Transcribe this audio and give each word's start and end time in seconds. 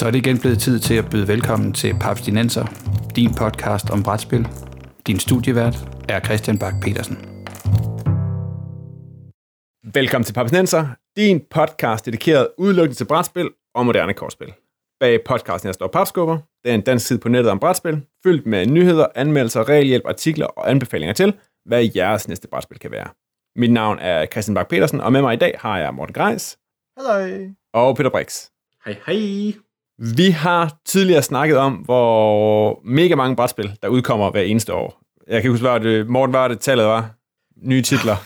Så 0.00 0.06
er 0.06 0.10
det 0.10 0.18
igen 0.26 0.38
blevet 0.40 0.58
tid 0.58 0.78
til 0.78 0.94
at 0.94 1.10
byde 1.10 1.28
velkommen 1.28 1.72
til 1.72 1.94
Papstinenser, 2.00 2.64
din 3.16 3.34
podcast 3.34 3.90
om 3.90 4.02
brætspil. 4.02 4.48
Din 5.06 5.18
studievært 5.18 5.76
er 6.08 6.20
Christian 6.20 6.58
Bak 6.58 6.74
petersen 6.82 7.16
Velkommen 9.94 10.24
til 10.24 10.32
Papstinenser, 10.32 10.86
din 11.16 11.40
podcast 11.50 12.06
dedikeret 12.06 12.48
udelukkende 12.58 12.96
til 12.96 13.04
brætspil 13.04 13.50
og 13.74 13.86
moderne 13.86 14.14
kortspil. 14.14 14.52
Bag 15.00 15.24
podcasten 15.26 15.68
her 15.68 15.72
står 15.72 15.86
Papskubber. 15.86 16.38
Det 16.64 16.70
er 16.70 16.74
en 16.74 16.80
dansk 16.80 17.06
side 17.06 17.18
på 17.18 17.28
nettet 17.28 17.50
om 17.50 17.58
brætspil, 17.58 18.00
fyldt 18.22 18.46
med 18.46 18.66
nyheder, 18.66 19.06
anmeldelser, 19.14 19.68
regelhjælp, 19.68 20.06
artikler 20.06 20.46
og 20.46 20.70
anbefalinger 20.70 21.14
til, 21.14 21.34
hvad 21.64 21.88
jeres 21.96 22.28
næste 22.28 22.48
brætspil 22.48 22.78
kan 22.78 22.90
være. 22.90 23.08
Mit 23.56 23.72
navn 23.72 23.98
er 23.98 24.26
Christian 24.26 24.54
Bak 24.54 24.68
petersen 24.68 25.00
og 25.00 25.12
med 25.12 25.22
mig 25.22 25.34
i 25.34 25.38
dag 25.38 25.54
har 25.58 25.78
jeg 25.78 25.94
Morten 25.94 26.12
Greis. 26.12 26.58
Hej. 27.00 27.50
Og 27.74 27.96
Peter 27.96 28.10
Brix. 28.10 28.46
Hej, 28.84 28.96
hej. 29.06 29.60
Vi 30.00 30.30
har 30.30 30.76
tidligere 30.86 31.22
snakket 31.22 31.58
om, 31.58 31.72
hvor 31.72 32.80
mega 32.84 33.14
mange 33.14 33.36
brætspil, 33.36 33.72
der 33.82 33.88
udkommer 33.88 34.30
hver 34.30 34.42
eneste 34.42 34.74
år. 34.74 35.00
Jeg 35.28 35.42
kan 35.42 35.50
huske, 35.50 35.68
hvad 35.68 35.80
det, 35.80 36.08
Morten, 36.08 36.34
hvad 36.34 36.48
det 36.48 36.60
tallet 36.60 36.86
var? 36.86 37.10
Nye 37.62 37.82
titler. 37.82 38.16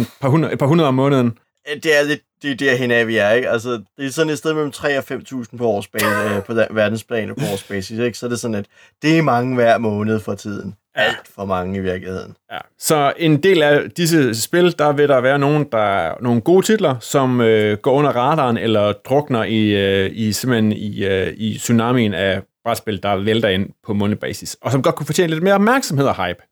Et 0.00 0.06
par 0.20 0.28
hundrede, 0.28 0.52
et 0.52 0.58
par 0.58 0.66
hundrede 0.66 0.88
om 0.88 0.94
måneden. 0.94 1.38
Det 1.82 1.98
er 1.98 2.02
lidt 2.02 2.20
det 2.42 2.50
er 2.50 2.54
derhen 2.54 2.90
af, 2.90 3.06
vi 3.06 3.16
er, 3.16 3.30
ikke? 3.30 3.50
Altså, 3.50 3.70
det 3.70 4.06
er 4.06 4.10
sådan 4.10 4.32
et 4.32 4.38
sted 4.38 4.54
mellem 4.54 4.72
3 4.72 4.98
og 4.98 5.04
5.000 5.10 5.56
på 5.56 5.66
årsbasis, 5.66 6.08
øh, 6.08 6.42
på 6.44 6.54
verdensplan 6.54 7.28
på 7.28 7.44
årsbasis, 7.52 7.98
ikke? 7.98 8.18
Så 8.18 8.26
det 8.26 8.32
er 8.32 8.36
sådan, 8.36 8.54
at 8.54 8.66
det 9.02 9.18
er 9.18 9.22
mange 9.22 9.54
hver 9.54 9.78
måned 9.78 10.20
for 10.20 10.34
tiden. 10.34 10.74
Alt 10.94 11.28
for 11.34 11.44
mange 11.44 11.78
i 11.78 11.80
virkeligheden. 11.80 12.36
Ja. 12.52 12.58
Så 12.78 13.12
en 13.16 13.42
del 13.42 13.62
af 13.62 13.90
disse 13.90 14.42
spil, 14.42 14.78
der 14.78 14.92
vil 14.92 15.08
der 15.08 15.20
være 15.20 15.38
nogen, 15.38 15.66
der 15.72 16.14
nogle 16.22 16.40
gode 16.40 16.66
titler, 16.66 16.98
som 17.00 17.40
øh, 17.40 17.78
går 17.78 17.92
under 17.92 18.10
radaren 18.10 18.56
eller 18.56 18.92
drukner 18.92 19.44
i, 19.44 19.68
øh, 19.68 20.10
i 20.12 20.32
simpelthen 20.32 20.72
i, 20.72 21.04
øh, 21.04 21.32
i 21.36 21.58
tsunamien 21.58 22.14
af 22.14 22.42
brætspil, 22.64 23.02
der 23.02 23.16
vælter 23.16 23.48
ind 23.48 23.68
på 23.86 23.94
månedbasis, 23.94 24.56
og 24.62 24.72
som 24.72 24.82
godt 24.82 24.94
kunne 24.94 25.06
fortjene 25.06 25.32
lidt 25.32 25.42
mere 25.42 25.54
opmærksomhed 25.54 26.06
og 26.06 26.26
hype. 26.26 26.42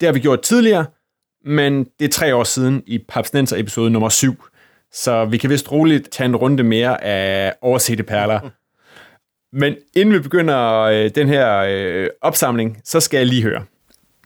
Det 0.00 0.06
har 0.06 0.12
vi 0.12 0.20
gjort 0.20 0.40
tidligere, 0.40 0.86
men 1.44 1.84
det 1.98 2.04
er 2.04 2.12
tre 2.12 2.34
år 2.34 2.44
siden 2.44 2.82
i 2.86 2.98
Papsnenser 3.08 3.56
episode 3.56 3.90
nummer 3.90 4.08
7, 4.08 4.44
så 4.92 5.24
vi 5.24 5.36
kan 5.36 5.50
vist 5.50 5.72
roligt 5.72 6.10
tage 6.10 6.24
en 6.24 6.36
runde 6.36 6.62
mere 6.62 7.04
af 7.04 7.54
oversete 7.62 8.02
perler. 8.02 8.40
Men 9.52 9.74
inden 9.96 10.14
vi 10.14 10.20
begynder 10.20 10.80
øh, 10.80 11.10
den 11.14 11.28
her 11.28 11.58
øh, 11.68 12.08
opsamling, 12.20 12.80
så 12.84 13.00
skal 13.00 13.18
jeg 13.18 13.26
lige 13.26 13.42
høre 13.42 13.64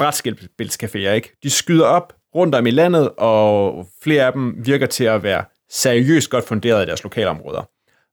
brætspilscaféer, 0.00 1.10
ikke? 1.10 1.36
De 1.42 1.50
skyder 1.50 1.86
op 1.86 2.12
rundt 2.34 2.54
om 2.54 2.66
i 2.66 2.70
landet, 2.70 3.10
og 3.16 3.86
flere 4.02 4.26
af 4.26 4.32
dem 4.32 4.66
virker 4.66 4.86
til 4.86 5.04
at 5.04 5.22
være 5.22 5.44
seriøst 5.70 6.30
godt 6.30 6.44
funderet 6.44 6.82
i 6.82 6.86
deres 6.86 7.02
lokalområder. 7.02 7.62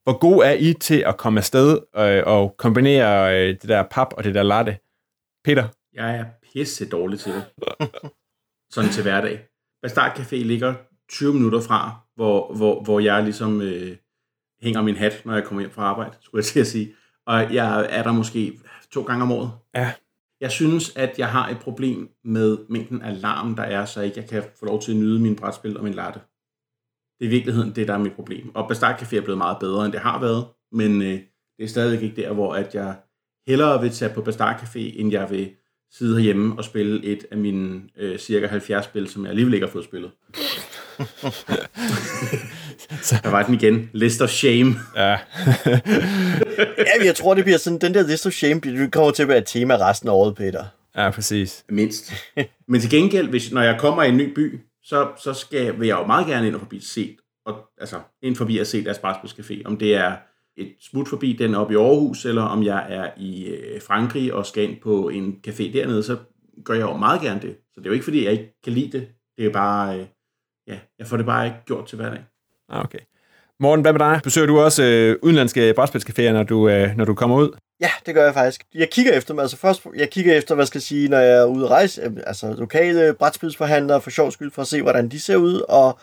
Hvor 0.04 0.18
god 0.18 0.44
er 0.44 0.52
I 0.52 0.74
til 0.74 1.04
at 1.08 1.18
komme 1.18 1.40
afsted 1.40 1.80
øh, 1.98 2.24
og 2.26 2.56
kombinere 2.58 3.36
øh, 3.36 3.48
det 3.50 3.70
der 3.70 3.84
pap 3.84 4.14
og 4.18 4.24
det 4.24 4.36
der 4.36 4.44
latte? 4.44 4.78
Peter? 5.44 5.68
Jeg 5.94 6.16
er 6.16 6.26
pisse 6.54 6.90
dårlig 6.90 7.20
til 7.20 7.34
det. 7.34 7.44
Sådan 8.74 8.92
til 8.92 9.04
hverdag. 9.04 9.40
Bastard 9.82 10.20
Café 10.20 10.36
ligger 10.36 10.74
20 11.10 11.34
minutter 11.34 11.62
fra, 11.62 12.00
hvor, 12.16 12.54
hvor, 12.56 12.84
hvor 12.84 13.00
jeg 13.00 13.24
ligesom 13.24 13.62
øh, 13.62 13.98
hænger 14.62 14.82
min 14.82 14.96
hat, 14.96 15.22
når 15.26 15.34
jeg 15.34 15.44
kommer 15.44 15.62
hjem 15.62 15.72
fra 15.72 15.84
arbejde, 15.84 16.16
skulle 16.22 16.40
jeg 16.40 16.46
til 16.46 16.60
at 16.60 16.68
sige. 16.68 16.94
Og 17.26 17.54
jeg 17.54 17.88
er 17.90 18.04
der 18.04 18.12
måske 18.12 18.60
to 18.94 19.02
gange 19.02 19.24
om 19.24 19.32
året. 19.32 19.52
Ja, 19.76 19.92
jeg 20.42 20.52
synes, 20.52 20.96
at 20.96 21.20
jeg 21.20 21.32
har 21.32 21.50
et 21.50 21.60
problem 21.60 22.10
med 22.24 22.58
mængden 22.70 23.02
af 23.02 23.22
larm, 23.22 23.56
der 23.56 23.64
er, 23.64 23.86
så 23.86 24.02
ikke 24.02 24.20
jeg 24.20 24.30
kan 24.30 24.44
få 24.60 24.66
lov 24.66 24.82
til 24.82 24.92
at 24.92 24.98
nyde 24.98 25.20
min 25.20 25.36
brætspil 25.36 25.78
og 25.78 25.84
min 25.84 25.94
latte. 25.94 26.20
Det 27.20 27.26
er 27.26 27.30
i 27.30 27.32
virkeligheden 27.32 27.76
det, 27.76 27.88
der 27.88 27.94
er 27.94 27.98
mit 27.98 28.14
problem. 28.14 28.56
Og 28.56 28.68
Bastard 28.68 29.02
Café 29.02 29.16
er 29.16 29.22
blevet 29.22 29.38
meget 29.38 29.58
bedre, 29.60 29.86
end 29.86 29.94
det 29.94 30.02
har 30.02 30.20
været, 30.20 30.46
men 30.72 31.02
øh, 31.02 31.20
det 31.58 31.64
er 31.64 31.67
stadigvæk 31.67 32.04
ikke 32.04 32.22
der, 32.22 32.34
hvor 32.34 32.54
at 32.54 32.76
jeg 32.76 32.95
hellere 33.48 33.82
vil 33.82 33.92
tage 33.92 34.14
på 34.14 34.22
Bastard 34.22 34.56
Café, 34.56 34.80
end 34.80 35.11
jeg 35.11 35.30
vil 35.30 35.52
sidde 35.92 36.16
herhjemme 36.16 36.58
og 36.58 36.64
spille 36.64 37.04
et 37.04 37.26
af 37.32 37.38
mine 37.38 37.82
øh, 37.98 38.17
cirka 38.17 38.48
70 38.48 38.86
spil, 38.86 39.08
som 39.08 39.23
jeg 39.23 39.30
alligevel 39.30 39.54
ikke 39.54 39.66
har 39.66 39.72
fået 39.72 39.86
spillet. 39.86 40.11
Der 43.24 43.30
var 43.30 43.44
den 43.44 43.54
igen. 43.54 43.90
List 43.94 44.22
of 44.22 44.30
shame. 44.30 44.76
ja. 44.96 45.18
Ja, 46.78 47.06
jeg 47.06 47.16
tror, 47.16 47.34
det 47.34 47.44
bliver 47.44 47.58
sådan, 47.58 47.80
den 47.80 47.94
der 47.94 48.08
list 48.08 48.26
of 48.26 48.34
shame, 48.34 48.60
det 48.60 48.92
kommer 48.92 49.12
til 49.12 49.24
at 49.24 49.30
være 49.30 49.38
et 49.38 49.46
tema 49.46 49.90
resten 49.90 50.10
af 50.10 50.14
året, 50.14 50.36
Peter. 50.36 50.64
ja, 50.96 51.10
præcis. 51.10 51.66
Mindst. 51.70 52.14
Men 52.68 52.82
til 52.82 52.90
gengæld, 52.90 53.30
hvis, 53.30 53.52
når 53.52 53.62
jeg 53.62 53.80
kommer 53.80 54.04
i 54.04 54.10
en 54.10 54.18
ny 54.18 54.34
by, 54.34 54.60
så, 54.84 55.08
så 55.24 55.34
skal, 55.34 55.80
vil 55.80 55.88
jeg 55.88 55.98
jo 56.00 56.06
meget 56.06 56.28
gerne 56.28 56.48
ind 56.48 56.56
og 56.56 56.62
forbi 56.62 56.80
set, 56.80 57.16
og, 57.46 57.56
altså 57.78 58.00
ind 58.24 58.36
forbi 58.36 58.58
at 58.58 58.68
se 58.68 58.84
deres 58.84 58.98
brætspilscafé. 58.98 59.62
Om 59.66 59.78
det 59.78 59.96
er 59.96 60.16
et 60.58 60.74
smut 60.92 61.08
forbi 61.08 61.34
den 61.34 61.56
oppe 61.56 61.74
i 61.74 61.78
Aarhus, 61.78 62.26
eller 62.26 62.42
om 62.42 62.64
jeg 62.64 62.86
er 62.90 63.10
i 63.18 63.46
øh, 63.46 63.82
Frankrig 63.82 64.34
og 64.34 64.46
skal 64.46 64.64
ind 64.64 64.78
på 64.84 65.10
en 65.10 65.36
café 65.48 65.74
dernede, 65.74 66.04
så 66.04 66.18
gør 66.66 66.74
jeg 66.74 66.82
jo 66.84 66.98
meget 66.98 67.22
gerne 67.22 67.42
det. 67.42 67.56
Så 67.74 67.74
det 67.78 67.86
er 67.86 67.90
jo 67.90 67.94
ikke, 67.94 68.04
fordi 68.04 68.24
jeg 68.24 68.32
ikke 68.32 68.60
kan 68.64 68.74
lide 68.74 68.92
det. 68.92 69.08
Det 69.38 69.46
er 69.46 69.50
bare, 69.50 70.00
øh, 70.00 70.06
ja, 70.67 70.78
jeg 71.00 71.08
får 71.08 71.17
det 71.17 71.26
bare 71.26 71.45
ikke 71.45 71.58
gjort 71.66 71.88
til 71.88 71.95
hverdag. 71.95 72.20
Ah, 72.70 72.83
okay. 72.83 73.00
Morten, 73.60 73.82
hvad 73.82 73.94
med 73.94 74.00
dig? 74.00 74.20
Besøger 74.23 74.48
du 74.48 74.60
også 74.60 74.83
øh, 74.83 75.16
udenlandske 75.22 75.73
brætspilscaféer, 75.80 76.32
når 76.32 76.44
du, 76.44 76.70
øh, 76.70 76.98
når 76.98 77.05
du 77.05 77.14
kommer 77.16 77.36
ud? 77.36 77.58
Ja, 77.82 77.89
det 78.05 78.14
gør 78.16 78.23
jeg 78.26 78.33
faktisk. 78.33 78.61
Jeg 78.76 78.89
kigger 78.89 79.14
efter 79.14 79.33
dem. 79.33 79.39
Altså 79.39 79.58
først, 79.58 79.88
jeg 79.95 80.10
kigger 80.10 80.33
efter, 80.36 80.55
hvad 80.55 80.66
skal 80.66 80.78
jeg 80.80 80.83
sige, 80.83 81.10
når 81.10 81.17
jeg 81.17 81.38
er 81.38 81.45
ude 81.45 81.66
at 81.66 81.72
rejse. 81.72 82.02
øh, 82.02 82.11
Altså 82.28 82.54
lokale 82.58 83.14
brætspilsforhandlere 83.14 84.02
for 84.02 84.10
sjov 84.10 84.32
skyld, 84.32 84.52
for 84.52 84.61
at 84.61 84.67
se, 84.67 84.82
hvordan 84.82 85.10
de 85.10 85.20
ser 85.20 85.36
ud, 85.36 85.61
og, 85.70 86.00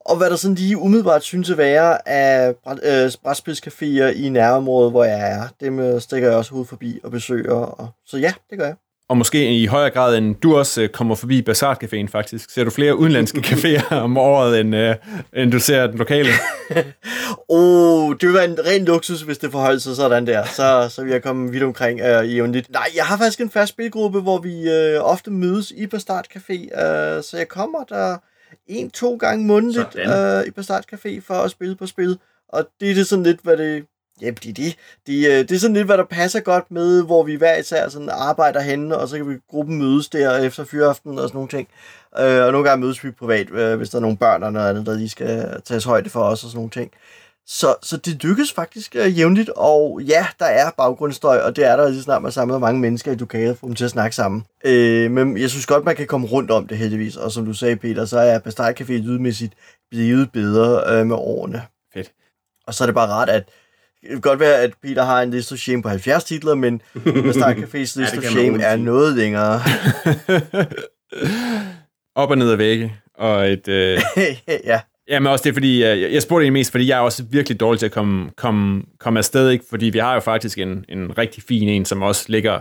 og 0.00 0.16
hvad 0.16 0.30
der 0.30 0.36
sådan 0.36 0.54
lige 0.54 0.78
umiddelbart 0.78 1.22
synes 1.22 1.50
at 1.50 1.58
være 1.58 2.08
af 2.08 2.56
bræt, 2.56 2.78
øh, 2.82 3.10
brætspilscaféer 3.26 4.16
i 4.24 4.28
nærområdet, 4.28 4.90
hvor 4.92 5.04
jeg 5.04 5.32
er. 5.32 5.48
Dem 5.60 5.78
øh, 5.78 6.00
stikker 6.00 6.28
jeg 6.28 6.38
også 6.38 6.54
ud 6.54 6.64
forbi 6.64 7.00
og 7.04 7.10
besøger. 7.10 7.54
Og, 7.54 7.88
så 8.06 8.18
ja, 8.18 8.32
det 8.50 8.58
gør 8.58 8.66
jeg. 8.66 8.76
Og 9.08 9.16
måske 9.16 9.62
i 9.62 9.66
højere 9.66 9.90
grad, 9.90 10.16
end 10.16 10.34
du 10.34 10.56
også 10.56 10.82
øh, 10.82 10.88
kommer 10.88 11.14
forbi 11.14 11.42
Bazaar 11.42 11.78
Caféen 11.84 12.06
faktisk. 12.08 12.50
Ser 12.50 12.64
du 12.64 12.70
flere 12.70 12.96
udenlandske 12.96 13.38
caféer 13.50 13.94
om 13.94 14.16
året, 14.16 14.60
end, 14.60 14.76
øh, 14.76 14.94
end 15.36 15.52
du 15.52 15.58
ser 15.58 15.86
den 15.86 15.98
lokale? 15.98 16.28
Oh, 17.48 18.12
det 18.12 18.22
ville 18.22 18.34
være 18.34 18.44
en 18.44 18.58
ren 18.66 18.84
luksus, 18.84 19.22
hvis 19.22 19.38
det 19.38 19.52
forholdt 19.52 19.82
sig 19.82 19.96
sådan 19.96 20.26
der. 20.26 20.44
Så, 20.44 20.88
så 20.90 21.02
vil 21.02 21.12
jeg 21.12 21.22
komme 21.22 21.50
vidt 21.50 21.62
omkring 21.62 22.00
uh, 22.00 22.24
i 22.24 22.34
jævnligt. 22.34 22.70
Nej, 22.70 22.86
jeg 22.96 23.04
har 23.04 23.16
faktisk 23.16 23.40
en 23.40 23.50
fast 23.50 23.72
spilgruppe, 23.72 24.20
hvor 24.20 24.38
vi 24.38 24.68
uh, 24.96 25.10
ofte 25.10 25.30
mødes 25.30 25.70
i 25.70 25.86
Bastard 25.86 26.26
Café. 26.36 26.52
Uh, 26.52 27.22
så 27.22 27.34
jeg 27.34 27.48
kommer 27.48 27.84
der 27.84 28.16
en-to 28.66 29.16
gange 29.16 29.46
månedligt 29.46 29.92
Sådan. 29.92 30.40
uh, 30.40 30.46
i 30.46 30.50
Bastard 30.50 30.84
Café 30.94 31.20
for 31.26 31.34
at 31.34 31.50
spille 31.50 31.76
på 31.76 31.86
spil. 31.86 32.18
Og 32.48 32.68
det 32.80 32.90
er 32.90 32.94
det 32.94 33.06
sådan 33.06 33.22
lidt, 33.22 33.40
hvad 33.42 33.56
det... 33.56 33.84
Ja, 34.22 34.30
det, 34.30 34.56
det, 34.56 34.76
det, 35.06 35.26
øh, 35.26 35.38
det 35.38 35.52
er 35.52 35.58
sådan 35.58 35.76
lidt, 35.76 35.86
hvad 35.86 35.98
der 35.98 36.04
passer 36.04 36.40
godt 36.40 36.70
med, 36.70 37.02
hvor 37.02 37.22
vi 37.22 37.34
hver 37.34 37.56
især 37.56 37.88
sådan 37.88 38.08
arbejder 38.12 38.60
henne, 38.60 38.98
og 38.98 39.08
så 39.08 39.16
kan 39.16 39.28
vi 39.28 39.34
gruppen 39.50 39.78
mødes 39.78 40.08
der 40.08 40.36
efter 40.36 40.64
fyraften 40.64 41.18
og 41.18 41.28
sådan 41.28 41.36
nogle 41.36 41.48
ting. 41.48 41.68
Øh, 42.18 42.44
og 42.44 42.52
nogle 42.52 42.68
gange 42.68 42.84
mødes 42.84 43.04
vi 43.04 43.10
privat, 43.10 43.50
øh, 43.50 43.76
hvis 43.76 43.90
der 43.90 43.96
er 43.96 44.00
nogle 44.00 44.16
børn 44.16 44.42
og 44.42 44.52
noget 44.52 44.68
andet, 44.68 44.86
der 44.86 44.94
lige 44.94 45.08
skal 45.08 45.62
tages 45.64 45.84
højde 45.84 46.10
for 46.10 46.20
os 46.20 46.44
og 46.44 46.50
sådan 46.50 46.58
nogle 46.58 46.70
ting. 46.70 46.90
Så, 47.48 47.74
så 47.82 47.96
det 47.96 48.24
lykkes 48.24 48.52
faktisk 48.52 48.94
jævnligt, 48.94 49.50
og 49.56 50.00
ja, 50.02 50.26
der 50.38 50.46
er 50.46 50.70
baggrundsstøj, 50.76 51.38
og 51.38 51.56
det 51.56 51.64
er 51.64 51.76
der 51.76 51.88
lige 51.88 52.02
snart, 52.02 52.22
man 52.22 52.32
samler 52.32 52.58
mange 52.58 52.80
mennesker 52.80 53.12
i 53.12 53.16
lokalet 53.16 53.58
for 53.58 53.66
dem 53.66 53.74
til 53.76 53.84
at 53.84 53.90
snakke 53.90 54.16
sammen. 54.16 54.44
Øh, 54.64 55.10
men 55.10 55.38
jeg 55.38 55.50
synes 55.50 55.66
godt, 55.66 55.84
man 55.84 55.96
kan 55.96 56.06
komme 56.06 56.26
rundt 56.26 56.50
om 56.50 56.66
det 56.66 56.78
heldigvis, 56.78 57.16
og 57.16 57.32
som 57.32 57.44
du 57.44 57.52
sagde, 57.52 57.76
Peter, 57.76 58.04
så 58.04 58.18
er 58.18 58.38
Bastard 58.38 58.80
Café 58.80 58.92
lydmæssigt 58.92 59.54
blevet 59.90 60.32
bedre 60.32 60.98
øh, 60.98 61.06
med 61.06 61.16
årene. 61.16 61.62
Fedt. 61.94 62.12
Og 62.66 62.74
så 62.74 62.84
er 62.84 62.86
det 62.86 62.94
bare 62.94 63.08
rart, 63.08 63.28
at 63.28 63.48
kan 64.08 64.20
godt 64.20 64.40
være, 64.40 64.62
at 64.62 64.70
Peter 64.82 65.04
har 65.04 65.22
en 65.22 65.30
list 65.30 65.52
of 65.52 65.58
shame 65.58 65.82
på 65.82 65.88
70 65.88 66.24
titler, 66.24 66.54
men 66.54 66.82
Bastard 67.04 67.56
Cafés 67.56 67.74
list 67.74 67.96
det 67.96 68.18
of 68.18 68.24
shame 68.24 68.62
er 68.62 68.76
noget 68.76 69.16
længere. 69.16 69.54
Op 72.16 72.30
og 72.30 72.38
ned 72.38 72.50
ad 72.50 72.56
vægge. 72.56 72.94
Og 73.14 73.52
et, 73.52 73.68
øh, 73.68 74.00
ja, 74.64 74.80
ja, 75.08 75.20
men 75.20 75.26
også 75.26 75.42
det, 75.44 75.54
fordi 75.54 75.84
øh, 75.84 76.00
jeg, 76.00 76.12
jeg 76.12 76.22
spurgte 76.22 76.42
egentlig 76.42 76.60
mest, 76.60 76.70
fordi 76.70 76.88
jeg 76.88 76.96
er 76.96 77.02
også 77.02 77.24
virkelig 77.30 77.60
dårlig 77.60 77.78
til 77.78 77.86
at 77.86 77.92
komme, 77.92 78.30
komme, 78.36 78.82
komme 79.00 79.18
afsted, 79.18 79.50
ikke? 79.50 79.64
fordi 79.70 79.86
vi 79.86 79.98
har 79.98 80.14
jo 80.14 80.20
faktisk 80.20 80.58
en, 80.58 80.84
en 80.88 81.18
rigtig 81.18 81.42
fin 81.42 81.68
en, 81.68 81.84
som 81.84 82.02
også 82.02 82.24
ligger 82.28 82.58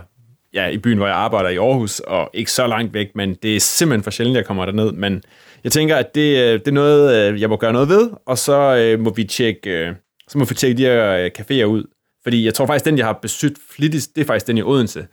ja, 0.56 0.68
i 0.68 0.78
byen, 0.78 0.98
hvor 0.98 1.08
jeg 1.08 1.16
arbejder 1.16 1.50
i 1.50 1.58
Aarhus, 1.58 2.00
og 2.00 2.30
ikke 2.34 2.52
så 2.52 2.68
langt 2.68 2.94
væk, 2.94 3.08
men 3.16 3.36
det 3.44 3.56
er 3.56 3.60
simpelthen 3.60 4.04
for 4.04 4.12
sjældent, 4.12 4.38
jeg 4.38 4.46
kommer 4.46 4.66
derned. 4.66 4.92
Men 4.92 5.24
jeg 5.64 5.72
tænker, 5.72 5.96
at 5.96 6.16
det, 6.16 6.38
øh, 6.38 6.60
det 6.60 6.68
er 6.68 6.72
noget, 6.72 7.34
øh, 7.34 7.42
jeg 7.42 7.50
må 7.50 7.58
gøre 7.58 7.74
noget 7.74 7.90
ved, 7.90 8.10
og 8.26 8.38
så 8.38 8.76
øh, 8.76 9.00
må 9.00 9.14
vi 9.14 9.24
tjekke, 9.24 9.70
øh, 9.70 9.94
så 10.28 10.38
må 10.38 10.46
vi 10.46 10.56
tjekke 10.56 10.78
de 10.78 10.84
her 10.84 11.12
øh, 11.12 11.32
caféer 11.40 11.64
ud. 11.64 11.84
Fordi 12.24 12.46
jeg 12.46 12.54
tror 12.54 12.66
faktisk, 12.66 12.86
den, 12.86 12.98
jeg 12.98 13.06
har 13.06 13.20
besøgt 13.22 13.58
flittigst, 13.76 14.16
det 14.16 14.22
er 14.22 14.26
faktisk 14.26 14.48
den 14.48 14.58
i 14.58 14.62
Odense, 14.62 15.08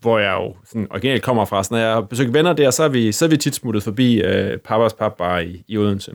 hvor 0.00 0.18
jeg 0.18 0.32
jo 0.32 0.56
sådan 0.64 0.86
originalt 0.90 1.22
kommer 1.22 1.44
fra. 1.44 1.64
Så 1.64 1.68
når 1.70 1.78
jeg 1.78 1.92
har 1.92 2.00
besøgt 2.00 2.34
venner 2.34 2.52
der, 2.52 2.70
så 2.70 2.84
er 2.84 2.88
vi, 2.88 3.12
så 3.12 3.24
er 3.24 3.28
vi 3.28 3.36
tit 3.36 3.54
smuttet 3.54 3.82
forbi 3.82 4.22
øh, 4.22 4.58
Papas 4.58 4.94
Pap 4.94 5.16
Bar 5.16 5.38
i, 5.38 5.64
i 5.68 5.76
Odense. 5.78 6.12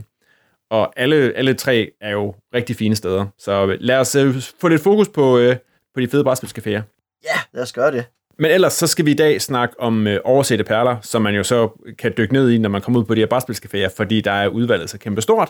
Og 0.69 0.93
alle, 0.99 1.33
alle 1.35 1.53
tre 1.53 1.91
er 2.01 2.11
jo 2.11 2.35
rigtig 2.53 2.75
fine 2.75 2.95
steder. 2.95 3.25
Så 3.37 3.77
lad 3.79 3.97
os 3.97 4.15
øh, 4.15 4.35
få 4.61 4.67
lidt 4.67 4.81
fokus 4.81 5.09
på, 5.09 5.37
øh, 5.37 5.55
på 5.93 5.99
de 5.99 6.07
fede 6.07 6.23
brætspilscaféer. 6.23 6.81
ja, 7.23 7.39
lad 7.53 7.63
os 7.63 7.73
gøre 7.73 7.91
det. 7.91 8.05
Men 8.39 8.51
ellers 8.51 8.73
så 8.73 8.87
skal 8.87 9.05
vi 9.05 9.11
i 9.11 9.13
dag 9.15 9.41
snakke 9.41 9.79
om 9.79 10.07
øh, 10.07 10.19
oversete 10.23 10.63
perler, 10.63 10.97
som 11.01 11.21
man 11.21 11.35
jo 11.35 11.43
så 11.43 11.69
kan 11.97 12.13
dykke 12.17 12.33
ned 12.33 12.49
i, 12.49 12.57
når 12.57 12.69
man 12.69 12.81
kommer 12.81 12.99
ud 12.99 13.05
på 13.05 13.15
de 13.15 13.19
her 13.19 13.27
brætspilscaféer, 13.27 13.97
fordi 13.97 14.21
der 14.21 14.31
er 14.31 14.47
udvalget 14.47 14.89
så 14.89 14.97
kæmpe 14.97 15.21
stort. 15.21 15.49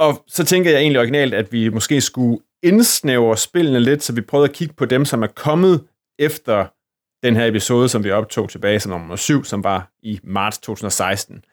Og 0.00 0.24
så 0.26 0.44
tænker 0.44 0.70
jeg 0.70 0.80
egentlig 0.80 0.98
originalt, 0.98 1.34
at 1.34 1.52
vi 1.52 1.68
måske 1.68 2.00
skulle 2.00 2.38
indsnævre 2.62 3.36
spillene 3.36 3.80
lidt, 3.80 4.02
så 4.02 4.12
vi 4.12 4.20
prøvede 4.20 4.48
at 4.48 4.54
kigge 4.54 4.74
på 4.74 4.84
dem, 4.84 5.04
som 5.04 5.22
er 5.22 5.26
kommet 5.26 5.84
efter 6.18 6.66
den 7.26 7.36
her 7.36 7.46
episode, 7.46 7.88
som 7.88 8.04
vi 8.04 8.10
optog 8.10 8.50
tilbage 8.50 8.80
som 8.80 8.90
nummer 8.92 9.16
7, 9.16 9.44
som 9.44 9.64
var 9.64 9.90
i 10.02 10.20
marts 10.24 10.58
2016. 10.58 11.44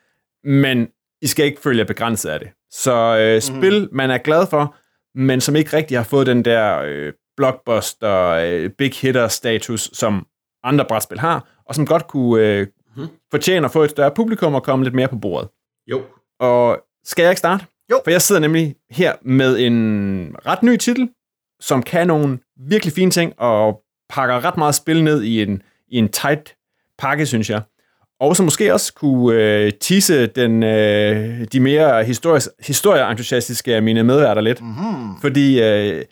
Men 0.44 0.88
I 1.21 1.27
skal 1.27 1.45
ikke 1.45 1.61
følge 1.61 1.79
jer 1.79 1.85
begrænset 1.85 2.29
af 2.29 2.39
det. 2.39 2.49
Så 2.71 3.17
øh, 3.17 3.41
spil, 3.41 3.89
man 3.91 4.11
er 4.11 4.17
glad 4.17 4.47
for, 4.47 4.75
men 5.19 5.41
som 5.41 5.55
ikke 5.55 5.77
rigtig 5.77 5.97
har 5.97 6.03
fået 6.03 6.27
den 6.27 6.45
der 6.45 6.79
øh, 6.85 7.13
blockbuster, 7.38 8.27
øh, 8.27 8.69
big 8.69 8.91
hitter 8.93 9.27
status, 9.27 9.89
som 9.93 10.27
andre 10.63 10.85
brætspil 10.85 11.19
har, 11.19 11.47
og 11.65 11.75
som 11.75 11.85
godt 11.85 12.07
kunne 12.07 12.43
øh, 12.45 12.67
Mhm. 12.97 13.07
fortjene 13.31 13.65
at 13.65 13.71
få 13.71 13.83
et 13.83 13.89
større 13.89 14.11
publikum 14.11 14.55
og 14.55 14.63
komme 14.63 14.85
lidt 14.85 14.95
mere 14.95 15.07
på 15.07 15.15
bordet. 15.15 15.50
Jo. 15.88 16.01
Og 16.39 16.79
skal 17.03 17.23
jeg 17.23 17.31
ikke 17.31 17.39
starte? 17.39 17.65
Jo. 17.92 18.01
For 18.04 18.12
jeg 18.12 18.22
sidder 18.22 18.42
nemlig 18.42 18.75
her 18.92 19.13
med 19.22 19.60
en 19.60 20.36
ret 20.45 20.63
ny 20.63 20.78
titel, 20.78 21.10
som 21.60 21.84
kan 21.84 22.07
nogle 22.07 22.39
virkelig 22.69 22.94
fine 22.94 23.12
ting, 23.12 23.34
og 23.38 23.81
pakker 24.10 24.45
ret 24.45 24.57
meget 24.57 24.75
spil 24.75 25.04
ned 25.04 25.24
i 25.24 25.42
en, 25.42 25.62
i 25.88 25.98
en 25.98 26.10
tight 26.10 26.56
pakke, 26.98 27.25
synes 27.25 27.50
jeg. 27.50 27.62
Og 28.19 28.36
som 28.36 28.44
måske 28.44 28.74
også 28.74 28.94
kunne 28.94 29.42
øh, 29.42 29.72
tease 29.81 30.28
den, 30.28 30.63
øh, 30.63 31.45
de 31.51 31.60
mere 31.60 32.04
historis, 32.04 32.50
historieentusiastiske 32.60 33.75
af 33.75 33.84
mine 33.84 34.04
medværter 34.04 34.42
lidt. 34.42 34.62
Mm-hmm. 34.62 35.22
Fordi 35.22 35.62
øh, 35.62 36.06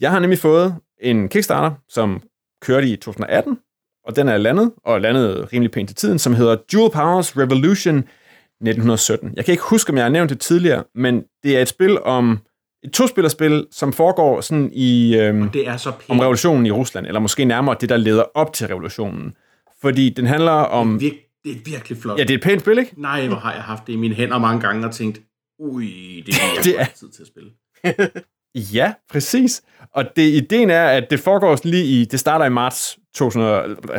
jeg 0.00 0.10
har 0.10 0.18
nemlig 0.18 0.38
fået 0.38 0.76
en 1.00 1.28
Kickstarter, 1.28 1.70
som 1.88 2.22
kørte 2.62 2.88
i 2.88 2.96
2018, 2.96 3.58
og 4.06 4.16
den 4.16 4.28
er 4.28 4.36
landet, 4.36 4.72
og 4.84 5.00
landet 5.00 5.52
rimelig 5.52 5.70
pænt 5.70 5.88
til 5.88 5.96
tiden, 5.96 6.18
som 6.18 6.34
hedder 6.34 6.56
Dual 6.72 6.90
Powers 6.90 7.36
Revolution 7.36 8.04
1917. 8.62 9.32
Jeg 9.36 9.44
kan 9.44 9.52
ikke 9.52 9.64
huske, 9.64 9.90
om 9.90 9.96
jeg 9.96 10.04
har 10.04 10.10
nævnt 10.10 10.30
det 10.30 10.40
tidligere, 10.40 10.84
men 10.94 11.22
det 11.42 11.56
er 11.56 11.62
et 11.62 11.68
spil 11.68 12.00
om 12.02 12.38
et 12.84 12.92
tospillerspil, 12.92 13.66
som 13.70 13.92
foregår 13.92 14.40
sådan 14.40 14.70
i 14.72 15.16
øhm, 15.16 15.48
Det 15.50 15.68
er 15.68 15.76
så 15.76 15.90
pænt. 15.90 16.10
om 16.10 16.18
revolutionen 16.18 16.66
i 16.66 16.70
Rusland, 16.70 17.06
eller 17.06 17.20
måske 17.20 17.44
nærmere 17.44 17.76
det, 17.80 17.88
der 17.88 17.96
leder 17.96 18.24
op 18.34 18.52
til 18.52 18.66
revolutionen. 18.66 19.34
Fordi 19.80 20.08
den 20.10 20.26
handler 20.26 20.52
om... 20.52 20.96
Vir- 21.02 21.40
det 21.44 21.52
er 21.52 21.56
virkelig 21.64 21.98
flot. 21.98 22.18
Ja, 22.18 22.22
det 22.24 22.30
er 22.30 22.34
et 22.34 22.42
pænt 22.42 22.60
spil, 22.60 22.78
ikke? 22.78 22.92
Nej, 22.96 23.26
hvor 23.26 23.36
har 23.36 23.52
jeg 23.52 23.62
haft 23.62 23.86
det 23.86 23.92
i 23.92 23.96
mine 23.96 24.14
hænder 24.14 24.38
mange 24.38 24.60
gange 24.60 24.86
og 24.86 24.92
tænkt, 24.94 25.20
ui, 25.58 26.22
det 26.26 26.34
er 26.34 26.38
Det 26.56 26.64
det 26.64 26.74
er- 26.80 26.84
er 26.84 26.86
tid 26.98 27.08
til 27.10 27.22
at 27.22 27.28
spille. 27.28 27.50
Ja, 28.74 28.92
præcis. 29.10 29.62
Og 29.94 30.04
det, 30.16 30.22
ideen 30.22 30.70
er, 30.70 30.84
at 30.84 31.10
det 31.10 31.20
foregår 31.20 31.58
lige 31.64 31.84
i, 31.84 32.04
det 32.04 32.20
starter 32.20 32.44
i 32.44 32.48
marts, 32.48 32.98
2000, 33.14 33.42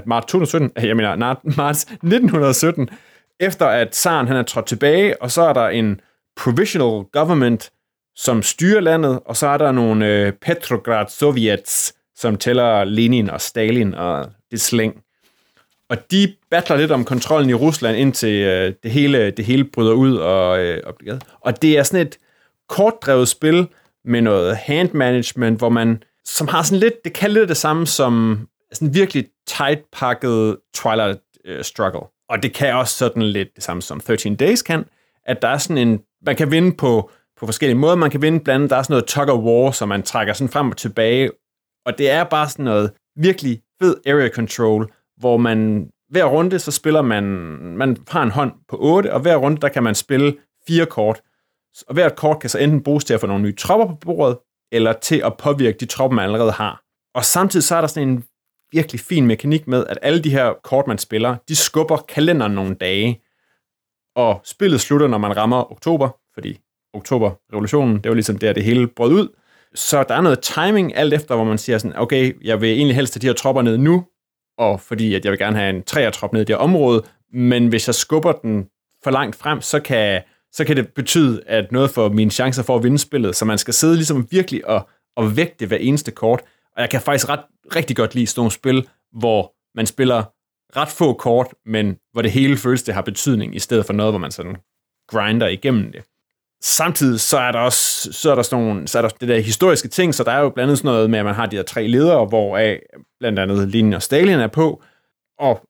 marts 0.06 0.25
2017, 0.25 0.71
jeg 0.88 0.95
mener 0.95 1.36
marts 1.57 1.83
1917, 1.83 2.89
efter 3.40 3.66
at 3.66 3.96
zaren 3.96 4.28
han 4.28 4.38
er 4.38 4.44
trådt 4.44 4.66
tilbage, 4.66 5.22
og 5.22 5.32
så 5.32 5.42
er 5.42 5.54
der 5.54 5.68
en 5.68 6.02
provisional 6.38 7.04
government, 7.12 7.72
som 8.16 8.44
styrer 8.44 8.82
landet, 8.82 9.20
og 9.26 9.38
så 9.38 9.48
er 9.48 9.58
der 9.58 9.72
nogle 9.72 10.08
øh, 10.08 10.32
Petrograd 10.32 11.08
Soviets, 11.10 11.94
som 12.16 12.36
tæller 12.38 12.84
Lenin 12.84 13.30
og 13.30 13.42
Stalin 13.42 13.94
og 13.94 14.32
det 14.52 14.62
slæng. 14.62 15.04
Og 15.90 16.12
de 16.12 16.34
battler 16.52 16.78
lidt 16.78 16.92
om 16.92 17.06
kontrollen 17.06 17.50
i 17.50 17.54
Rusland, 17.54 17.98
indtil 17.98 18.44
øh, 18.44 18.74
det, 18.84 18.92
hele, 18.92 19.32
det 19.32 19.46
hele 19.46 19.64
bryder 19.64 19.94
ud. 19.94 20.16
Og, 20.16 20.60
øh, 20.60 20.82
og, 20.86 20.96
bliver- 21.00 21.20
og 21.42 21.62
det 21.62 21.78
er 21.78 21.84
sådan 21.84 22.08
et 22.08 22.18
kortdrevet 22.70 23.28
spil 23.28 23.68
med 24.06 24.22
noget 24.22 24.56
hand 24.56 24.94
management, 24.94 25.58
hvor 25.58 25.70
man, 25.70 26.04
som 26.26 26.48
har 26.48 26.64
sådan 26.64 26.80
lidt, 26.80 27.04
det 27.04 27.14
kan 27.14 27.32
lidt 27.32 27.50
det 27.50 27.58
samme 27.58 27.88
som 27.88 28.48
sådan 28.74 28.94
virkelig 28.96 29.26
tight 29.48 29.82
pakket 29.92 30.58
Twilight 30.76 31.20
øh, 31.46 31.64
Struggle. 31.64 32.02
Og 32.34 32.44
det 32.44 32.54
kan 32.54 32.76
også 32.76 32.98
sådan 32.98 33.24
lidt 33.24 33.56
det 33.56 33.64
samme 33.64 33.82
som 33.82 34.00
13 34.00 34.36
Days 34.36 34.62
kan, 34.62 34.86
at 35.26 35.42
der 35.42 35.48
er 35.48 35.58
sådan 35.58 35.78
en, 35.78 36.00
man 36.26 36.36
kan 36.36 36.52
vinde 36.52 36.76
på, 36.76 37.10
på 37.40 37.46
forskellige 37.46 37.78
måder. 37.78 37.96
Man 37.96 38.12
kan 38.12 38.22
vinde 38.22 38.40
blandt 38.40 38.56
andet, 38.56 38.70
der 38.70 38.76
er 38.76 38.84
sådan 38.84 38.94
noget 38.94 39.06
tug 39.06 39.30
of 39.30 39.40
war, 39.40 39.72
som 39.72 39.90
man 39.90 40.04
trækker 40.04 40.34
sådan 40.34 40.50
frem 40.50 40.70
og 40.70 40.78
tilbage. 40.78 41.32
Og 41.86 41.98
det 41.98 42.10
er 42.10 42.24
bare 42.24 42.50
sådan 42.50 42.66
noget 42.66 42.92
virkelig 43.16 43.62
fed 43.82 43.96
area 44.06 44.30
control, 44.30 44.94
hvor 45.18 45.38
man 45.38 45.90
hver 46.10 46.26
runde, 46.26 46.60
så 46.60 46.72
spiller 46.72 47.02
man, 47.02 47.24
man 47.78 47.98
har 48.08 48.24
en 48.24 48.32
hånd 48.32 48.52
på 48.70 48.78
8, 48.80 49.14
og 49.14 49.20
hver 49.20 49.36
runde, 49.36 49.62
der 49.62 49.70
kan 49.70 49.84
man 49.84 49.96
spille 49.96 50.38
fire 50.68 50.86
kort. 50.86 51.22
Og 51.88 51.94
hvert 51.94 52.16
kort 52.16 52.40
kan 52.40 52.50
så 52.50 52.58
enten 52.58 52.84
bruges 52.84 53.06
til 53.06 53.14
at 53.14 53.20
få 53.20 53.28
nogle 53.28 53.44
nye 53.44 53.56
tropper 53.56 53.88
på 53.88 53.96
bordet, 54.06 54.38
eller 54.72 54.94
til 54.94 55.22
at 55.26 55.38
påvirke 55.38 55.78
de 55.80 55.86
tropper, 55.86 56.16
man 56.16 56.26
allerede 56.26 56.52
har. 56.52 56.82
Og 57.16 57.26
samtidig 57.26 57.64
så 57.64 57.76
er 57.76 57.82
der 57.82 57.88
sådan 57.88 58.10
en 58.10 58.24
virkelig 58.74 59.00
fin 59.00 59.28
mekanik 59.28 59.68
med, 59.68 59.86
at 59.90 60.00
alle 60.02 60.24
de 60.24 60.30
her 60.30 60.54
kort, 60.64 60.88
man 60.88 60.98
spiller, 60.98 61.36
de 61.48 61.56
skubber 61.56 61.98
kalenderen 61.98 62.52
nogle 62.52 62.75
dage. 62.75 63.22
Og 64.16 64.42
spillet 64.44 64.81
slutter, 64.81 65.08
når 65.08 65.18
man 65.18 65.38
rammer 65.38 65.72
oktober, 65.72 66.10
fordi 66.34 66.60
oktober, 66.94 67.31
revolutionen, 67.54 67.96
det 67.96 68.10
var 68.10 68.14
ligesom 68.14 68.38
der, 68.38 68.54
det 68.54 68.64
hele 68.64 68.88
brød 68.88 69.14
ud. 69.14 69.28
Så 69.75 70.04
der 70.04 70.16
er 70.16 70.22
noget 70.22 70.40
timing 70.40 70.96
alt 70.96 71.14
efter, 71.14 71.36
hvor 71.36 71.44
man 71.44 71.58
siger 71.58 71.78
sådan, 71.78 71.98
okay, 71.98 72.34
jeg 72.44 72.62
vil 72.62 72.70
egentlig 72.70 72.96
helst 72.96 73.16
have 73.16 73.20
de 73.20 73.28
her 73.28 73.34
tropper 73.34 73.62
ned 73.62 73.78
nu, 73.78 74.06
og 74.58 74.81
fordi 74.81 75.16
at 75.16 75.25
jeg 75.25 75.31
vil 75.31 75.40
gerne 75.40 75.58
have 75.58 75.70
en 75.70 75.84
træertrop 75.84 76.34
ned 76.34 76.42
i 76.42 76.46
det 76.46 76.56
her 76.56 76.62
område, 76.62 77.04
men 77.34 77.68
hvis 77.68 77.88
jeg 77.88 77.96
skubber 77.96 78.31
den 78.31 78.68
for 79.04 79.12
langt 79.12 79.36
frem, 79.36 79.62
så 79.62 79.80
kan, 79.80 80.22
så 80.52 80.66
kan 80.66 80.75
det 80.75 80.94
betyde, 80.94 81.44
at 81.48 81.72
noget 81.72 81.90
for 81.90 82.10
mine 82.10 82.31
chancer 82.31 82.64
for 82.64 82.75
at 82.75 82.84
vinde 82.84 82.98
spillet, 82.98 83.36
så 83.36 83.46
man 83.46 83.58
skal 83.58 83.74
sidde 83.74 83.96
ligesom 83.96 84.28
virkelig 84.31 84.68
og, 84.68 84.90
og 85.16 85.38
vægte 85.38 85.66
hver 85.66 85.78
eneste 85.78 86.12
kort. 86.12 86.42
Og 86.75 86.81
jeg 86.81 86.90
kan 86.90 87.02
faktisk 87.02 87.30
ret, 87.30 87.40
rigtig 87.75 87.95
godt 87.95 88.15
lide 88.15 88.27
sådan 88.27 88.39
nogle 88.39 88.51
spil, 88.51 88.88
hvor 89.12 89.54
man 89.75 89.86
spiller 89.86 90.24
ret 90.77 90.89
få 90.89 91.13
kort, 91.13 91.48
men 91.65 91.98
hvor 92.12 92.21
det 92.21 92.31
hele 92.31 92.57
føles, 92.57 92.83
det 92.83 92.94
har 92.94 93.01
betydning, 93.01 93.56
i 93.56 93.60
stedet 93.60 93.86
for 93.86 93.94
noget, 93.94 94.12
hvor 94.12 94.19
man 94.19 94.31
sådan 94.31 94.56
grinder 95.07 95.48
igennem 95.48 95.92
det. 95.92 96.04
Samtidig 96.62 97.19
så 97.19 97.38
er 97.38 97.51
der 97.51 97.60
også 97.60 98.13
så 98.13 98.31
er 98.31 98.36
der 98.36 98.42
sådan 98.42 98.65
nogle, 98.65 98.88
så 98.88 98.98
er 98.98 99.01
der 99.01 99.10
det 99.10 99.27
der 99.27 99.39
historiske 99.39 99.88
ting, 99.88 100.15
så 100.15 100.24
der 100.24 100.31
er 100.31 100.39
jo 100.39 100.50
blandt 100.50 100.68
andet 100.68 100.77
sådan 100.77 100.92
noget 100.92 101.10
med, 101.10 101.19
at 101.19 101.25
man 101.25 101.36
har 101.36 101.45
de 101.45 101.56
her 101.56 101.63
tre 101.63 101.88
ledere, 101.88 102.25
hvoraf 102.25 102.80
blandt 103.19 103.39
andet 103.39 103.68
Lenin 103.68 103.94
og 103.94 104.01
Stalin 104.01 104.39
er 104.39 104.48
på, 104.48 104.83
og 105.39 105.62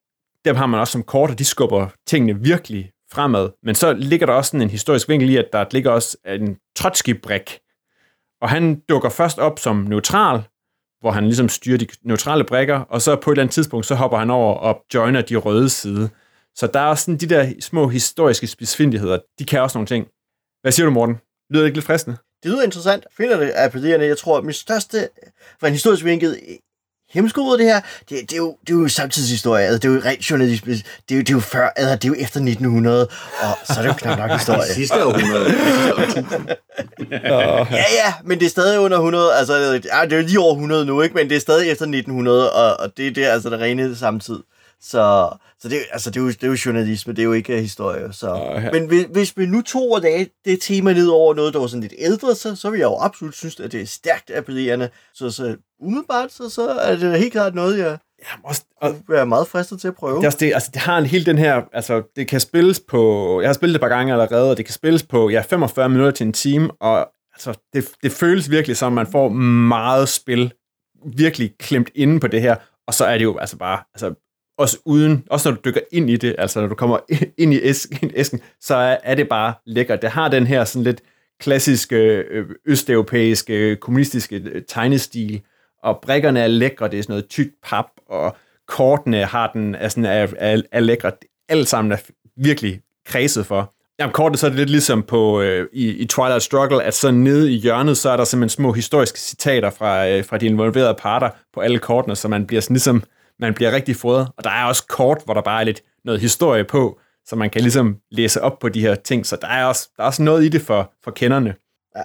dem 0.45 0.55
har 0.55 0.65
man 0.65 0.79
også 0.79 0.91
som 0.91 1.03
kort, 1.03 1.31
og 1.31 1.39
de 1.39 1.45
skubber 1.45 1.87
tingene 2.07 2.39
virkelig 2.39 2.91
fremad. 3.11 3.49
Men 3.63 3.75
så 3.75 3.93
ligger 3.93 4.25
der 4.25 4.33
også 4.33 4.49
sådan 4.49 4.61
en 4.61 4.69
historisk 4.69 5.09
vinkel 5.09 5.29
i, 5.29 5.37
at 5.37 5.49
der 5.53 5.65
ligger 5.71 5.91
også 5.91 6.17
en 6.25 6.57
Trotsky-brik, 6.75 7.59
og 8.41 8.49
han 8.49 8.79
dukker 8.89 9.09
først 9.09 9.39
op 9.39 9.59
som 9.59 9.75
neutral, 9.77 10.43
hvor 11.03 11.11
han 11.11 11.25
ligesom 11.25 11.49
styrer 11.49 11.77
de 11.77 11.87
neutrale 12.03 12.43
brikker, 12.43 12.79
og 12.79 13.01
så 13.01 13.15
på 13.15 13.31
et 13.31 13.35
eller 13.35 13.43
andet 13.43 13.53
tidspunkt, 13.53 13.85
så 13.85 13.95
hopper 13.95 14.17
han 14.17 14.29
over 14.29 14.53
og 14.55 14.85
joiner 14.93 15.21
de 15.21 15.35
røde 15.35 15.69
side. 15.69 16.09
Så 16.55 16.67
der 16.67 16.79
er 16.79 16.85
også 16.85 17.03
sådan 17.03 17.17
de 17.17 17.29
der 17.29 17.53
små 17.59 17.87
historiske 17.87 18.47
spidsfindigheder, 18.47 19.19
de 19.39 19.45
kan 19.45 19.61
også 19.61 19.77
nogle 19.77 19.87
ting. 19.87 20.07
Hvad 20.61 20.71
siger 20.71 20.85
du, 20.85 20.91
Morten? 20.91 21.15
Lyder 21.49 21.63
det 21.63 21.67
ikke 21.67 21.77
lidt 21.77 21.85
fristende? 21.85 22.17
Det 22.43 22.51
lyder 22.51 22.63
interessant. 22.63 23.05
Finder 23.17 23.37
det 23.37 23.51
appellerende. 23.55 24.05
Jeg 24.05 24.17
tror, 24.17 24.37
at 24.37 24.43
min 24.43 24.53
største, 24.53 25.09
fra 25.59 25.67
en 25.67 25.73
historisk 25.73 26.05
vinkel, 26.05 26.37
hemsko 27.13 27.41
ud 27.41 27.51
af 27.53 27.57
det 27.57 27.67
her, 27.67 27.81
det, 28.09 28.17
det, 28.21 28.33
er 28.33 28.37
jo, 28.37 28.55
det 28.67 28.73
er 28.73 28.77
jo 28.77 28.87
samtidshistorie. 28.87 29.65
Altså, 29.65 29.79
det 29.79 29.89
er 29.89 29.93
jo 29.93 30.01
rent 30.05 30.29
journalistisk. 30.31 30.85
Det 31.09 31.15
er 31.15 31.17
jo, 31.17 31.21
det 31.21 31.29
er 31.29 31.33
jo 31.33 31.39
før, 31.39 31.69
altså, 31.75 31.95
det 31.95 32.03
er 32.03 32.07
jo 32.07 32.13
efter 32.13 32.39
1900, 32.39 33.07
og 33.41 33.57
så 33.63 33.73
er 33.77 33.81
det 33.81 33.87
jo 33.87 33.93
knap 33.93 34.17
nok 34.17 34.31
historie. 34.31 34.73
Sidste 34.73 35.05
århundrede. 35.05 35.53
Ja, 37.71 37.85
ja, 38.03 38.13
men 38.23 38.39
det 38.39 38.45
er 38.45 38.49
stadig 38.49 38.79
under 38.79 38.97
100. 38.97 39.35
Altså, 39.35 39.53
ja, 39.93 40.05
det 40.05 40.13
er 40.13 40.17
jo 40.17 40.23
lige 40.23 40.39
over 40.39 40.53
100 40.53 40.85
nu, 40.85 41.01
ikke? 41.01 41.15
Men 41.15 41.29
det 41.29 41.35
er 41.35 41.41
stadig 41.41 41.71
efter 41.71 41.85
1900, 41.85 42.51
og, 42.53 42.79
og 42.79 42.97
det 42.97 43.07
er 43.07 43.11
det, 43.11 43.25
altså 43.25 43.49
det 43.49 43.59
rene 43.59 43.95
samtid. 43.95 44.39
Så, 44.83 45.29
så 45.59 45.69
det, 45.69 45.77
er- 45.77 45.83
altså, 45.91 46.09
det, 46.09 46.17
er 46.17 46.21
jo, 46.21 46.27
det 46.29 46.43
er 46.43 46.47
jo 46.47 46.57
journalisme, 46.65 47.13
det 47.13 47.19
er 47.19 47.23
jo 47.23 47.33
ikke 47.33 47.61
historie. 47.61 48.13
Så. 48.13 48.35
ja. 48.35 48.71
Men 48.71 48.87
hvis, 48.87 49.05
hvis 49.11 49.37
vi 49.37 49.45
nu 49.45 49.61
tog 49.61 49.91
og 49.91 50.01
lagde 50.01 50.27
det 50.45 50.61
tema 50.61 50.93
ned 50.93 51.07
over 51.07 51.33
noget, 51.33 51.53
der 51.53 51.59
var 51.59 51.67
sådan 51.67 51.81
lidt 51.81 51.93
ældre, 51.97 52.35
så, 52.35 52.55
så 52.55 52.69
vil 52.69 52.77
jeg 52.79 52.85
jo 52.85 52.97
absolut 52.99 53.35
synes, 53.35 53.59
at 53.59 53.71
det 53.71 53.81
er 53.81 53.85
stærkt 53.85 54.31
appellerende. 54.35 54.89
Så, 55.13 55.31
så 55.31 55.55
umiddelbart, 55.81 56.31
så, 56.31 56.49
så 56.49 56.67
er 56.69 56.95
det 56.95 57.19
helt 57.19 57.31
klart 57.31 57.55
noget, 57.55 57.77
jeg 57.79 57.97
Ja, 58.19 58.27
også, 58.49 58.63
og 58.81 58.91
vil 58.93 59.01
være 59.09 59.25
meget 59.25 59.47
fristet 59.47 59.81
til 59.81 59.87
at 59.87 59.95
prøve. 59.95 60.15
det, 60.17 60.23
er 60.23 60.27
også 60.27 60.37
det, 60.41 60.53
altså, 60.53 60.69
det 60.73 60.81
har 60.81 60.97
en 60.97 61.05
helt 61.05 61.25
den 61.25 61.37
her, 61.37 61.61
altså 61.73 62.01
det 62.15 62.27
kan 62.27 62.39
spilles 62.39 62.79
på, 62.87 63.41
jeg 63.41 63.47
har 63.49 63.53
spillet 63.53 63.73
det 63.73 63.77
et 63.77 63.81
par 63.89 63.95
gange 63.97 64.13
allerede, 64.13 64.51
og 64.51 64.57
det 64.57 64.65
kan 64.65 64.73
spilles 64.73 65.03
på 65.03 65.29
ja, 65.29 65.41
45 65.41 65.89
minutter 65.89 66.11
til 66.11 66.25
en 66.27 66.33
time, 66.33 66.71
og 66.81 67.07
altså, 67.33 67.59
det, 67.73 67.89
det 68.03 68.11
føles 68.11 68.49
virkelig 68.49 68.77
som, 68.77 68.93
man 68.93 69.07
får 69.07 69.29
meget 69.29 70.09
spil 70.09 70.53
virkelig 71.15 71.51
klemt 71.59 71.89
inde 71.95 72.19
på 72.19 72.27
det 72.27 72.41
her, 72.41 72.55
og 72.87 72.93
så 72.93 73.05
er 73.05 73.17
det 73.17 73.23
jo 73.23 73.37
altså 73.37 73.57
bare, 73.57 73.79
altså 73.95 74.13
også 74.57 74.77
uden, 74.85 75.23
også 75.29 75.49
når 75.49 75.55
du 75.55 75.61
dykker 75.65 75.81
ind 75.91 76.09
i 76.09 76.17
det, 76.17 76.35
altså 76.37 76.61
når 76.61 76.67
du 76.67 76.75
kommer 76.75 76.99
ind 77.41 77.53
i 77.53 77.59
æsken, 77.61 78.11
æsken 78.15 78.41
så 78.61 78.75
er, 79.03 79.15
det 79.15 79.29
bare 79.29 79.53
lækkert. 79.65 80.01
Det 80.01 80.09
har 80.09 80.27
den 80.27 80.47
her 80.47 80.63
sådan 80.63 80.83
lidt 80.83 81.01
klassiske 81.39 81.95
øh, 82.31 82.45
østeuropæiske 82.65 83.75
kommunistiske 83.75 84.35
øh, 84.35 84.61
tegnestil, 84.67 85.41
og 85.83 85.99
brikkerne 86.01 86.39
er 86.39 86.47
lækre, 86.47 86.87
det 86.87 86.99
er 86.99 87.03
sådan 87.03 87.13
noget 87.13 87.27
tykt 87.29 87.53
pap, 87.63 87.85
og 88.09 88.35
kortene 88.67 89.25
har 89.25 89.51
den, 89.53 89.75
er, 89.75 89.89
sådan, 89.89 90.05
er, 90.05 90.27
er, 90.37 90.61
er 90.71 90.79
lækre. 90.79 91.11
Alt 91.49 91.67
sammen 91.67 91.91
er 91.91 91.97
virkelig 92.37 92.81
kredset 93.05 93.45
for. 93.45 93.73
Jamen, 93.99 94.13
kortet 94.13 94.39
så 94.39 94.45
er 94.45 94.49
det 94.49 94.59
lidt 94.59 94.69
ligesom 94.69 95.03
på, 95.03 95.41
øh, 95.41 95.67
i, 95.73 95.87
i 95.89 96.05
Twilight 96.05 96.43
Struggle, 96.43 96.83
at 96.83 96.93
så 96.93 97.11
nede 97.11 97.53
i 97.53 97.55
hjørnet, 97.55 97.97
så 97.97 98.09
er 98.09 98.17
der 98.17 98.23
simpelthen 98.23 98.55
små 98.55 98.71
historiske 98.71 99.19
citater 99.19 99.69
fra, 99.69 100.07
øh, 100.07 100.25
fra 100.25 100.37
de 100.37 100.45
involverede 100.45 100.95
parter 100.99 101.29
på 101.53 101.59
alle 101.59 101.79
kortene, 101.79 102.15
så 102.15 102.27
man 102.27 102.45
bliver 102.45 102.61
sådan 102.61 102.73
ligesom, 102.73 103.03
man 103.43 103.53
bliver 103.53 103.71
rigtig 103.71 103.95
fodret. 103.95 104.27
Og 104.37 104.43
der 104.43 104.49
er 104.49 104.65
også 104.65 104.85
kort, 104.87 105.21
hvor 105.25 105.33
der 105.33 105.41
bare 105.41 105.59
er 105.59 105.65
lidt 105.65 105.83
noget 106.05 106.21
historie 106.21 106.63
på, 106.63 106.99
så 107.25 107.35
man 107.35 107.49
kan 107.49 107.61
ligesom 107.61 107.97
læse 108.11 108.41
op 108.41 108.59
på 108.59 108.69
de 108.69 108.81
her 108.81 108.95
ting. 108.95 109.25
Så 109.25 109.37
der 109.41 109.47
er 109.47 109.65
også, 109.65 109.89
der 109.97 110.03
er 110.03 110.07
også 110.07 110.23
noget 110.23 110.43
i 110.43 110.49
det 110.49 110.61
for, 110.61 110.91
for 111.03 111.11
kenderne. 111.11 111.53
Ja, 111.95 112.01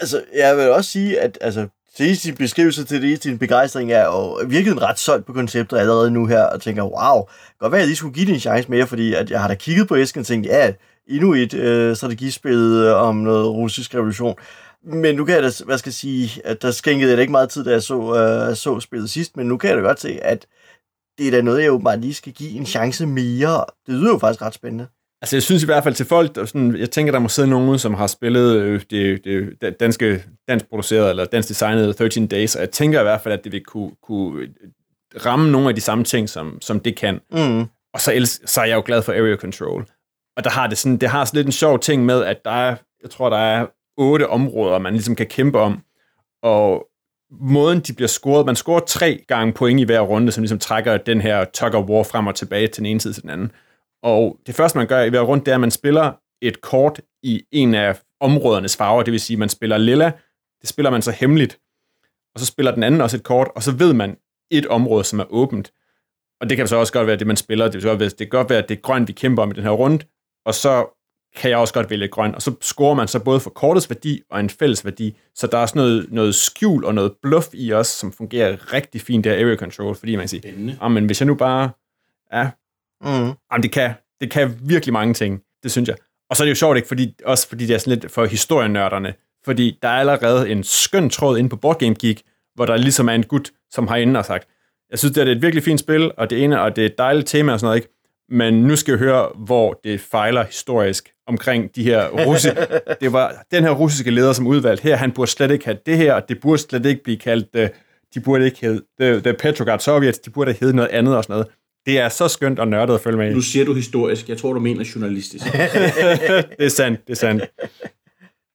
altså, 0.00 0.22
jeg 0.36 0.56
vil 0.56 0.70
også 0.70 0.90
sige, 0.90 1.20
at 1.20 1.38
altså, 1.40 1.66
til 1.96 2.16
sin 2.16 2.34
beskrivelse 2.34 2.84
til 2.84 3.02
det, 3.02 3.24
din 3.24 3.38
begejstring 3.38 3.92
er 3.92 4.04
jo 4.04 4.40
virkelig 4.46 4.82
ret 4.82 4.98
solgt 4.98 5.26
på 5.26 5.32
konceptet 5.32 5.78
allerede 5.78 6.10
nu 6.10 6.26
her, 6.26 6.42
og 6.42 6.62
tænker, 6.62 6.82
wow, 6.82 7.22
godt 7.60 7.72
være, 7.72 7.78
at 7.78 7.78
jeg 7.78 7.86
lige 7.86 7.96
skulle 7.96 8.14
give 8.14 8.26
det 8.26 8.34
en 8.34 8.40
chance 8.40 8.70
mere, 8.70 8.86
fordi 8.86 9.14
at 9.14 9.30
jeg 9.30 9.40
har 9.40 9.48
da 9.48 9.54
kigget 9.54 9.88
på 9.88 9.96
æsken 9.96 10.20
og 10.20 10.26
tænkt, 10.26 10.46
ja, 10.46 10.72
endnu 11.08 11.34
et 11.34 11.54
øh, 11.54 11.96
strategispil 11.96 12.82
øh, 12.86 12.96
om 12.96 13.16
noget 13.16 13.46
russisk 13.46 13.94
revolution. 13.94 14.34
Men 14.84 15.16
nu 15.16 15.24
kan 15.24 15.34
jeg 15.34 15.42
da, 15.42 15.50
hvad 15.64 15.78
skal 15.78 15.90
jeg 15.90 15.94
sige, 15.94 16.40
at 16.44 16.62
der 16.62 16.70
skænkede 16.70 17.10
jeg 17.10 17.16
da 17.16 17.20
ikke 17.20 17.30
meget 17.30 17.50
tid, 17.50 17.64
da 17.64 17.70
jeg 17.70 17.82
så, 17.82 18.14
øh, 18.16 18.56
så 18.56 18.80
spillet 18.80 19.10
sidst, 19.10 19.36
men 19.36 19.46
nu 19.46 19.56
kan 19.56 19.70
jeg 19.70 19.76
da 19.76 19.82
godt 19.82 20.00
se, 20.00 20.18
at 20.22 20.46
det 21.18 21.26
er 21.26 21.30
da 21.30 21.40
noget, 21.40 21.60
jeg 21.60 21.68
jo 21.68 21.78
bare 21.78 22.00
lige 22.00 22.14
skal 22.14 22.32
give 22.32 22.50
en 22.50 22.66
chance 22.66 23.06
mere. 23.06 23.64
Det 23.86 23.94
lyder 23.94 24.12
jo 24.12 24.18
faktisk 24.18 24.42
ret 24.42 24.54
spændende. 24.54 24.86
Altså, 25.22 25.36
jeg 25.36 25.42
synes 25.42 25.62
i 25.62 25.66
hvert 25.66 25.84
fald 25.84 25.94
til 25.94 26.06
folk, 26.06 26.34
der 26.34 26.44
sådan, 26.44 26.76
jeg 26.76 26.90
tænker, 26.90 27.12
der 27.12 27.18
må 27.18 27.28
sidde 27.28 27.48
nogen, 27.48 27.78
som 27.78 27.94
har 27.94 28.06
spillet 28.06 28.56
øh, 28.56 28.80
det, 28.90 29.24
det 29.24 29.80
danske, 29.80 30.24
dansk 30.48 30.68
produceret 30.68 31.10
eller 31.10 31.24
dansk 31.24 31.48
designet 31.48 31.96
13 31.96 32.26
Days, 32.26 32.54
og 32.54 32.60
jeg 32.60 32.70
tænker 32.70 33.00
i 33.00 33.02
hvert 33.02 33.20
fald, 33.20 33.34
at 33.34 33.44
det 33.44 33.52
vil 33.52 33.64
kunne, 33.64 33.90
kunne 34.02 34.48
ramme 35.26 35.50
nogle 35.50 35.68
af 35.68 35.74
de 35.74 35.80
samme 35.80 36.04
ting, 36.04 36.28
som, 36.28 36.58
som 36.60 36.80
det 36.80 36.96
kan. 36.96 37.20
Mm. 37.32 37.60
Og 37.94 38.00
så, 38.00 38.12
ellers, 38.12 38.40
så 38.44 38.60
er 38.60 38.64
jeg 38.64 38.76
jo 38.76 38.82
glad 38.86 39.02
for 39.02 39.12
Area 39.12 39.36
Control. 39.36 39.86
Og 40.36 40.44
der 40.44 40.50
har 40.50 40.66
det 40.66 40.78
sådan, 40.78 40.96
det 40.96 41.08
har 41.08 41.24
sådan 41.24 41.38
lidt 41.38 41.46
en 41.46 41.52
sjov 41.52 41.78
ting 41.78 42.04
med, 42.04 42.24
at 42.24 42.44
der 42.44 42.50
er, 42.50 42.76
jeg 43.02 43.10
tror, 43.10 43.30
der 43.30 43.36
er 43.36 43.66
otte 43.96 44.28
områder, 44.28 44.78
man 44.78 44.92
ligesom 44.92 45.16
kan 45.16 45.26
kæmpe 45.26 45.58
om. 45.58 45.80
Og 46.42 46.86
måden, 47.40 47.80
de 47.80 47.92
bliver 47.92 48.08
scoret, 48.08 48.46
man 48.46 48.56
scorer 48.56 48.80
tre 48.80 49.24
gange 49.28 49.52
point 49.52 49.80
i 49.80 49.84
hver 49.84 50.00
runde, 50.00 50.32
som 50.32 50.42
ligesom 50.42 50.58
trækker 50.58 50.96
den 50.96 51.20
her 51.20 51.44
tug 51.44 51.74
of 51.74 51.88
war 51.88 52.02
frem 52.02 52.26
og 52.26 52.34
tilbage 52.34 52.66
til 52.66 52.76
den 52.76 52.86
ene 52.86 53.00
side 53.00 53.14
til 53.14 53.22
den 53.22 53.30
anden. 53.30 53.52
Og 54.02 54.38
det 54.46 54.54
første, 54.54 54.78
man 54.78 54.86
gør 54.86 55.02
i 55.02 55.08
hver 55.08 55.20
runde, 55.20 55.44
det 55.44 55.50
er, 55.50 55.54
at 55.54 55.60
man 55.60 55.70
spiller 55.70 56.12
et 56.42 56.60
kort 56.60 57.00
i 57.22 57.42
en 57.52 57.74
af 57.74 58.00
områdernes 58.20 58.76
farver, 58.76 59.02
det 59.02 59.12
vil 59.12 59.20
sige, 59.20 59.34
at 59.34 59.38
man 59.38 59.48
spiller 59.48 59.78
lilla, 59.78 60.12
det 60.60 60.68
spiller 60.68 60.90
man 60.90 61.02
så 61.02 61.10
hemmeligt, 61.10 61.58
og 62.34 62.40
så 62.40 62.46
spiller 62.46 62.74
den 62.74 62.82
anden 62.82 63.00
også 63.00 63.16
et 63.16 63.22
kort, 63.22 63.48
og 63.56 63.62
så 63.62 63.72
ved 63.72 63.92
man 63.92 64.16
et 64.50 64.66
område, 64.66 65.04
som 65.04 65.20
er 65.20 65.24
åbent. 65.30 65.72
Og 66.40 66.48
det 66.48 66.56
kan 66.56 66.68
så 66.68 66.76
også 66.76 66.92
godt 66.92 67.06
være 67.06 67.16
det, 67.16 67.26
man 67.26 67.36
spiller. 67.36 67.68
Det 67.68 67.82
kan 67.82 67.88
godt 67.90 68.00
være, 68.00 68.08
det 68.08 68.18
kan 68.18 68.28
godt 68.28 68.50
være 68.50 68.58
at 68.58 68.68
det 68.68 68.76
er 68.76 68.80
grønt, 68.80 69.08
vi 69.08 69.12
kæmper 69.12 69.42
om 69.42 69.50
i 69.50 69.54
den 69.54 69.62
her 69.62 69.70
runde, 69.70 70.04
og 70.46 70.54
så 70.54 71.01
kan 71.36 71.50
jeg 71.50 71.58
også 71.58 71.74
godt 71.74 71.90
vælge 71.90 72.08
grøn, 72.08 72.34
og 72.34 72.42
så 72.42 72.54
scorer 72.60 72.94
man 72.94 73.08
så 73.08 73.18
både 73.18 73.40
for 73.40 73.50
kortets 73.50 73.90
værdi 73.90 74.22
og 74.30 74.40
en 74.40 74.50
fælles 74.50 74.84
værdi, 74.84 75.16
så 75.34 75.46
der 75.46 75.58
er 75.58 75.62
også 75.62 75.78
noget, 75.78 76.06
noget 76.10 76.34
skjul 76.34 76.84
og 76.84 76.94
noget 76.94 77.12
bluff 77.22 77.46
i 77.52 77.72
os, 77.72 77.86
som 77.86 78.12
fungerer 78.12 78.72
rigtig 78.72 79.00
fint 79.00 79.24
der 79.24 79.32
area 79.32 79.56
control, 79.56 79.94
fordi 79.94 80.16
man 80.16 80.22
kan 80.22 80.28
sige, 80.28 80.76
ah, 80.80 80.90
men 80.90 81.06
hvis 81.06 81.20
jeg 81.20 81.26
nu 81.26 81.34
bare, 81.34 81.70
ja, 82.32 82.50
Mm. 83.04 83.32
Jamen, 83.52 83.62
det 83.62 83.72
kan, 83.72 83.92
det 84.20 84.30
kan 84.30 84.58
virkelig 84.62 84.92
mange 84.92 85.14
ting, 85.14 85.40
det 85.62 85.70
synes 85.70 85.88
jeg. 85.88 85.96
Og 86.30 86.36
så 86.36 86.42
er 86.42 86.44
det 86.44 86.50
jo 86.50 86.54
sjovt, 86.54 86.76
ikke? 86.76 86.88
Fordi, 86.88 87.14
også 87.24 87.48
fordi 87.48 87.66
det 87.66 87.74
er 87.74 87.78
sådan 87.78 87.98
lidt 87.98 88.12
for 88.12 88.24
historienørderne. 88.24 89.14
Fordi 89.44 89.78
der 89.82 89.88
er 89.88 89.92
allerede 89.92 90.50
en 90.50 90.64
skøn 90.64 91.10
tråd 91.10 91.38
inde 91.38 91.50
på 91.50 91.56
Board 91.56 91.78
Game 91.78 91.94
Geek, 91.94 92.22
hvor 92.54 92.66
der 92.66 92.76
ligesom 92.76 93.08
er 93.08 93.12
en 93.12 93.22
gut, 93.22 93.50
som 93.70 93.88
har 93.88 93.96
inde 93.96 94.18
og 94.18 94.24
sagt, 94.24 94.48
jeg 94.90 94.98
synes, 94.98 95.14
det 95.14 95.28
er 95.28 95.32
et 95.32 95.42
virkelig 95.42 95.64
fint 95.64 95.80
spil, 95.80 96.12
og 96.16 96.30
det 96.30 96.44
ene, 96.44 96.60
og 96.60 96.76
det 96.76 96.82
er 96.82 96.86
et 96.86 96.98
dejligt 96.98 97.28
tema 97.28 97.52
og 97.52 97.60
sådan 97.60 97.66
noget, 97.66 97.76
ikke? 97.76 98.01
Men 98.32 98.54
nu 98.54 98.76
skal 98.76 98.92
jeg 98.92 98.98
høre, 98.98 99.28
hvor 99.44 99.80
det 99.84 100.00
fejler 100.00 100.44
historisk 100.44 101.08
omkring 101.26 101.76
de 101.76 101.82
her 101.82 102.08
russiske... 102.08 102.66
det 103.00 103.12
var 103.12 103.44
den 103.50 103.64
her 103.64 103.70
russiske 103.70 104.10
leder, 104.10 104.32
som 104.32 104.46
udvalgt 104.46 104.82
her, 104.82 104.96
han 104.96 105.12
burde 105.12 105.30
slet 105.30 105.50
ikke 105.50 105.64
have 105.64 105.78
det 105.86 105.96
her, 105.96 106.14
og 106.14 106.28
det 106.28 106.40
burde 106.40 106.58
slet 106.58 106.86
ikke 106.86 107.02
blive 107.02 107.16
kaldt... 107.16 107.48
Uh, 107.58 107.66
de 108.14 108.20
burde 108.20 108.44
ikke 108.44 108.60
hedde 108.60 108.82
the, 109.00 109.20
the 109.20 109.32
Petrograd 109.32 109.78
Soviets, 109.78 110.18
de 110.18 110.30
burde 110.30 110.52
hedde 110.60 110.76
noget 110.76 110.88
andet 110.88 111.16
og 111.16 111.24
sådan 111.24 111.34
noget. 111.34 111.46
Det 111.86 111.98
er 111.98 112.08
så 112.08 112.28
skønt 112.28 112.58
og 112.58 112.68
nørdet 112.68 112.94
at 112.94 113.00
følge 113.00 113.18
med 113.18 113.30
i. 113.30 113.34
Nu 113.34 113.40
siger 113.40 113.64
du 113.64 113.74
historisk. 113.74 114.28
Jeg 114.28 114.38
tror, 114.38 114.52
du 114.52 114.60
mener 114.60 114.84
journalistisk. 114.94 115.44
det 116.58 116.64
er 116.64 116.68
sandt, 116.68 117.06
det 117.06 117.12
er 117.12 117.16
sandt. 117.16 117.44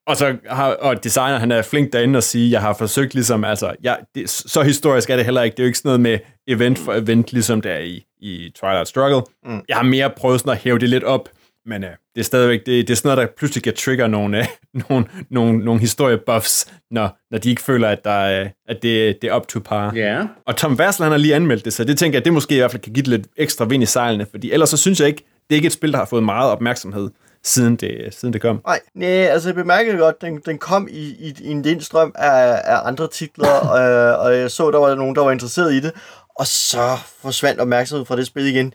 Og 0.08 0.18
så 0.18 0.36
har 0.50 0.74
og 0.74 1.04
designer, 1.04 1.38
han 1.38 1.52
er 1.52 1.62
flink 1.62 1.94
derinde 1.94 2.18
og 2.18 2.24
sige, 2.24 2.52
jeg 2.52 2.62
har 2.62 2.74
forsøgt 2.74 3.14
ligesom, 3.14 3.44
altså, 3.44 3.76
jeg, 3.84 3.98
det, 4.16 4.30
så 4.30 4.62
historisk 4.62 5.10
er 5.10 5.16
det 5.16 5.26
heller 5.26 5.44
ikke. 5.44 5.56
Det 5.56 5.60
er 5.60 5.64
jo 5.64 5.68
ikke 5.68 5.78
sådan 5.78 5.90
noget 5.90 6.02
med 6.02 6.20
event 6.48 6.80
for 6.80 6.94
event, 6.94 7.34
ligesom 7.34 7.62
det 7.62 7.72
er 7.72 7.80
i, 7.80 8.07
i 8.20 8.52
Twilight 8.60 8.88
Struggle. 8.88 9.22
Mm. 9.46 9.62
Jeg 9.68 9.78
har 9.78 9.84
mere 9.84 10.10
prøvet 10.18 10.40
sådan 10.40 10.54
at 10.54 10.58
hæve 10.58 10.80
det 10.80 10.90
lidt 10.90 11.04
op, 11.04 11.30
men 11.66 11.84
uh, 11.84 11.90
det 11.90 12.20
er 12.20 12.24
stadigvæk, 12.24 12.60
det, 12.60 12.88
det 12.88 12.90
er 12.90 12.96
sådan 12.96 13.16
noget, 13.16 13.28
der 13.28 13.34
pludselig 13.38 13.64
kan 13.64 13.74
trigge 13.74 14.08
nogle, 14.08 14.40
uh, 14.40 14.46
nogle, 14.90 15.06
nogle, 15.30 15.58
nogle 15.66 15.82
historiebuffs, 15.82 16.68
når, 16.92 17.18
når 17.32 17.38
de 17.38 17.50
ikke 17.50 17.62
føler, 17.62 17.90
at, 17.90 18.04
der, 18.04 18.42
uh, 18.42 18.48
at 18.68 18.82
det, 18.82 19.22
det 19.22 19.30
er 19.30 19.36
up 19.36 19.48
to 19.48 19.60
par. 19.60 19.94
ja. 19.96 20.26
Og 20.46 20.56
Tom 20.56 20.78
Vassel, 20.78 21.04
han 21.04 21.12
har 21.12 21.20
lige 21.20 21.36
anmeldt 21.36 21.66
det, 21.66 21.74
så 21.74 21.84
det 21.84 21.98
tænker 21.98 22.18
jeg, 22.18 22.26
det 22.26 22.34
måske 22.34 22.56
i 22.56 22.60
hvert 22.60 22.72
fald 22.72 22.82
kan 22.82 22.94
give 22.94 23.04
det 23.04 23.10
lidt 23.10 23.28
ekstra 23.38 23.66
vind 23.66 23.84
i 23.84 23.86
sejlene, 23.86 24.26
fordi 24.32 24.52
ellers 24.52 24.70
så 24.70 24.78
synes 24.78 25.00
jeg 25.00 25.08
ikke, 25.08 25.24
det 25.50 25.56
er 25.56 25.56
ikke 25.56 25.66
et 25.66 25.74
spil, 25.74 25.92
der 25.92 25.98
har 25.98 26.06
fået 26.06 26.24
meget 26.24 26.52
opmærksomhed, 26.52 27.10
siden 27.44 27.76
det, 27.76 28.08
siden 28.12 28.34
det 28.34 28.42
kom. 28.42 28.62
Nej, 28.66 28.80
nej, 28.96 29.10
altså 29.10 29.50
jeg 29.50 29.56
bemærkede 29.56 29.98
godt, 29.98 30.22
den, 30.22 30.42
den 30.46 30.58
kom 30.58 30.88
i, 30.92 31.08
i, 31.20 31.36
i 31.42 31.48
en 31.52 31.62
lindstrøm 31.62 32.12
af, 32.16 32.62
af 32.64 32.88
andre 32.88 33.08
titler, 33.08 33.72
øh, 33.80 34.26
og 34.26 34.38
jeg 34.38 34.52
så, 34.52 34.72
der 34.72 34.80
var 34.80 34.96
nogen, 34.96 35.16
der 35.16 35.24
var 35.24 35.32
interesseret 35.32 35.74
i 35.74 35.80
det, 35.80 35.92
og 36.40 36.48
så 36.48 36.98
forsvandt 37.22 37.60
opmærksomhed 37.62 38.06
fra 38.06 38.16
det 38.16 38.28
spil 38.28 38.46
igen. 38.46 38.74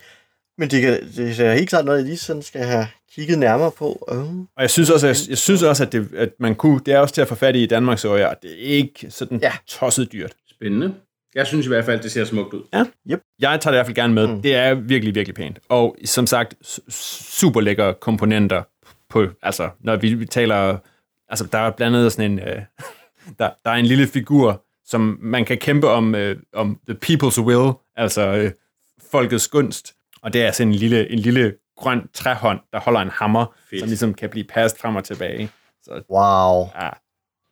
Men 0.59 0.71
det, 0.71 0.83
kan, 0.83 1.13
det 1.17 1.41
er 1.41 1.55
helt 1.55 1.69
klart 1.69 1.85
noget, 1.85 1.99
jeg 1.99 2.07
lige 2.07 2.17
sådan 2.17 2.43
skal 2.43 2.61
have 2.61 2.87
kigget 3.15 3.39
nærmere 3.39 3.71
på. 3.71 4.09
Øh. 4.13 4.19
Og 4.19 4.59
jeg 4.59 4.71
synes 4.71 4.91
også, 4.91 5.07
jeg, 5.07 5.17
jeg 5.29 5.39
synes 5.39 5.63
også 5.63 5.83
at, 5.83 5.93
det, 5.93 6.15
at 6.15 6.29
man 6.39 6.55
kunne, 6.55 6.81
det 6.87 6.95
er 6.95 6.99
også 6.99 7.15
til 7.15 7.21
at 7.21 7.29
få 7.29 7.35
fat 7.35 7.57
i 7.57 7.63
i 7.63 7.67
Danmark, 7.67 7.99
så 7.99 8.17
jeg, 8.17 8.37
det 8.43 8.51
er 8.51 8.57
ikke 8.57 9.11
sådan 9.11 9.39
ja. 9.39 9.47
Ja. 9.47 9.53
tosset 9.67 10.13
dyrt. 10.13 10.33
Spændende. 10.51 10.95
Jeg 11.35 11.47
synes 11.47 11.67
i 11.67 11.69
hvert 11.69 11.85
fald, 11.85 12.03
det 12.03 12.13
ser 12.13 12.25
smukt 12.25 12.55
ud. 12.55 12.63
Jeg 13.41 13.51
tager 13.51 13.59
det 13.59 13.67
i 13.67 13.77
hvert 13.77 13.87
fald 13.87 13.97
gerne 13.97 14.15
med. 14.15 14.27
Mm. 14.27 14.43
Det 14.43 14.55
er 14.55 14.75
virkelig, 14.75 15.15
virkelig 15.15 15.35
pænt. 15.35 15.59
Og 15.69 15.97
som 16.05 16.27
sagt, 16.27 16.55
super 16.91 17.61
lækre 17.61 17.95
komponenter 17.95 18.63
på, 19.11 19.27
altså, 19.43 19.71
når 19.81 19.97
vi, 19.97 20.15
vi 20.15 20.27
taler, 20.27 20.79
altså, 21.29 21.47
der 21.53 21.59
er 21.59 21.71
blandt 21.71 21.97
andet 21.97 22.13
sådan 22.13 22.33
en, 22.33 22.39
øh, 22.39 22.63
der, 23.39 23.51
der 23.65 23.71
er 23.71 23.75
en 23.75 23.87
lille 23.87 24.07
figur, 24.07 24.65
som 24.93 25.19
man 25.23 25.45
kan 25.45 25.59
kæmpe 25.59 25.89
om, 25.89 26.15
øh, 26.15 26.37
om 26.55 26.79
the 26.89 26.99
people's 27.07 27.41
will, 27.41 27.73
altså 27.97 28.23
øh, 28.23 28.51
folkets 29.11 29.49
gunst. 29.49 29.95
Og 30.23 30.33
det 30.33 30.43
er 30.43 30.51
sådan 30.53 30.69
en 30.69 30.75
lille, 30.75 31.11
en 31.11 31.19
lille 31.19 31.55
grøn 31.77 32.09
træhånd, 32.15 32.61
der 32.73 32.81
holder 32.81 33.01
en 33.01 33.11
hammer, 33.11 33.55
Fedt. 33.71 33.81
som 33.81 33.89
ligesom 33.89 34.15
kan 34.15 34.29
blive 34.31 34.45
passet 34.45 34.81
frem 34.81 34.97
og 34.97 35.05
tilbage. 35.05 35.51
Så 35.83 35.91
Wow. 36.11 36.83
ja, 36.83 36.91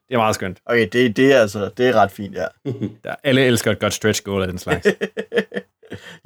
det 0.09 0.15
er 0.15 0.19
meget 0.19 0.35
skønt. 0.35 0.59
Okay, 0.67 0.89
det, 0.93 1.17
det, 1.17 1.33
er 1.33 1.41
altså, 1.41 1.71
det 1.77 1.89
er 1.89 1.93
ret 1.95 2.11
fint, 2.11 2.35
ja. 2.35 2.47
Der, 3.05 3.15
alle 3.25 3.45
elsker 3.45 3.71
et 3.71 3.79
godt 3.79 3.95
stretch 3.95 4.23
goal 4.23 4.43
af 4.43 4.49
den 4.49 4.59
slags. 4.59 4.87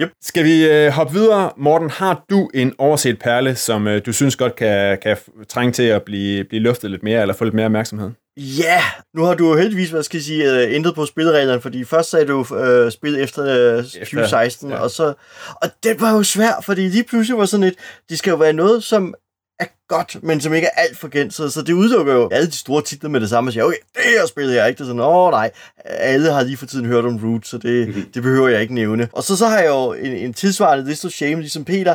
Yep. 0.01 0.13
Skal 0.23 0.45
vi 0.45 0.69
øh, 0.69 0.91
hoppe 0.93 1.13
videre? 1.13 1.53
Morten, 1.57 1.91
har 1.91 2.25
du 2.31 2.51
en 2.55 2.75
overset 2.79 3.19
perle, 3.19 3.55
som 3.55 3.87
øh, 3.89 4.07
du 4.07 4.13
synes 4.13 4.37
godt 4.37 4.57
kan, 4.57 4.99
kan 4.99 5.17
trænge 5.49 5.73
til 5.73 5.83
at 5.83 6.03
blive, 6.03 6.45
blive 6.45 6.63
luftet 6.63 6.91
lidt 6.91 7.03
mere, 7.03 7.21
eller 7.21 7.35
få 7.35 7.45
lidt 7.45 7.55
mere 7.55 7.67
opmærksomhed? 7.67 8.11
Ja, 8.37 8.83
nu 9.15 9.23
har 9.25 9.35
du 9.35 9.49
jo 9.49 9.57
heldigvis, 9.57 9.91
hvad 9.91 10.03
skal 10.03 10.17
jeg 10.19 10.25
sige, 10.25 10.53
øh, 10.53 10.75
ændret 10.75 10.95
på 10.95 11.07
spillereglerne, 11.07 11.61
fordi 11.61 11.85
først 11.85 12.11
sagde 12.11 12.27
du 12.27 12.57
øh, 12.57 12.93
spil 12.93 13.21
efter, 13.21 13.77
øh, 13.77 13.85
2016, 13.85 14.69
ja. 14.71 14.77
ja. 14.77 14.81
og 14.83 14.91
så, 14.91 15.15
og 15.63 15.69
det 15.83 16.01
var 16.01 16.13
jo 16.13 16.23
svært, 16.23 16.65
fordi 16.65 16.81
lige 16.89 17.05
pludselig 17.05 17.39
var 17.39 17.45
sådan 17.47 17.65
et, 17.65 17.75
det 18.09 18.19
skal 18.19 18.31
jo 18.31 18.37
være 18.37 18.53
noget, 18.53 18.85
som 18.85 19.15
er 19.61 19.65
godt, 19.89 20.23
men 20.23 20.41
som 20.41 20.55
ikke 20.55 20.67
er 20.67 20.81
alt 20.81 20.99
for 20.99 21.09
genset, 21.09 21.53
så 21.53 21.63
det 21.63 21.73
udelukker 21.73 22.15
jo 22.15 22.29
alle 22.33 22.47
de 22.47 22.57
store 22.57 22.83
titler 22.83 23.11
med 23.11 23.21
det 23.21 23.29
samme, 23.29 23.49
og 23.49 23.53
siger, 23.53 23.65
okay, 23.65 23.77
det 23.95 24.03
her 24.19 24.27
spil 24.27 24.51
her, 24.51 24.67
ikke? 24.67 24.79
Det 24.79 24.85
er 24.85 24.89
sådan, 24.89 25.01
åh 25.01 25.31
nej, 25.31 25.51
alle 25.85 26.33
har 26.33 26.43
lige 26.43 26.57
for 26.57 26.67
tiden 26.67 26.87
hørt 26.87 27.05
om 27.05 27.21
Root, 27.25 27.47
så 27.47 27.59
det, 27.59 27.89
Mhm. 27.89 28.11
det 28.15 28.23
behøver 28.23 28.49
jeg 28.49 28.61
ikke 28.63 28.75
nævne. 28.75 29.09
Og 29.13 29.23
så, 29.23 29.37
så 29.37 29.47
har 29.47 29.59
jeg 29.59 29.69
jo 29.69 29.93
en, 29.93 30.13
en 30.13 30.35
tilsvarende 30.35 30.85
list 30.85 31.05
of 31.05 31.11
shame, 31.11 31.41
ligesom 31.41 31.65
Peter, 31.65 31.95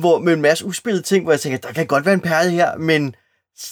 hvor, 0.00 0.18
med 0.18 0.32
en 0.32 0.42
masse 0.42 0.64
uspillede 0.64 1.02
ting, 1.02 1.24
hvor 1.24 1.32
jeg 1.32 1.40
tænker, 1.40 1.58
der 1.58 1.72
kan 1.72 1.86
godt 1.86 2.04
være 2.04 2.14
en 2.14 2.20
perle 2.20 2.50
her, 2.50 2.76
men 2.76 3.14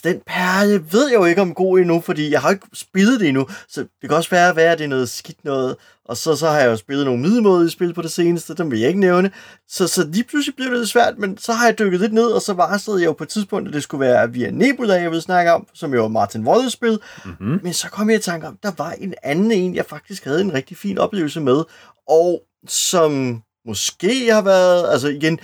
den 0.04 0.20
perle 0.26 0.84
ved 0.92 1.08
jeg 1.08 1.16
jo 1.18 1.24
ikke 1.24 1.42
om 1.42 1.50
er 1.50 1.54
god 1.54 1.78
endnu, 1.78 2.00
fordi 2.00 2.30
jeg 2.30 2.40
har 2.40 2.50
ikke 2.50 2.66
spillet 2.72 3.20
det 3.20 3.28
endnu, 3.28 3.46
så 3.68 3.80
det 3.80 4.08
kan 4.08 4.16
også 4.16 4.30
være, 4.30 4.72
at 4.72 4.78
det 4.78 4.84
er 4.84 4.88
noget 4.88 5.08
skidt 5.08 5.44
noget, 5.44 5.76
og 6.04 6.16
så, 6.16 6.36
så 6.36 6.48
har 6.48 6.58
jeg 6.58 6.66
jo 6.66 6.76
spillet 6.76 7.06
nogle 7.06 7.22
middelmådige 7.22 7.70
spil 7.70 7.94
på 7.94 8.02
det 8.02 8.12
seneste, 8.12 8.54
dem 8.54 8.70
vil 8.70 8.78
jeg 8.78 8.88
ikke 8.88 9.00
nævne, 9.00 9.30
så, 9.68 9.88
så 9.88 10.06
lige 10.06 10.24
pludselig 10.24 10.56
blev 10.56 10.70
det 10.70 10.78
lidt 10.78 10.88
svært, 10.88 11.18
men 11.18 11.38
så 11.38 11.52
har 11.52 11.66
jeg 11.66 11.78
dykket 11.78 12.00
lidt 12.00 12.12
ned, 12.12 12.26
og 12.26 12.42
så 12.42 12.52
varslede 12.52 13.00
jeg 13.00 13.06
jo 13.06 13.12
på 13.12 13.24
et 13.24 13.28
tidspunkt, 13.30 13.68
at 13.68 13.74
det 13.74 13.82
skulle 13.82 14.00
være 14.06 14.32
via 14.32 14.50
Nebula, 14.50 14.94
jeg 14.94 15.10
ville 15.10 15.22
snakke 15.22 15.52
om, 15.52 15.66
som 15.74 15.94
jo 15.94 16.00
var 16.00 16.08
Martin 16.08 16.46
Wolles 16.46 16.72
spil, 16.72 16.98
Mm-hmm. 17.24 17.60
men 17.62 17.72
så 17.72 17.88
kom 17.88 18.10
jeg 18.10 18.18
i 18.18 18.22
tanke 18.22 18.46
om, 18.46 18.58
der 18.62 18.72
var 18.78 18.90
en 18.90 19.14
anden 19.22 19.52
en, 19.52 19.74
jeg 19.74 19.86
faktisk 19.86 20.24
havde 20.24 20.40
en 20.40 20.54
rigtig 20.54 20.76
fin 20.76 20.98
oplevelse 20.98 21.40
med, 21.40 21.64
og 22.08 22.42
som 22.68 23.42
måske 23.66 24.32
har 24.32 24.42
været, 24.42 24.92
altså 24.92 25.08
igen, 25.08 25.38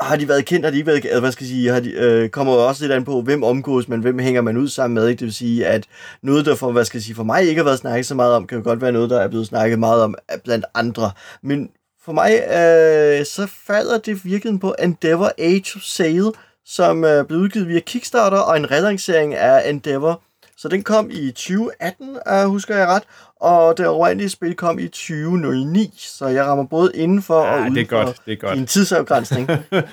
har 0.00 0.16
de 0.16 0.28
været 0.28 0.44
kendt, 0.44 0.66
har 0.66 0.70
de 0.70 0.76
ikke 0.76 0.86
været, 0.86 1.02
kendt, 1.02 1.20
hvad 1.20 1.32
skal 1.32 1.44
jeg 1.44 1.48
sige, 1.48 1.70
har 1.70 1.80
de, 1.80 1.90
øh, 1.90 2.28
kommer 2.28 2.52
jo 2.52 2.68
også 2.68 2.84
lidt 2.84 2.92
an 2.92 3.04
på, 3.04 3.22
hvem 3.22 3.42
omgås 3.42 3.88
man, 3.88 4.00
hvem 4.00 4.18
hænger 4.18 4.40
man 4.40 4.56
ud 4.56 4.68
sammen 4.68 4.94
med, 4.94 5.08
ikke? 5.08 5.20
det 5.20 5.24
vil 5.24 5.34
sige, 5.34 5.66
at 5.66 5.86
noget, 6.22 6.46
der 6.46 6.54
for, 6.54 6.72
hvad 6.72 6.84
skal 6.84 6.98
jeg 6.98 7.02
sige, 7.02 7.14
for 7.14 7.24
mig 7.24 7.44
ikke 7.44 7.58
har 7.58 7.64
været 7.64 7.78
snakket 7.78 8.06
så 8.06 8.14
meget 8.14 8.34
om, 8.34 8.46
kan 8.46 8.58
jo 8.58 8.64
godt 8.64 8.80
være 8.80 8.92
noget, 8.92 9.10
der 9.10 9.20
er 9.20 9.28
blevet 9.28 9.46
snakket 9.46 9.78
meget 9.78 10.02
om 10.02 10.14
øh, 10.32 10.38
blandt 10.44 10.64
andre, 10.74 11.10
men 11.42 11.70
for 12.04 12.12
mig, 12.12 12.32
øh, 12.32 13.26
så 13.26 13.48
falder 13.66 13.98
det 13.98 14.24
virkelig 14.24 14.60
på 14.60 14.74
Endeavor 14.82 15.32
Age 15.38 15.72
of 15.76 15.82
Sail, 15.82 16.30
som 16.66 17.04
øh, 17.04 17.26
blev 17.26 17.40
udgivet 17.40 17.68
via 17.68 17.80
Kickstarter, 17.80 18.38
og 18.38 18.56
en 18.56 18.70
relancering 18.70 19.34
af 19.34 19.70
Endeavor, 19.70 20.22
så 20.56 20.68
den 20.68 20.82
kom 20.82 21.10
i 21.10 21.30
2018, 21.30 22.16
øh, 22.28 22.44
husker 22.44 22.76
jeg 22.76 22.86
ret, 22.86 23.02
og 23.40 23.78
det 23.78 23.86
oprindelige 23.86 24.28
spil 24.30 24.54
kom 24.54 24.78
i 24.78 24.88
2009, 24.88 25.94
så 25.98 26.26
jeg 26.26 26.44
rammer 26.44 26.64
både 26.64 26.90
indenfor 26.94 27.44
Ja, 27.44 27.52
og 27.54 27.60
uden 27.60 27.74
det 27.74 27.80
er 27.80 27.84
godt, 27.86 28.06
for 28.08 28.14
det 28.26 28.32
er 28.32 28.36
godt. 28.36 28.56
din 28.58 28.66
tidsafgrænsning. 28.66 29.50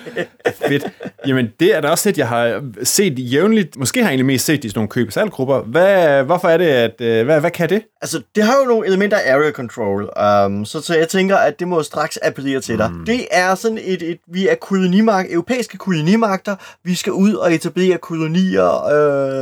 Fedt. 0.68 0.86
Jamen, 1.26 1.48
det 1.60 1.76
er 1.76 1.80
da 1.80 1.88
også 1.88 2.08
et, 2.08 2.18
jeg 2.18 2.28
har 2.28 2.62
set 2.82 3.14
jævnligt. 3.18 3.78
Måske 3.78 4.00
har 4.00 4.06
jeg 4.06 4.10
egentlig 4.10 4.26
mest 4.26 4.44
set 4.44 4.64
i 4.64 4.68
sådan 4.68 4.78
nogle 4.78 4.88
køb 4.88 5.10
salggrupper. 5.12 5.60
Hvad, 5.60 6.22
hvorfor 6.24 6.48
er 6.48 6.56
det, 6.56 6.66
at... 6.66 7.00
øh, 7.00 7.24
Hvad, 7.24 7.40
hvad 7.40 7.50
kan 7.50 7.68
det? 7.68 7.82
altså, 8.02 8.22
det 8.34 8.44
har 8.44 8.54
jo 8.60 8.64
nogle 8.64 8.86
elementer 8.86 9.16
af 9.16 9.34
area 9.34 9.50
control, 9.50 10.02
um, 10.46 10.64
så, 10.64 10.80
så 10.80 10.94
jeg 10.96 11.08
tænker, 11.08 11.36
at 11.36 11.60
det 11.60 11.68
må 11.68 11.82
straks 11.82 12.18
appellere 12.22 12.60
til 12.60 12.78
dig. 12.78 12.90
Mm. 12.92 13.04
Det 13.04 13.26
er 13.30 13.54
sådan 13.54 13.78
et, 13.82 14.02
et 14.02 14.18
vi 14.32 14.48
er 14.48 14.54
kolonimagt, 14.54 15.32
europæiske 15.32 15.78
kolonimagter, 15.78 16.56
vi 16.84 16.94
skal 16.94 17.12
ud 17.12 17.34
og 17.34 17.54
etablere 17.54 17.98
kolonier 17.98 18.84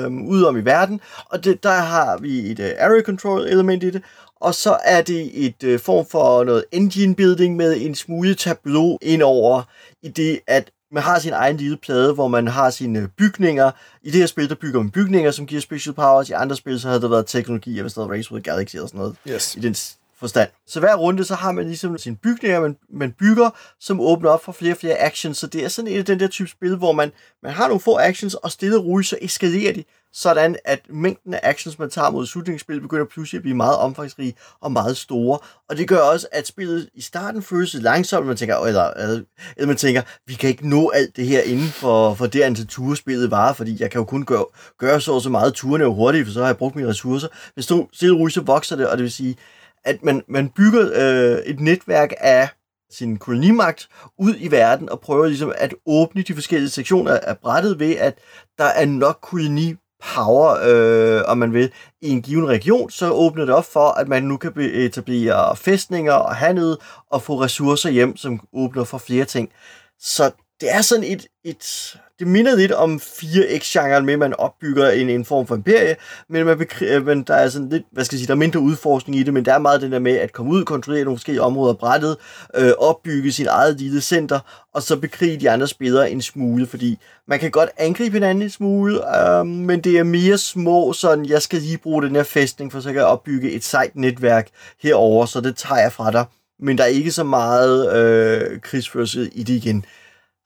øh, 0.05 0.13
ud 0.13 0.43
om 0.43 0.57
i 0.57 0.61
verden, 0.61 1.01
og 1.31 1.45
det, 1.45 1.63
der 1.63 1.71
har 1.71 2.19
vi 2.21 2.51
et 2.51 2.59
uh, 2.61 2.67
area 2.79 3.03
control 3.03 3.41
element 3.41 3.83
i 3.83 3.91
det, 3.91 3.96
og 4.41 4.55
så 4.55 4.79
er 4.85 5.03
det 5.03 5.47
et 5.47 5.75
uh, 5.75 5.81
form 5.81 6.07
for 6.07 6.45
noget 6.45 6.65
engine 6.73 7.15
building 7.15 7.57
med 7.57 7.77
en 7.81 7.95
smule 7.95 8.35
tableau 8.35 8.99
indover, 9.03 9.63
i 10.03 10.09
det 10.09 10.41
at 10.47 10.71
man 10.93 11.03
har 11.03 11.19
sin 11.19 11.33
egen 11.33 11.57
lille 11.57 11.77
plade, 11.77 12.15
hvor 12.15 12.29
man 12.29 12.49
har 12.49 12.71
sine 12.71 13.09
bygninger. 13.17 13.71
I 14.03 14.11
det 14.11 14.21
her 14.21 14.27
spil, 14.27 14.49
der 14.49 14.55
bygger 14.55 14.81
man 14.81 14.91
bygninger, 14.91 15.31
som 15.31 15.47
giver 15.47 15.61
special 15.61 15.95
powers. 15.95 16.29
I 16.29 16.33
andre 16.33 16.57
spil, 16.57 16.81
så 16.81 16.89
havde 16.89 17.01
der 17.01 17.09
været 17.09 17.27
teknologi, 17.27 17.81
hvis 17.81 17.93
der 17.93 18.03
havde 18.03 18.19
Race 18.19 18.33
with 18.33 18.45
Galaxy 18.45 18.77
og 18.77 18.89
sådan 18.89 18.99
noget. 18.99 19.17
Yes. 19.29 19.57
I 19.57 19.61
den 19.61 19.75
forstand. 20.19 20.51
Så 20.67 20.81
hver 20.81 20.95
runde, 20.95 21.25
så 21.25 21.35
har 21.35 21.53
man 21.53 21.67
ligesom 21.67 21.99
sine 21.99 22.17
bygninger, 22.17 22.61
man, 22.61 22.77
man 22.91 23.13
bygger, 23.13 23.51
som 23.81 24.01
åbner 24.01 24.31
op 24.31 24.45
for 24.45 24.53
flere 24.53 24.73
og 24.73 24.77
flere 24.77 24.99
actions. 24.99 25.39
Så 25.39 25.47
det 25.47 25.65
er 25.65 25.69
sådan 25.69 25.91
et 25.91 25.99
af 25.99 26.05
den 26.05 26.21
der 26.21 26.29
type 26.29 26.49
spil, 26.49 26.77
hvor 26.77 26.93
man, 26.93 27.13
man 27.43 27.53
har 27.53 27.69
nogle 27.69 27.81
få 27.81 27.99
actions, 27.99 28.35
og 28.35 28.53
stille 28.53 28.77
og 28.77 28.85
roligt, 28.85 29.09
så 29.09 29.19
eskalerer 29.23 29.73
de, 29.73 29.85
sådan 30.17 30.57
at 30.65 30.81
mængden 30.91 31.35
af 31.35 31.41
actions, 31.43 31.79
man 31.79 31.91
tager 31.91 32.11
mod 32.11 32.27
slutningsspil, 32.27 32.81
begynder 32.81 33.05
pludselig 33.05 33.39
at 33.39 33.43
blive 33.43 33.57
meget 33.57 33.77
omfangsrige 33.77 34.35
og 34.61 34.73
meget 34.73 34.97
store. 34.97 35.39
Og 35.69 35.77
det 35.77 35.89
gør 35.89 35.99
også, 35.99 36.27
at 36.33 36.47
spillet 36.47 36.89
i 36.95 37.01
starten 37.01 37.43
føles 37.43 37.75
langsomt, 37.75 38.27
man 38.27 38.37
tænker, 38.37 38.57
eller, 38.57 38.91
eller, 38.91 39.23
eller 39.57 39.67
man 39.67 39.77
tænker, 39.77 40.03
vi 40.27 40.35
kan 40.35 40.51
ikke 40.51 40.69
nå 40.69 40.91
alt 40.95 41.17
det 41.17 41.27
her 41.27 41.41
inden 41.41 41.69
for, 41.69 42.15
for 42.15 42.27
det 42.27 42.43
antal 42.43 42.67
ture, 42.67 42.97
spillet 42.97 43.31
varer, 43.31 43.53
fordi 43.53 43.77
jeg 43.81 43.91
kan 43.91 43.99
jo 43.99 44.05
kun 44.05 44.25
gøre, 44.25 44.45
gøre 44.79 45.01
så 45.01 45.13
og 45.13 45.23
så 45.23 45.31
meget 45.31 45.55
turene 45.55 45.85
jo 45.85 45.95
hurtigt, 45.95 46.27
for 46.27 46.33
så 46.33 46.41
har 46.41 46.47
jeg 46.47 46.57
brugt 46.57 46.77
mine 46.77 46.89
ressourcer. 46.89 47.29
Men 47.57 47.63
stille 47.63 47.87
stille 47.93 48.15
og 48.15 48.19
roligt, 48.19 48.35
så 48.35 48.41
vokser 48.41 48.77
det, 48.77 48.89
og 48.89 48.97
det 48.97 49.03
vil 49.03 49.13
sige, 49.13 49.37
at 49.85 50.03
man, 50.03 50.23
man 50.29 50.49
bygger 50.49 50.91
øh, 50.95 51.39
et 51.39 51.61
netværk 51.61 52.13
af 52.21 52.49
sin 52.91 53.17
kolonimagt 53.17 53.89
ud 54.19 54.35
i 54.39 54.51
verden 54.51 54.89
og 54.89 55.01
prøver 55.01 55.27
ligesom 55.27 55.53
at 55.59 55.75
åbne 55.87 56.23
de 56.23 56.35
forskellige 56.35 56.71
sektioner 56.71 57.19
af 57.19 57.39
brættet 57.39 57.79
ved, 57.79 57.97
at 57.97 58.19
der 58.59 58.65
er 58.65 58.87
nok 58.87 59.19
koloni 59.23 59.75
power, 60.15 60.59
øh, 60.63 61.23
om 61.27 61.39
man 61.39 61.53
vil, 61.53 61.73
i 62.03 62.09
en 62.09 62.23
given 62.23 62.49
region, 62.49 62.91
så 62.91 63.11
åbner 63.11 63.45
det 63.45 63.55
op 63.55 63.65
for, 63.65 63.89
at 63.89 64.09
man 64.09 64.23
nu 64.23 64.37
kan 64.37 64.53
etablere 64.57 65.57
fæstninger 65.57 66.13
og 66.13 66.37
handel 66.37 66.77
og 67.11 67.23
få 67.23 67.41
ressourcer 67.41 67.91
hjem, 67.91 68.17
som 68.17 68.41
åbner 68.53 68.85
for 68.85 68.99
flere 68.99 69.25
ting. 69.25 69.51
Så 69.99 70.31
det 70.61 70.75
er 70.75 70.83
sådan 70.83 71.05
et, 71.05 71.27
et 71.45 71.97
det 72.19 72.27
minder 72.27 72.57
lidt 72.57 72.73
om 72.73 73.01
4X-genren 73.03 74.07
med, 74.07 74.13
at 74.13 74.19
man 74.19 74.35
opbygger 74.35 74.91
en, 74.91 75.11
en 75.11 75.25
form 75.25 75.47
for 75.47 75.55
imperie, 75.55 75.97
men, 76.29 76.47
man 76.47 76.61
bekri- 76.61 76.85
øh, 76.85 77.07
men 77.07 77.23
der 77.23 77.35
er 77.35 77.49
sådan 77.49 77.69
lidt, 77.69 77.83
hvad 77.93 78.05
skal 78.05 78.17
jeg 78.17 78.19
sige, 78.19 78.27
der 78.27 78.33
er 78.33 78.39
mindre 78.39 78.61
udforskning 78.61 79.19
i 79.19 79.23
det, 79.23 79.35
men 79.35 79.45
der 79.45 79.55
er 79.55 79.59
meget 79.59 79.83
den 79.83 79.93
der 79.93 79.99
med 79.99 80.13
at 80.13 80.33
komme 80.33 80.53
ud, 80.53 80.65
kontrollere 80.65 81.05
nogle 81.05 81.19
forskellige 81.19 81.43
områder 81.43 81.75
brættet, 81.75 82.17
øh, 82.55 82.73
opbygge 82.79 83.33
sin 83.33 83.47
eget 83.47 83.81
lille 83.81 84.01
center, 84.01 84.69
og 84.75 84.83
så 84.83 84.97
bekrige 84.97 85.41
de 85.41 85.51
andre 85.51 85.69
spillere 85.69 86.11
en 86.11 86.23
smule, 86.23 86.67
fordi 86.67 86.99
man 87.29 87.39
kan 87.39 87.51
godt 87.51 87.71
angribe 87.77 88.13
hinanden 88.13 88.43
en 88.43 88.51
smule, 88.51 89.19
øh, 89.19 89.47
men 89.47 89.81
det 89.81 89.99
er 89.99 90.05
mere 90.05 90.39
små, 90.39 90.93
sådan, 90.93 91.27
jeg 91.27 91.43
skal 91.43 91.61
lige 91.61 91.79
bruge 91.79 92.03
den 92.03 92.17
her 92.17 92.23
fæstning, 92.23 92.73
for 92.73 92.81
så 92.81 92.89
kan 92.89 92.97
jeg 92.97 93.07
opbygge 93.07 93.51
et 93.51 93.65
sejt 93.65 93.97
netværk 93.97 94.49
herover, 94.83 95.27
så 95.27 95.41
det 95.41 95.57
tager 95.57 95.81
jeg 95.81 95.93
fra 95.93 96.11
dig. 96.11 96.25
Men 96.61 96.79
der 96.79 96.85
er 96.85 96.89
ikke 96.89 97.13
så 97.13 97.25
meget 97.25 97.97
øh, 97.97 98.61
krigsførsel 98.61 99.31
i 99.33 99.43
det 99.43 99.55
igen. 99.55 99.85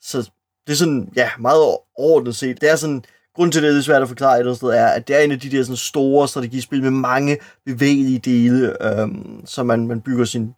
Så 0.03 0.31
det 0.71 0.77
er 0.77 0.79
sådan, 0.79 1.09
ja, 1.17 1.31
meget 1.39 1.61
overordnet 1.97 2.37
set. 2.37 2.61
Det 2.61 2.71
er 2.71 2.77
sådan, 2.77 3.05
grund 3.37 3.53
til, 3.53 3.63
det 3.63 3.69
er 3.69 3.73
lidt 3.73 3.85
svært 3.85 4.03
at 4.03 4.09
forklare 4.09 4.35
et 4.35 4.39
eller 4.39 4.51
andet 4.51 4.57
sted, 4.57 4.69
er, 4.69 4.87
at 4.87 5.09
det 5.09 5.17
er 5.17 5.21
en 5.21 5.33
af 5.33 5.41
de 5.41 5.51
der 5.51 5.63
sådan 5.63 5.77
store 5.77 6.29
strategispil 6.29 6.83
med 6.83 6.91
mange 6.91 7.39
bevægelige 7.67 8.19
dele, 8.19 8.87
øhm, 8.87 9.47
så 9.47 9.63
man, 9.63 9.87
man 9.87 10.01
bygger 10.01 10.25
sin 10.25 10.55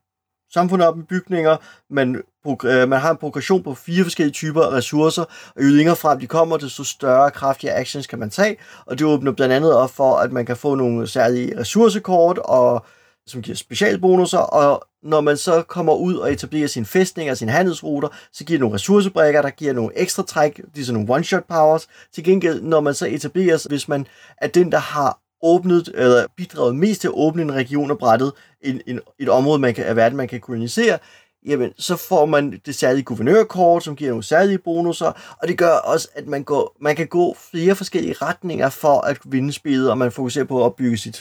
samfund 0.53 0.83
op 0.83 0.97
med 0.97 1.05
bygninger, 1.05 1.57
man, 1.91 2.23
øh, 2.65 2.89
man 2.89 3.01
har 3.01 3.11
en 3.11 3.17
progression 3.17 3.63
på 3.63 3.75
fire 3.75 4.05
forskellige 4.05 4.33
typer 4.33 4.63
af 4.63 4.73
ressourcer, 4.73 5.25
og 5.57 5.63
jo 5.63 5.69
længere 5.69 5.97
frem 5.97 6.21
de 6.21 6.27
kommer, 6.27 6.57
desto 6.57 6.85
større 6.85 7.25
og 7.25 7.33
kraftigere 7.33 7.77
actions 7.77 8.07
kan 8.07 8.19
man 8.19 8.31
tage, 8.31 8.57
og 8.87 8.99
det 8.99 9.07
åbner 9.07 9.33
blandt 9.33 9.55
andet 9.55 9.77
op 9.77 9.91
for, 9.91 10.17
at 10.17 10.33
man 10.33 10.47
kan 10.47 10.57
få 10.57 10.75
nogle 10.75 11.07
særlige 11.07 11.61
ressourcekort, 11.61 12.39
og 12.39 12.87
som 13.27 13.43
giver 13.43 13.57
specialbonusser, 13.57 14.39
og 14.39 14.85
når 15.03 15.21
man 15.21 15.37
så 15.37 15.63
kommer 15.63 15.95
ud 15.95 16.15
og 16.15 16.33
etablerer 16.33 16.67
sin 16.67 16.85
fæstning 16.85 17.31
og 17.31 17.37
sine 17.37 17.53
handelsruter, 17.53 18.09
så 18.33 18.45
giver 18.45 18.57
det 18.57 18.61
nogle 18.61 18.75
ressourcebrækker, 18.75 19.43
der 19.43 19.51
giver 19.51 19.73
nogle 19.73 19.99
ekstra 19.99 20.23
træk, 20.23 20.61
de 20.75 20.81
er 20.81 20.85
sådan 20.85 21.01
nogle 21.01 21.21
one-shot 21.21 21.47
powers. 21.49 21.89
Til 22.15 22.25
gengæld, 22.25 22.63
når 22.63 22.81
man 22.81 22.95
så 22.95 23.07
etablerer, 23.07 23.69
hvis 23.69 23.89
man 23.89 24.07
er 24.39 24.47
den, 24.47 24.73
der 24.73 24.79
har 24.79 25.19
åbnet, 25.43 25.93
eller 25.95 26.27
bidraget 26.37 26.77
mest 26.77 27.01
til 27.01 27.09
at 27.09 27.15
åbne 27.15 27.43
en 27.43 27.55
region 27.55 27.91
og 27.91 27.99
brættet, 27.99 28.33
en, 28.61 28.81
en, 28.87 29.01
et 29.19 29.29
område 29.29 29.59
man 29.59 29.75
kan, 29.75 29.85
af 29.85 29.97
verden, 29.97 30.17
man 30.17 30.29
kan 30.29 30.41
kolonisere, 30.41 30.99
jamen, 31.47 31.73
så 31.79 31.97
får 31.97 32.27
man 32.27 32.61
det 32.67 32.75
særlige 32.75 33.05
guvernørkort, 33.05 33.85
som 33.85 33.97
giver 33.97 34.11
nogle 34.11 34.23
særlige 34.23 34.59
bonusser, 34.59 35.37
og 35.43 35.49
det 35.49 35.59
gør 35.59 35.73
også, 35.73 36.09
at 36.15 36.27
man, 36.27 36.45
går, 36.45 36.77
man 36.81 36.97
kan 36.97 37.07
gå 37.07 37.37
flere 37.51 37.75
forskellige 37.75 38.15
retninger 38.23 38.69
for 38.69 39.01
at 39.01 39.19
vinde 39.25 39.53
spillet, 39.53 39.91
og 39.91 39.99
man 39.99 40.13
fokuserer 40.13 40.45
på 40.45 40.59
at 40.59 40.63
opbygge 40.63 40.97
sit 40.97 41.17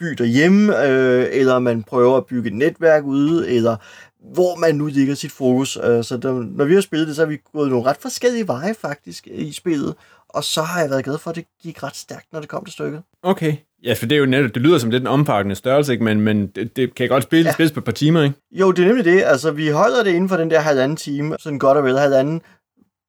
by 0.00 0.06
derhjemme, 0.06 0.88
øh, 0.88 1.26
eller 1.30 1.58
man 1.58 1.82
prøver 1.82 2.16
at 2.16 2.26
bygge 2.26 2.48
et 2.48 2.54
netværk 2.56 3.04
ude, 3.04 3.50
eller 3.50 3.76
hvor 4.32 4.56
man 4.56 4.74
nu 4.74 4.86
ligger 4.86 5.14
sit 5.14 5.32
fokus. 5.32 5.78
Øh, 5.84 6.04
så 6.04 6.16
der, 6.16 6.32
når 6.32 6.64
vi 6.64 6.74
har 6.74 6.80
spillet 6.80 7.08
det, 7.08 7.16
så 7.16 7.22
har 7.22 7.28
vi 7.28 7.38
gået 7.52 7.70
nogle 7.70 7.86
ret 7.86 7.96
forskellige 8.00 8.48
veje 8.48 8.74
faktisk 8.74 9.26
i 9.26 9.52
spillet, 9.52 9.94
og 10.28 10.44
så 10.44 10.62
har 10.62 10.80
jeg 10.80 10.90
været 10.90 11.04
glad 11.04 11.18
for, 11.18 11.30
at 11.30 11.36
det 11.36 11.44
gik 11.62 11.82
ret 11.82 11.96
stærkt, 11.96 12.32
når 12.32 12.40
det 12.40 12.48
kom 12.48 12.64
til 12.64 12.72
stykket. 12.72 13.02
Okay. 13.22 13.56
Ja, 13.84 13.92
for 13.92 14.06
det 14.06 14.16
er 14.16 14.20
jo 14.20 14.26
netop, 14.26 14.54
det 14.54 14.62
lyder 14.62 14.78
som 14.78 14.90
lidt 14.90 15.00
en 15.00 15.06
ompakkende 15.06 15.54
størrelse, 15.54 15.92
ikke? 15.92 16.04
Men, 16.04 16.20
men 16.20 16.46
det, 16.46 16.76
det 16.76 16.94
kan 16.94 17.08
godt 17.08 17.22
spille, 17.22 17.46
ja. 17.46 17.52
spilles 17.52 17.72
på 17.72 17.80
et 17.80 17.84
par 17.84 17.92
timer, 17.92 18.22
ikke? 18.22 18.36
Jo, 18.52 18.72
det 18.72 18.82
er 18.82 18.86
nemlig 18.86 19.04
det. 19.04 19.22
Altså, 19.22 19.50
vi 19.50 19.68
holder 19.68 20.02
det 20.04 20.10
inden 20.10 20.28
for 20.28 20.36
den 20.36 20.50
der 20.50 20.60
halvanden 20.60 20.96
time, 20.96 21.36
sådan 21.38 21.58
godt 21.58 21.78
og 21.78 21.84
vel 21.84 21.98
halvanden 21.98 22.40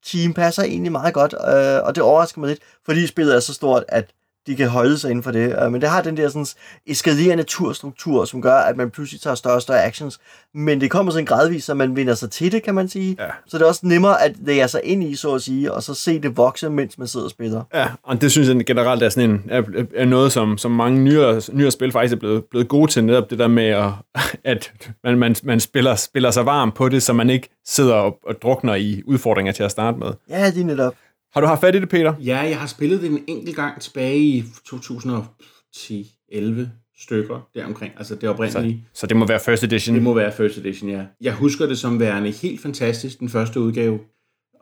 time 0.04 0.34
passer 0.34 0.62
egentlig 0.62 0.92
meget 0.92 1.14
godt, 1.14 1.34
øh, 1.34 1.86
og 1.86 1.94
det 1.94 2.02
overrasker 2.02 2.40
mig 2.40 2.48
lidt, 2.48 2.60
fordi 2.84 3.06
spillet 3.06 3.34
er 3.34 3.40
så 3.40 3.54
stort, 3.54 3.84
at 3.88 4.10
de 4.48 4.56
kan 4.56 4.68
holde 4.68 4.98
sig 4.98 5.10
inden 5.10 5.22
for 5.22 5.30
det. 5.30 5.56
Øh, 5.62 5.72
men 5.72 5.80
det 5.80 5.88
har 5.88 6.02
den 6.02 6.16
der 6.16 6.28
sådan 6.28 6.46
eskalerende 6.86 7.44
turstruktur, 7.44 8.24
som 8.24 8.42
gør, 8.42 8.54
at 8.54 8.76
man 8.76 8.90
pludselig 8.90 9.20
tager 9.20 9.34
større 9.34 9.54
og 9.54 9.62
større 9.62 9.84
actions. 9.84 10.18
Men 10.54 10.80
det 10.80 10.90
kommer 10.90 11.12
sådan 11.12 11.24
gradvist, 11.24 11.66
så 11.66 11.74
man 11.74 11.96
vinder 11.96 12.14
sig 12.14 12.30
til 12.30 12.52
det, 12.52 12.62
kan 12.62 12.74
man 12.74 12.88
sige. 12.88 13.16
Ja. 13.18 13.26
Så 13.46 13.58
det 13.58 13.64
er 13.64 13.68
også 13.68 13.80
nemmere 13.82 14.22
at 14.22 14.32
lære 14.40 14.68
sig 14.68 14.80
ind 14.84 15.04
i, 15.04 15.16
så 15.16 15.34
at 15.34 15.42
sige, 15.42 15.72
og 15.72 15.82
så 15.82 15.94
se 15.94 16.20
det 16.20 16.36
vokse, 16.36 16.70
mens 16.70 16.98
man 16.98 17.08
sidder 17.08 17.26
og 17.26 17.30
spiller. 17.30 17.62
Ja, 17.74 17.86
og 18.02 18.20
det 18.20 18.32
synes 18.32 18.48
jeg 18.48 18.66
generelt 18.66 19.02
er, 19.02 19.08
sådan 19.08 19.30
en, 19.30 19.42
er, 19.50 19.62
er 19.94 20.04
noget, 20.04 20.32
som, 20.32 20.58
som 20.58 20.70
mange 20.70 21.00
nyere, 21.00 21.42
nyere 21.52 21.70
spil 21.70 21.92
faktisk 21.92 22.14
er 22.14 22.18
blevet, 22.18 22.44
blevet 22.44 22.68
gode 22.68 22.90
til, 22.90 23.04
netop 23.04 23.30
det 23.30 23.38
der 23.38 23.48
med, 23.48 23.64
at, 23.64 23.92
at 24.44 24.72
man, 25.04 25.18
man, 25.18 25.36
man 25.42 25.60
spiller, 25.60 25.94
spiller 25.94 26.30
sig 26.30 26.46
varm 26.46 26.72
på 26.72 26.88
det, 26.88 27.02
så 27.02 27.12
man 27.12 27.30
ikke 27.30 27.48
sidder 27.66 27.94
og, 27.94 28.18
og 28.26 28.42
drukner 28.42 28.74
i 28.74 29.02
udfordringer 29.06 29.52
til 29.52 29.62
at 29.62 29.70
starte 29.70 29.98
med. 29.98 30.08
Ja, 30.30 30.50
lige 30.50 30.64
netop. 30.64 30.94
Har 31.32 31.40
du 31.40 31.46
haft 31.46 31.60
fat 31.60 31.74
i 31.74 31.80
det, 31.80 31.88
Peter? 31.88 32.14
Ja, 32.20 32.38
jeg 32.38 32.60
har 32.60 32.66
spillet 32.66 33.02
det 33.02 33.10
en 33.10 33.24
enkelt 33.26 33.56
gang 33.56 33.80
tilbage 33.80 34.18
i 34.18 34.40
2010-11 34.40 36.68
stykker 36.98 37.48
deromkring. 37.54 37.92
Altså 37.96 38.14
det 38.14 38.28
oprindelige. 38.28 38.84
Så 38.94 39.06
det 39.06 39.16
må 39.16 39.26
være 39.26 39.40
first 39.40 39.64
edition. 39.64 39.94
Det 39.94 40.02
må 40.02 40.14
være 40.14 40.32
first 40.32 40.58
edition, 40.58 40.90
ja. 40.90 41.04
Jeg 41.20 41.34
husker 41.34 41.66
det 41.66 41.78
som 41.78 42.00
værende 42.00 42.30
helt 42.30 42.60
fantastisk, 42.60 43.20
den 43.20 43.28
første 43.28 43.60
udgave. 43.60 44.00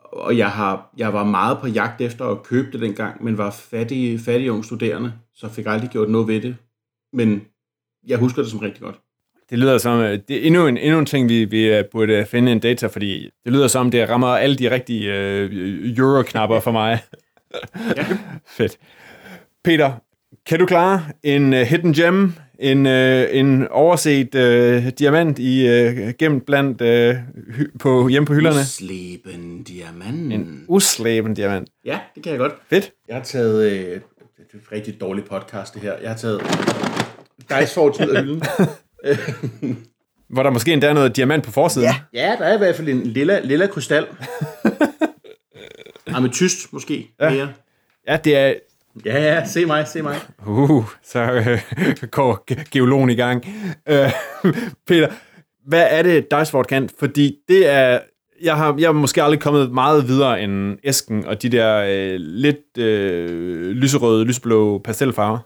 Og 0.03 0.37
jeg, 0.37 0.51
har, 0.51 0.93
jeg 0.97 1.13
var 1.13 1.23
meget 1.23 1.57
på 1.61 1.67
jagt 1.67 2.01
efter 2.01 2.25
at 2.25 2.43
købe 2.43 2.71
det 2.71 2.81
dengang, 2.81 3.23
men 3.23 3.37
var 3.37 3.51
fattig, 3.51 4.19
fattig 4.19 4.51
ung 4.51 4.65
studerende, 4.65 5.13
så 5.35 5.49
fik 5.49 5.65
aldrig 5.67 5.89
gjort 5.89 6.09
noget 6.09 6.27
ved 6.27 6.41
det. 6.41 6.55
Men 7.13 7.41
jeg 8.07 8.17
husker 8.17 8.41
det 8.41 8.51
som 8.51 8.59
rigtig 8.59 8.81
godt. 8.81 8.99
Det 9.49 9.59
lyder 9.59 9.77
som, 9.77 9.99
øh, 9.99 10.19
det 10.27 10.37
er 10.37 10.41
endnu 10.47 10.67
en, 10.67 10.77
endnu 10.77 10.99
en 10.99 11.05
ting, 11.05 11.29
vi, 11.29 11.45
vi 11.45 11.63
øh, 11.65 11.83
burde 11.91 12.25
finde 12.25 12.51
en 12.51 12.59
data, 12.59 12.87
fordi 12.87 13.29
det 13.45 13.53
lyder 13.53 13.67
som, 13.67 13.91
det 13.91 14.09
rammer 14.09 14.27
alle 14.27 14.55
de 14.55 14.71
rigtige 14.71 15.13
øh, 15.13 15.97
euro-knapper 15.97 16.59
for 16.59 16.71
mig. 16.71 16.99
Ja. 17.97 18.05
Fedt. 18.57 18.77
Peter, 19.63 19.91
kan 20.45 20.59
du 20.59 20.65
klare 20.65 21.01
en 21.23 21.53
uh, 21.53 21.59
hidden 21.59 21.93
gem, 21.93 22.33
en, 22.59 22.85
uh, 22.85 22.91
en 23.37 23.67
overset 23.67 24.35
uh, 24.35 24.87
diamant 24.99 25.39
i 25.39 25.67
uh, 25.67 26.09
gemt 26.19 26.45
blandt 26.45 26.81
uh, 26.81 26.87
hy- 27.57 27.77
på, 27.79 28.07
hjemme 28.07 28.25
på 28.27 28.33
hylderne? 28.33 28.65
Sleben 28.65 29.63
diamant. 29.63 30.33
En 30.33 30.65
uslæben 30.67 31.33
diamant. 31.33 31.69
Ja, 31.85 31.99
det 32.15 32.23
kan 32.23 32.31
jeg 32.31 32.39
godt. 32.39 32.53
Fedt. 32.69 32.91
Jeg 33.07 33.15
har 33.15 33.23
taget... 33.23 33.71
Øh, 33.71 33.79
det 33.79 33.99
er 34.53 34.57
et 34.57 34.71
rigtig 34.71 35.01
dårligt 35.01 35.29
podcast, 35.29 35.73
det 35.73 35.81
her. 35.81 35.93
Jeg 36.01 36.09
har 36.09 36.17
taget 36.17 36.41
Dice 37.49 37.73
Forge 37.73 38.09
ud 38.09 38.15
af 38.15 38.23
hylden. 38.23 38.41
Hvor 40.29 40.43
der 40.43 40.49
måske 40.49 40.73
endda 40.73 40.87
er 40.87 40.93
noget 40.93 41.15
diamant 41.15 41.45
på 41.45 41.51
forsiden. 41.51 41.85
Ja. 41.87 41.95
Ja, 42.13 42.35
der 42.39 42.45
er 42.45 42.55
i 42.55 42.57
hvert 42.57 42.75
fald 42.75 42.89
en 42.89 43.03
lilla, 43.03 43.39
lilla 43.43 43.67
krystal. 43.67 44.05
Ametyst 46.07 46.73
måske 46.73 47.07
Ja. 47.21 47.29
mere. 47.29 47.49
ja 48.07 48.17
det 48.23 48.37
er 48.37 48.53
Ja, 49.05 49.23
ja, 49.35 49.45
se 49.45 49.65
mig, 49.65 49.87
se 49.87 50.01
mig. 50.01 50.15
Uh, 50.47 50.85
så 51.03 51.19
øh, 51.19 51.61
går 52.11 52.43
ge- 52.51 52.63
geologen 52.71 53.09
i 53.09 53.15
gang. 53.15 53.45
Øh, 53.89 54.11
Peter, 54.87 55.07
hvad 55.67 55.87
er 55.89 56.03
det, 56.03 56.27
Diceford 56.31 56.65
kan? 56.65 56.89
Fordi 56.99 57.35
det 57.47 57.69
er... 57.69 57.99
Jeg 58.41 58.55
har, 58.55 58.75
jeg 58.79 58.87
har 58.87 58.93
måske 58.93 59.23
aldrig 59.23 59.39
kommet 59.39 59.71
meget 59.71 60.07
videre 60.07 60.41
end 60.41 60.77
æsken 60.83 61.25
og 61.25 61.41
de 61.41 61.49
der 61.49 61.77
øh, 61.87 62.15
lidt 62.19 62.77
øh, 62.77 63.69
lyserøde, 63.69 64.25
lysblå 64.25 64.81
pastelfarver. 64.83 65.39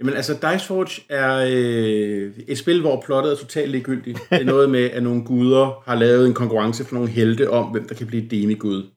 Jamen 0.00 0.14
altså, 0.14 0.32
Dice 0.32 0.66
Forge 0.66 1.02
er 1.08 1.44
øh, 1.50 2.32
et 2.48 2.58
spil, 2.58 2.80
hvor 2.80 3.00
plottet 3.00 3.32
er 3.32 3.36
totalt 3.36 3.70
ligegyldigt. 3.70 4.18
Det 4.30 4.40
er 4.40 4.44
noget 4.44 4.70
med, 4.70 4.90
at 4.90 5.02
nogle 5.02 5.24
guder 5.24 5.82
har 5.84 5.94
lavet 5.94 6.26
en 6.26 6.34
konkurrence 6.34 6.84
for 6.84 6.94
nogle 6.94 7.10
helte 7.10 7.50
om, 7.50 7.66
hvem 7.66 7.88
der 7.88 7.94
kan 7.94 8.06
blive 8.06 8.28
demigud. 8.28 8.90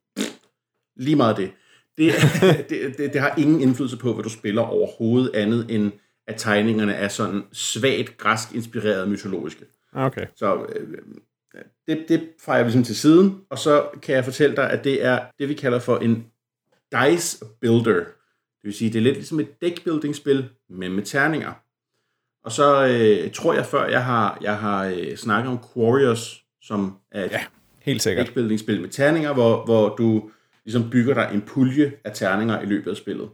Lige 0.95 1.15
meget 1.15 1.37
det. 1.37 1.51
Det, 1.97 2.13
det, 2.69 2.97
det. 2.97 3.13
det 3.13 3.21
har 3.21 3.33
ingen 3.37 3.61
indflydelse 3.61 3.97
på, 3.97 4.13
hvad 4.13 4.23
du 4.23 4.29
spiller 4.29 4.61
overhovedet 4.61 5.35
andet, 5.35 5.65
end 5.69 5.91
at 6.27 6.35
tegningerne 6.37 6.93
er 6.93 7.07
sådan 7.07 7.43
svagt 7.51 8.17
græsk 8.17 8.55
inspireret 8.55 9.09
mytologiske. 9.09 9.65
Okay. 9.93 10.25
Så 10.35 10.65
øh, 10.75 10.87
det, 11.87 12.05
det 12.09 12.29
fejrer 12.39 12.63
vi 12.63 12.67
ligesom 12.67 12.83
til 12.83 12.95
siden, 12.95 13.41
og 13.49 13.57
så 13.57 13.87
kan 14.01 14.15
jeg 14.15 14.25
fortælle 14.25 14.55
dig, 14.55 14.69
at 14.69 14.83
det 14.83 15.05
er 15.05 15.19
det, 15.39 15.49
vi 15.49 15.53
kalder 15.53 15.79
for 15.79 15.97
en 15.97 16.25
dice 16.91 17.45
builder. 17.61 18.03
Det 18.61 18.67
vil 18.67 18.73
sige, 18.73 18.89
det 18.93 18.97
er 18.97 19.03
lidt 19.03 19.15
ligesom 19.15 19.39
et 19.39 19.61
deckbuilding-spil, 19.61 20.49
men 20.69 20.91
med 20.93 21.03
terninger. 21.03 21.51
Og 22.45 22.51
så 22.51 22.87
øh, 22.87 23.31
tror 23.31 23.53
jeg 23.53 23.65
før, 23.65 23.87
jeg 23.87 24.05
har, 24.05 24.37
jeg 24.41 24.57
har 24.57 24.85
øh, 24.85 25.15
snakket 25.15 25.51
om 25.51 25.59
Quarriors, 25.73 26.43
som 26.61 26.97
er 27.11 27.25
et 27.25 27.31
Ja, 27.31 27.39
helt 27.81 28.01
sikkert. 28.01 28.25
deckbuilding-spil 28.25 28.81
med 28.81 28.89
terninger, 28.89 29.33
hvor, 29.33 29.65
hvor 29.65 29.95
du 29.95 30.29
ligesom 30.65 30.89
bygger 30.89 31.13
dig 31.13 31.29
en 31.33 31.41
pulje 31.41 31.93
af 32.05 32.11
terninger 32.13 32.61
i 32.61 32.65
løbet 32.65 32.91
af 32.91 32.97
spillet. 32.97 33.29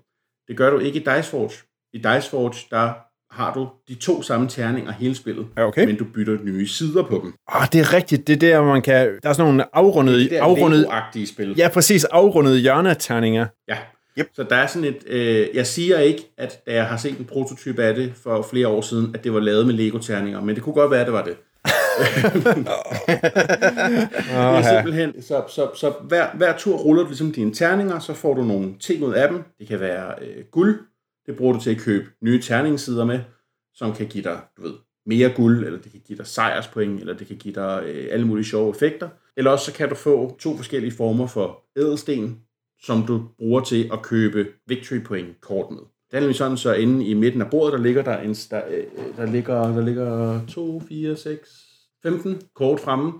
Det 0.47 0.57
gør 0.57 0.69
du 0.69 0.79
ikke 0.79 0.99
i 0.99 1.03
Dice 1.03 1.29
Forge. 1.29 1.51
I 1.93 1.97
Dice 1.97 2.29
Forge, 2.29 2.67
der 2.71 2.93
har 3.35 3.53
du 3.53 3.69
de 3.87 3.95
to 3.95 4.21
samme 4.21 4.47
terninger 4.47 4.91
hele 4.91 5.15
spillet, 5.15 5.47
Ja, 5.57 5.67
okay. 5.67 5.85
men 5.85 5.97
du 5.97 6.05
bytter 6.13 6.37
nye 6.43 6.67
sider 6.67 7.03
på 7.03 7.19
dem. 7.23 7.33
Åh, 7.55 7.65
det 7.73 7.79
er 7.81 7.93
rigtigt. 7.93 8.27
Det 8.27 8.33
er 8.33 8.37
der, 8.39 8.63
man 8.63 8.81
kan... 8.81 9.19
Der 9.23 9.29
er 9.29 9.33
sådan 9.33 9.45
nogle 9.49 9.75
afrundede... 9.75 10.19
Det 10.19 10.37
er 10.37 10.43
afrundede 10.43 10.87
spil. 11.27 11.53
ja, 11.57 11.69
præcis. 11.73 12.03
Afrundede 12.03 12.59
hjørneterninger. 12.59 13.47
Ja. 13.67 13.77
Yep. 14.19 14.29
Så 14.33 14.43
der 14.43 14.55
er 14.55 14.67
sådan 14.67 14.87
et... 14.87 15.03
Øh, 15.07 15.47
jeg 15.53 15.67
siger 15.67 15.99
ikke, 15.99 16.31
at 16.37 16.61
da 16.65 16.73
jeg 16.73 16.85
har 16.87 16.97
set 16.97 17.19
en 17.19 17.25
prototype 17.25 17.83
af 17.83 17.95
det 17.95 18.13
for 18.15 18.41
flere 18.41 18.67
år 18.67 18.81
siden, 18.81 19.15
at 19.15 19.23
det 19.23 19.33
var 19.33 19.39
lavet 19.39 19.65
med 19.65 19.73
Lego-terninger, 19.73 20.41
men 20.41 20.55
det 20.55 20.63
kunne 20.63 20.73
godt 20.73 20.91
være, 20.91 20.99
at 20.99 21.07
det 21.07 21.13
var 21.13 21.23
det. 21.23 21.37
det 22.47 22.67
er 24.35 24.75
simpelthen... 24.75 25.21
Så, 25.21 25.43
så, 25.47 25.69
så 25.75 25.93
hver, 26.03 26.27
hver 26.35 26.57
tur 26.57 26.77
ruller 26.77 27.03
du 27.03 27.07
ligesom 27.07 27.31
dine 27.31 27.53
terninger, 27.53 27.99
så 27.99 28.13
får 28.13 28.33
du 28.33 28.43
nogle 28.43 28.75
ting 28.79 29.03
ud 29.03 29.13
af 29.13 29.29
dem. 29.29 29.43
Det 29.59 29.67
kan 29.67 29.79
være 29.79 30.13
øh, 30.21 30.43
guld. 30.51 30.79
Det 31.25 31.35
bruger 31.37 31.53
du 31.53 31.59
til 31.59 31.71
at 31.75 31.77
købe 31.77 32.05
nye 32.21 32.41
terningssider 32.41 33.05
med, 33.05 33.19
som 33.73 33.93
kan 33.93 34.07
give 34.07 34.23
dig, 34.23 34.39
du 34.57 34.61
ved, 34.61 34.73
mere 35.05 35.29
guld, 35.35 35.65
eller 35.65 35.79
det 35.79 35.91
kan 35.91 36.01
give 36.07 36.17
dig 36.17 36.27
sejrspoint, 36.27 36.99
eller 36.99 37.13
det 37.13 37.27
kan 37.27 37.37
give 37.37 37.53
dig 37.53 37.83
øh, 37.85 38.07
alle 38.11 38.27
mulige 38.27 38.45
sjove 38.45 38.69
effekter. 38.69 39.09
Eller 39.37 39.51
også 39.51 39.65
så 39.65 39.73
kan 39.73 39.89
du 39.89 39.95
få 39.95 40.37
to 40.39 40.57
forskellige 40.57 40.91
former 40.91 41.27
for 41.27 41.63
ædelsten, 41.77 42.41
som 42.81 43.05
du 43.07 43.21
bruger 43.37 43.61
til 43.61 43.89
at 43.93 44.01
købe 44.01 44.47
victory 44.67 45.03
point 45.03 45.41
kort 45.41 45.71
med. 45.71 45.79
Det 46.11 46.17
er 46.17 46.19
nemlig 46.19 46.35
sådan, 46.35 46.57
så 46.57 46.73
inde 46.73 47.05
i 47.05 47.13
midten 47.13 47.41
af 47.41 47.49
bordet, 47.49 47.73
der 47.73 47.83
ligger 47.85 48.01
der, 48.03 48.17
en, 48.17 48.33
der, 48.33 48.61
øh, 48.69 48.77
øh, 48.77 49.17
der, 49.17 49.31
ligger, 49.31 49.61
der 49.61 49.85
ligger 49.85 50.41
2, 50.47 50.81
4, 50.89 51.15
6, 51.15 51.49
15 52.03 52.41
kort 52.55 52.79
fremme, 52.79 53.13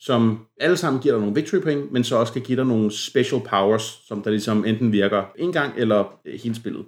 som 0.00 0.46
alle 0.60 0.76
sammen 0.76 1.02
giver 1.02 1.14
dig 1.14 1.20
nogle 1.20 1.34
victory 1.34 1.60
point, 1.60 1.92
men 1.92 2.04
så 2.04 2.16
også 2.16 2.32
kan 2.32 2.42
give 2.42 2.56
dig 2.56 2.66
nogle 2.66 2.90
special 2.90 3.40
powers, 3.40 4.02
som 4.08 4.22
der 4.22 4.30
ligesom 4.30 4.64
enten 4.64 4.92
virker 4.92 5.22
en 5.38 5.52
gang 5.52 5.72
eller 5.76 6.20
øh, 6.24 6.40
hele 6.42 6.54
spillet. 6.54 6.84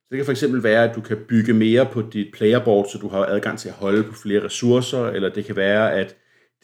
Så 0.00 0.06
det 0.10 0.16
kan 0.16 0.24
for 0.24 0.32
eksempel 0.32 0.62
være, 0.62 0.90
at 0.90 0.96
du 0.96 1.00
kan 1.00 1.16
bygge 1.28 1.52
mere 1.52 1.86
på 1.92 2.02
dit 2.02 2.26
playerboard, 2.32 2.88
så 2.92 2.98
du 2.98 3.08
har 3.08 3.24
adgang 3.24 3.58
til 3.58 3.68
at 3.68 3.74
holde 3.74 4.02
på 4.02 4.12
flere 4.12 4.44
ressourcer, 4.44 5.06
eller 5.06 5.28
det 5.28 5.44
kan 5.44 5.56
være, 5.56 5.92
at 5.92 6.16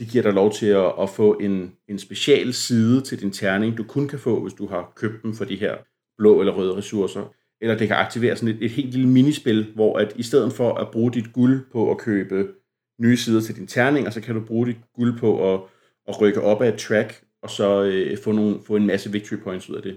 de 0.03 0.07
giver 0.07 0.23
dig 0.23 0.33
lov 0.33 0.53
til 0.53 0.67
at, 0.67 0.93
at 1.01 1.11
få 1.11 1.33
en, 1.33 1.73
en 1.89 1.99
special 1.99 2.53
side 2.53 3.01
til 3.01 3.21
din 3.21 3.31
terning, 3.31 3.77
du 3.77 3.85
kun 3.85 4.09
kan 4.09 4.19
få, 4.19 4.41
hvis 4.41 4.55
du 4.55 4.67
har 4.67 4.93
købt 4.97 5.23
dem 5.23 5.35
for 5.35 5.45
de 5.45 5.57
her 5.57 5.77
blå 6.19 6.41
eller 6.41 6.53
røde 6.53 6.77
ressourcer. 6.77 7.35
Eller 7.61 7.79
det 7.79 7.89
kan 7.89 7.97
aktivere 7.97 8.37
sådan 8.37 8.55
et, 8.55 8.65
et 8.65 8.71
helt 8.71 8.91
lille 8.91 9.09
minispil, 9.09 9.73
hvor 9.75 9.99
at 9.99 10.13
i 10.17 10.23
stedet 10.23 10.53
for 10.53 10.75
at 10.75 10.91
bruge 10.91 11.13
dit 11.13 11.33
guld 11.33 11.71
på 11.73 11.91
at 11.91 11.99
købe 11.99 12.49
nye 13.01 13.17
sider 13.17 13.41
til 13.41 13.57
din 13.57 13.67
terning, 13.67 14.07
og 14.07 14.13
så 14.13 14.21
kan 14.21 14.35
du 14.35 14.41
bruge 14.41 14.67
dit 14.67 14.77
guld 14.95 15.19
på 15.19 15.55
at, 15.55 15.61
at 16.09 16.21
rykke 16.21 16.41
op 16.41 16.63
af 16.63 16.69
et 16.69 16.79
track, 16.79 17.25
og 17.43 17.51
så 17.51 17.83
øh, 17.83 18.19
få, 18.19 18.33
nogle, 18.33 18.61
få 18.67 18.77
en 18.77 18.87
masse 18.87 19.13
victory 19.13 19.39
points 19.39 19.71
ud 19.71 19.77
af 19.77 19.83
det. 19.83 19.97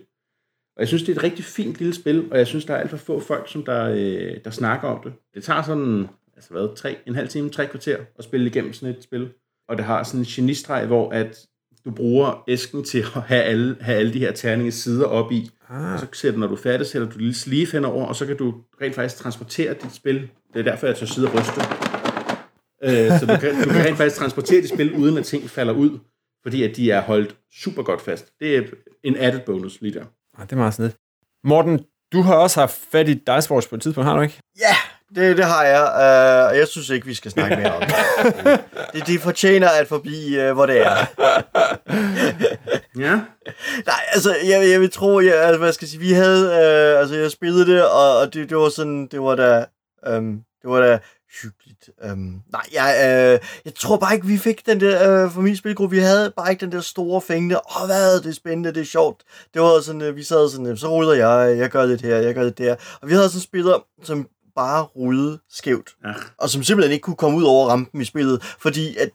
Og 0.75 0.79
jeg 0.79 0.87
synes, 0.87 1.03
det 1.03 1.11
er 1.11 1.17
et 1.17 1.23
rigtig 1.23 1.45
fint 1.45 1.77
lille 1.79 1.93
spil, 1.93 2.31
og 2.31 2.37
jeg 2.37 2.47
synes, 2.47 2.65
der 2.65 2.73
er 2.73 2.77
alt 2.77 2.89
for 2.89 2.97
få 2.97 3.19
folk, 3.19 3.51
som 3.51 3.63
der, 3.63 3.89
øh, 3.89 4.37
der 4.43 4.49
snakker 4.49 4.87
om 4.87 5.03
det. 5.03 5.13
Det 5.33 5.43
tager 5.43 5.63
sådan, 5.63 6.07
altså 6.35 6.51
hvad, 6.51 6.75
tre, 6.75 6.97
en 7.07 7.15
halv 7.15 7.27
time, 7.27 7.49
tre 7.49 7.67
kvarter 7.67 7.97
at 8.17 8.23
spille 8.23 8.47
igennem 8.47 8.73
sådan 8.73 8.95
et 8.95 9.03
spil. 9.03 9.29
Og 9.69 9.77
det 9.77 9.85
har 9.85 10.03
sådan 10.03 10.19
en 10.19 10.25
genistreg, 10.25 10.85
hvor 10.85 11.11
at 11.11 11.37
du 11.85 11.91
bruger 11.91 12.43
æsken 12.47 12.83
til 12.83 13.05
at 13.15 13.21
have 13.21 13.43
alle, 13.43 13.77
have 13.81 13.97
alle 13.97 14.13
de 14.13 14.19
her 14.19 14.31
terninges 14.31 14.75
sider 14.75 15.05
op 15.05 15.31
i. 15.31 15.49
Ah. 15.69 15.93
Og 15.93 15.99
så 15.99 16.07
sætter, 16.13 16.39
når 16.39 16.47
du 16.47 16.53
er 16.53 16.57
færdig, 16.57 16.87
sætter 16.87 17.09
du 17.09 17.17
lille 17.17 17.35
sleeve 17.35 17.71
henover, 17.71 18.05
og 18.05 18.15
så 18.15 18.25
kan 18.25 18.37
du 18.37 18.53
rent 18.81 18.95
faktisk 18.95 19.21
transportere 19.21 19.73
dit 19.73 19.95
spil. 19.95 20.29
Det 20.53 20.59
er 20.59 20.63
derfor, 20.63 20.87
jeg 20.87 20.95
tør 20.95 21.05
sidde 21.05 21.27
og 21.27 21.33
ryste. 21.33 21.61
Øh, 22.83 23.19
så 23.19 23.25
du 23.25 23.37
kan, 23.37 23.63
du 23.63 23.69
kan 23.69 23.85
rent 23.85 23.97
faktisk 23.97 24.15
transportere 24.15 24.61
dit 24.61 24.69
spil, 24.69 24.93
uden 24.93 25.17
at 25.17 25.25
ting 25.25 25.49
falder 25.49 25.73
ud, 25.73 25.99
fordi 26.43 26.63
at 26.63 26.75
de 26.75 26.91
er 26.91 27.01
holdt 27.01 27.35
super 27.63 27.83
godt 27.83 28.01
fast. 28.01 28.31
Det 28.39 28.57
er 28.57 28.61
en 29.03 29.17
added 29.17 29.39
bonus 29.45 29.81
lige 29.81 29.93
der. 29.93 30.05
Ah, 30.37 30.43
det 30.43 30.51
er 30.51 30.55
meget 30.55 30.73
snedigt. 30.73 30.97
Morten, 31.43 31.79
du 32.13 32.21
har 32.21 32.35
også 32.35 32.59
haft 32.59 32.79
fat 32.91 33.09
i 33.09 33.13
Dice 33.13 33.51
Wars 33.51 33.67
på 33.67 33.75
et 33.75 33.81
tidspunkt, 33.81 34.07
har 34.07 34.15
du 34.15 34.21
ikke? 34.21 34.39
Ja, 34.59 34.75
det, 35.15 35.37
det 35.37 35.45
har 35.45 35.63
jeg, 35.63 35.81
og 36.49 36.57
jeg 36.57 36.67
synes 36.67 36.89
ikke, 36.89 37.07
vi 37.07 37.13
skal 37.13 37.31
snakke 37.31 37.55
mere 37.55 37.75
om 37.75 37.81
det. 37.81 37.95
det. 38.93 39.07
De 39.07 39.19
fortjener 39.19 39.69
at 39.69 39.87
forblive, 39.87 40.43
øh, 40.43 40.53
hvor 40.53 40.65
det 40.65 40.81
er. 40.85 41.05
Ja, 42.99 43.19
Nej, 43.85 44.01
altså, 44.13 44.35
jeg, 44.45 44.69
jeg 44.69 44.81
vil 44.81 44.91
tro, 44.91 45.19
jeg, 45.19 45.35
altså, 45.35 45.57
hvad 45.57 45.73
skal 45.73 45.85
jeg 45.85 45.89
sige, 45.89 45.99
vi 45.99 46.11
havde, 46.11 46.45
øh, 46.45 46.99
altså, 46.99 47.15
jeg 47.15 47.31
spillede 47.31 47.65
det, 47.65 47.83
og, 47.83 48.17
og 48.17 48.33
det, 48.33 48.49
det 48.49 48.57
var 48.57 48.69
sådan, 48.69 49.07
det 49.07 49.21
var 49.21 49.35
da, 49.35 49.65
øhm, 50.07 50.41
det 50.61 50.69
var 50.69 50.79
da 50.79 50.99
hyggeligt. 51.41 51.89
Øhm, 52.03 52.41
nej, 52.51 52.61
jeg, 52.73 52.95
øh, 53.07 53.39
jeg 53.65 53.75
tror 53.75 53.97
bare 53.97 54.13
ikke, 54.13 54.27
vi 54.27 54.37
fik 54.37 54.65
den 54.65 54.79
der, 54.79 55.23
øh, 55.23 55.31
for 55.31 55.41
min 55.41 55.55
spilgruppe, 55.55 55.95
vi 55.95 56.01
havde 56.01 56.33
bare 56.37 56.51
ikke 56.51 56.65
den 56.65 56.71
der 56.71 56.81
store 56.81 57.21
fængende, 57.21 57.55
åh, 57.55 57.81
oh, 57.81 57.87
hvad, 57.87 58.21
det 58.21 58.29
er 58.29 58.33
spændende, 58.33 58.73
det 58.73 58.81
er 58.81 58.85
sjovt. 58.85 59.23
Det 59.53 59.61
var 59.61 59.81
sådan, 59.81 60.01
øh, 60.01 60.15
vi 60.15 60.23
sad 60.23 60.49
sådan, 60.49 60.67
øh, 60.67 60.77
så 60.77 60.87
ruller 60.87 61.13
jeg, 61.13 61.57
jeg 61.57 61.69
gør 61.69 61.85
lidt 61.85 62.01
her, 62.01 62.15
jeg 62.15 62.33
gør 62.33 62.43
lidt 62.43 62.57
der. 62.57 62.75
Og 63.01 63.09
vi 63.09 63.13
havde 63.13 63.29
sådan 63.29 63.41
spillere, 63.41 63.81
som 64.03 64.27
bare 64.55 64.83
rullede 64.83 65.39
skævt, 65.49 65.89
ja. 66.05 66.13
og 66.37 66.49
som 66.49 66.63
simpelthen 66.63 66.93
ikke 66.93 67.03
kunne 67.03 67.15
komme 67.15 67.37
ud 67.37 67.43
over 67.43 67.69
rampen 67.69 68.01
i 68.01 68.05
spillet, 68.05 68.43
fordi 68.43 68.97
at 68.97 69.09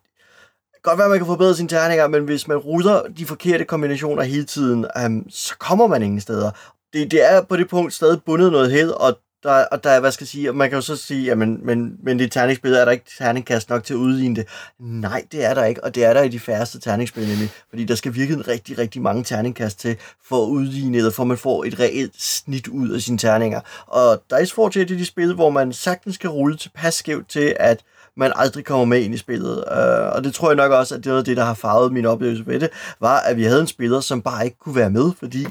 godt 0.83 0.99
være, 0.99 1.05
at 1.05 1.11
man 1.11 1.19
kan 1.19 1.27
forbedre 1.27 1.55
sine 1.55 1.69
terninger, 1.69 2.09
men 2.09 2.25
hvis 2.25 2.49
man 2.49 2.57
ruller 2.57 3.03
de 3.19 3.27
forkerte 3.27 3.65
kombinationer 3.65 4.23
hele 4.23 4.45
tiden, 4.45 4.87
um, 5.07 5.31
så 5.31 5.57
kommer 5.59 5.87
man 5.87 6.03
ingen 6.03 6.21
steder. 6.21 6.51
Det, 6.93 7.11
det 7.11 7.33
er 7.33 7.43
på 7.43 7.57
det 7.57 7.69
punkt 7.69 7.93
stadig 7.93 8.23
bundet 8.27 8.53
noget 8.53 8.71
held, 8.71 8.91
og 8.91 9.19
der, 9.43 9.65
og 9.65 9.85
der 9.85 9.91
er, 9.91 10.01
hvad 10.01 10.13
skal 10.13 10.25
jeg 10.25 10.29
sige, 10.29 10.53
man 10.53 10.69
kan 10.69 10.77
jo 10.77 10.83
så 10.83 10.97
sige, 10.97 11.25
jamen, 11.25 11.67
men, 11.67 11.97
men 12.03 12.19
det 12.19 12.33
terningsspil, 12.33 12.73
er 12.73 12.85
der 12.85 12.93
ikke 12.93 13.11
terningkast 13.19 13.71
nok 13.71 13.85
til 13.85 13.95
at 13.95 13.99
udligne 13.99 14.37
det? 14.37 14.47
Nej, 14.79 15.25
det 15.33 15.45
er 15.45 15.55
der 15.55 15.65
ikke, 15.65 15.85
og 15.85 15.95
det 15.95 16.05
er 16.05 16.15
der 16.15 16.23
i 16.23 16.29
de 16.29 16.41
færreste 16.41 16.81
terningsspil, 16.81 17.29
nemlig, 17.29 17.51
fordi 17.71 17.85
der 17.85 17.95
skal 17.95 18.15
virkelig 18.15 18.49
rigtig, 18.49 18.79
rigtig 18.79 19.03
mange 19.03 19.25
terningkast 19.25 19.81
til 19.81 19.97
for 20.29 20.45
at 20.45 20.49
udligne, 20.49 21.05
det, 21.05 21.15
for 21.15 21.25
man 21.25 21.39
får 21.39 21.65
et 21.65 21.81
reelt 21.81 22.23
snit 22.23 22.69
ud 22.69 22.89
af 22.89 23.01
sine 23.01 23.19
terninger. 23.19 23.61
Og 23.87 24.23
Dice 24.31 24.55
Forge 24.55 24.81
er 24.81 24.85
det 24.85 24.99
de 24.99 25.07
spil, 25.07 25.35
hvor 25.35 25.51
man 25.51 25.73
sagtens 25.73 26.17
kan 26.17 26.31
rulle 26.31 26.57
tilpas 26.57 26.95
skævt 26.95 27.29
til, 27.29 27.57
at 27.61 27.81
man 28.17 28.33
aldrig 28.37 28.65
kommer 28.65 28.85
med 28.85 29.01
ind 29.01 29.15
i 29.15 29.17
spillet. 29.17 29.57
Uh, 29.57 30.17
og 30.17 30.25
det 30.25 30.35
tror 30.35 30.49
jeg 30.49 30.57
nok 30.57 30.73
også, 30.73 30.95
at 30.95 31.05
det 31.05 31.13
var 31.13 31.23
det, 31.23 31.37
der 31.37 31.45
har 31.45 31.55
farvet 31.55 31.93
min 31.93 32.07
oplevelse 32.07 32.47
ved 32.47 32.61
det, 32.61 32.69
var, 33.01 33.19
at 33.21 33.37
vi 33.37 33.45
havde 33.45 33.61
en 33.61 33.67
spiller, 33.67 34.01
som 34.01 34.23
bare 34.23 34.45
ikke 34.45 34.59
kunne 34.59 34.77
være 34.77 34.91
med, 34.91 35.13
fordi 35.19 35.47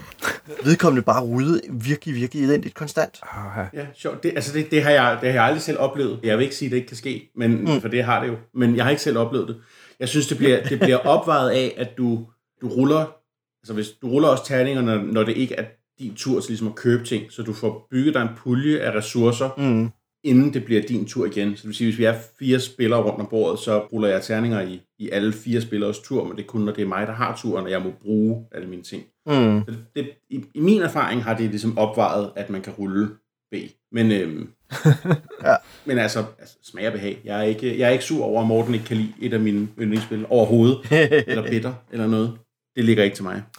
vedkommende 0.63 1.02
bare 1.02 1.22
rullede 1.24 1.62
virkelig, 1.72 2.15
virkelig 2.15 2.43
elendigt 2.43 2.76
konstant. 2.76 3.19
Ah, 3.24 3.65
Ja, 3.74 3.86
sjovt. 3.95 4.24
Det, 4.24 4.32
altså 4.36 4.54
det, 4.54 4.72
det, 4.72 4.84
har 4.84 4.89
jeg, 4.91 5.17
det 5.22 5.30
har 5.30 5.34
jeg 5.34 5.43
aldrig 5.43 5.62
selv 5.62 5.80
oplevet. 5.80 6.19
Jeg 6.24 6.38
vil 6.38 6.43
ikke 6.43 6.56
sige, 6.56 6.67
at 6.67 6.72
det 6.72 6.78
ikke 6.78 6.88
kan 6.88 6.98
ske, 6.98 7.30
men, 7.36 7.52
mm. 7.62 7.82
for 7.82 7.88
det 7.88 8.04
har 8.04 8.22
det 8.22 8.28
jo. 8.28 8.36
Men 8.54 8.76
jeg 8.76 8.84
har 8.86 8.89
ikke 8.89 9.02
selv 9.04 9.17
oplevet 9.17 9.48
det. 9.48 9.56
Jeg 10.00 10.10
synes, 10.10 10.28
det 10.28 10.38
bliver, 10.38 10.63
det 10.63 10.80
bliver 10.80 10.98
opvejet 11.13 11.50
af, 11.50 11.74
at 11.78 11.89
du, 11.98 12.26
du 12.62 12.67
ruller, 12.67 13.06
altså 13.63 13.74
hvis 13.74 13.88
du 14.02 14.08
ruller 14.10 14.30
også 14.30 14.45
terninger, 14.45 14.82
når, 14.82 14.98
når 14.98 15.24
det 15.24 15.38
ikke 15.38 15.56
er 15.56 15.63
din 16.00 16.15
tur 16.15 16.39
til 16.39 16.50
ligesom 16.50 16.67
at 16.67 16.76
købe 16.76 17.04
ting, 17.06 17.32
så 17.32 17.41
du 17.43 17.54
får 17.54 17.88
bygget 17.91 18.13
dig 18.13 18.22
en 18.22 18.30
pulje 18.38 18.80
af 18.80 18.95
ressourcer, 18.95 19.50
Mm. 19.58 19.89
Inden 20.23 20.53
det 20.53 20.65
bliver 20.65 20.82
din 20.82 21.05
tur 21.05 21.25
igen. 21.25 21.55
Så 21.55 21.62
det 21.62 21.67
vil 21.67 21.75
sige, 21.75 21.88
hvis 21.88 21.99
vi 21.99 22.03
er 22.03 22.15
fire 22.39 22.60
spillere 22.60 23.01
rundt 23.03 23.19
om 23.19 23.27
bordet, 23.29 23.60
så 23.60 23.79
ruller 23.79 24.08
jeg 24.08 24.23
terninger 24.23 24.62
i, 24.62 24.82
i 24.99 25.10
alle 25.10 25.34
fire 25.34 25.62
spillers 25.62 25.99
tur, 25.99 26.23
men 26.23 26.38
det 26.38 26.43
er 26.43 26.47
kun, 26.47 26.62
når 26.62 26.71
det 26.71 26.82
er 26.82 26.88
mig, 26.88 27.08
der 27.08 27.13
har 27.13 27.38
turen, 27.41 27.65
og 27.65 27.71
jeg 27.71 27.82
må 27.82 27.93
bruge 28.01 28.45
alle 28.51 28.67
mine 28.67 28.82
ting. 28.84 29.03
Mm. 29.25 29.62
Så 29.67 29.71
det, 29.71 29.77
det, 29.95 30.10
i, 30.29 30.43
I 30.53 30.60
min 30.60 30.82
erfaring 30.82 31.23
har 31.23 31.38
det 31.38 31.49
ligesom 31.49 31.77
opvejet, 31.77 32.32
at 32.36 32.49
man 32.49 32.62
kan 32.62 32.73
rulle 32.73 33.10
B. 33.51 33.55
Men, 33.91 34.12
øhm, 34.12 34.49
Ja. 35.45 35.55
men 35.86 35.97
altså, 35.97 36.23
altså, 36.39 36.55
smag 36.63 36.88
og 36.88 36.93
behag. 36.93 37.21
Jeg 37.25 37.39
er, 37.39 37.43
ikke, 37.43 37.79
jeg 37.79 37.88
er 37.88 37.91
ikke 37.91 38.03
sur 38.03 38.25
over, 38.25 38.41
at 38.41 38.47
Morten 38.47 38.73
ikke 38.73 38.86
kan 38.86 38.97
lide 38.97 39.13
et 39.21 39.34
af 39.34 39.39
mine 39.39 39.67
yndlingsspil 39.79 40.25
overhovedet, 40.29 40.77
eller 41.27 41.49
bitter, 41.49 41.73
eller 41.91 42.08
noget. 42.08 42.38
Det 42.75 42.86
ligger 42.86 43.03
ikke 43.03 43.15
til 43.15 43.23
mig. 43.23 43.43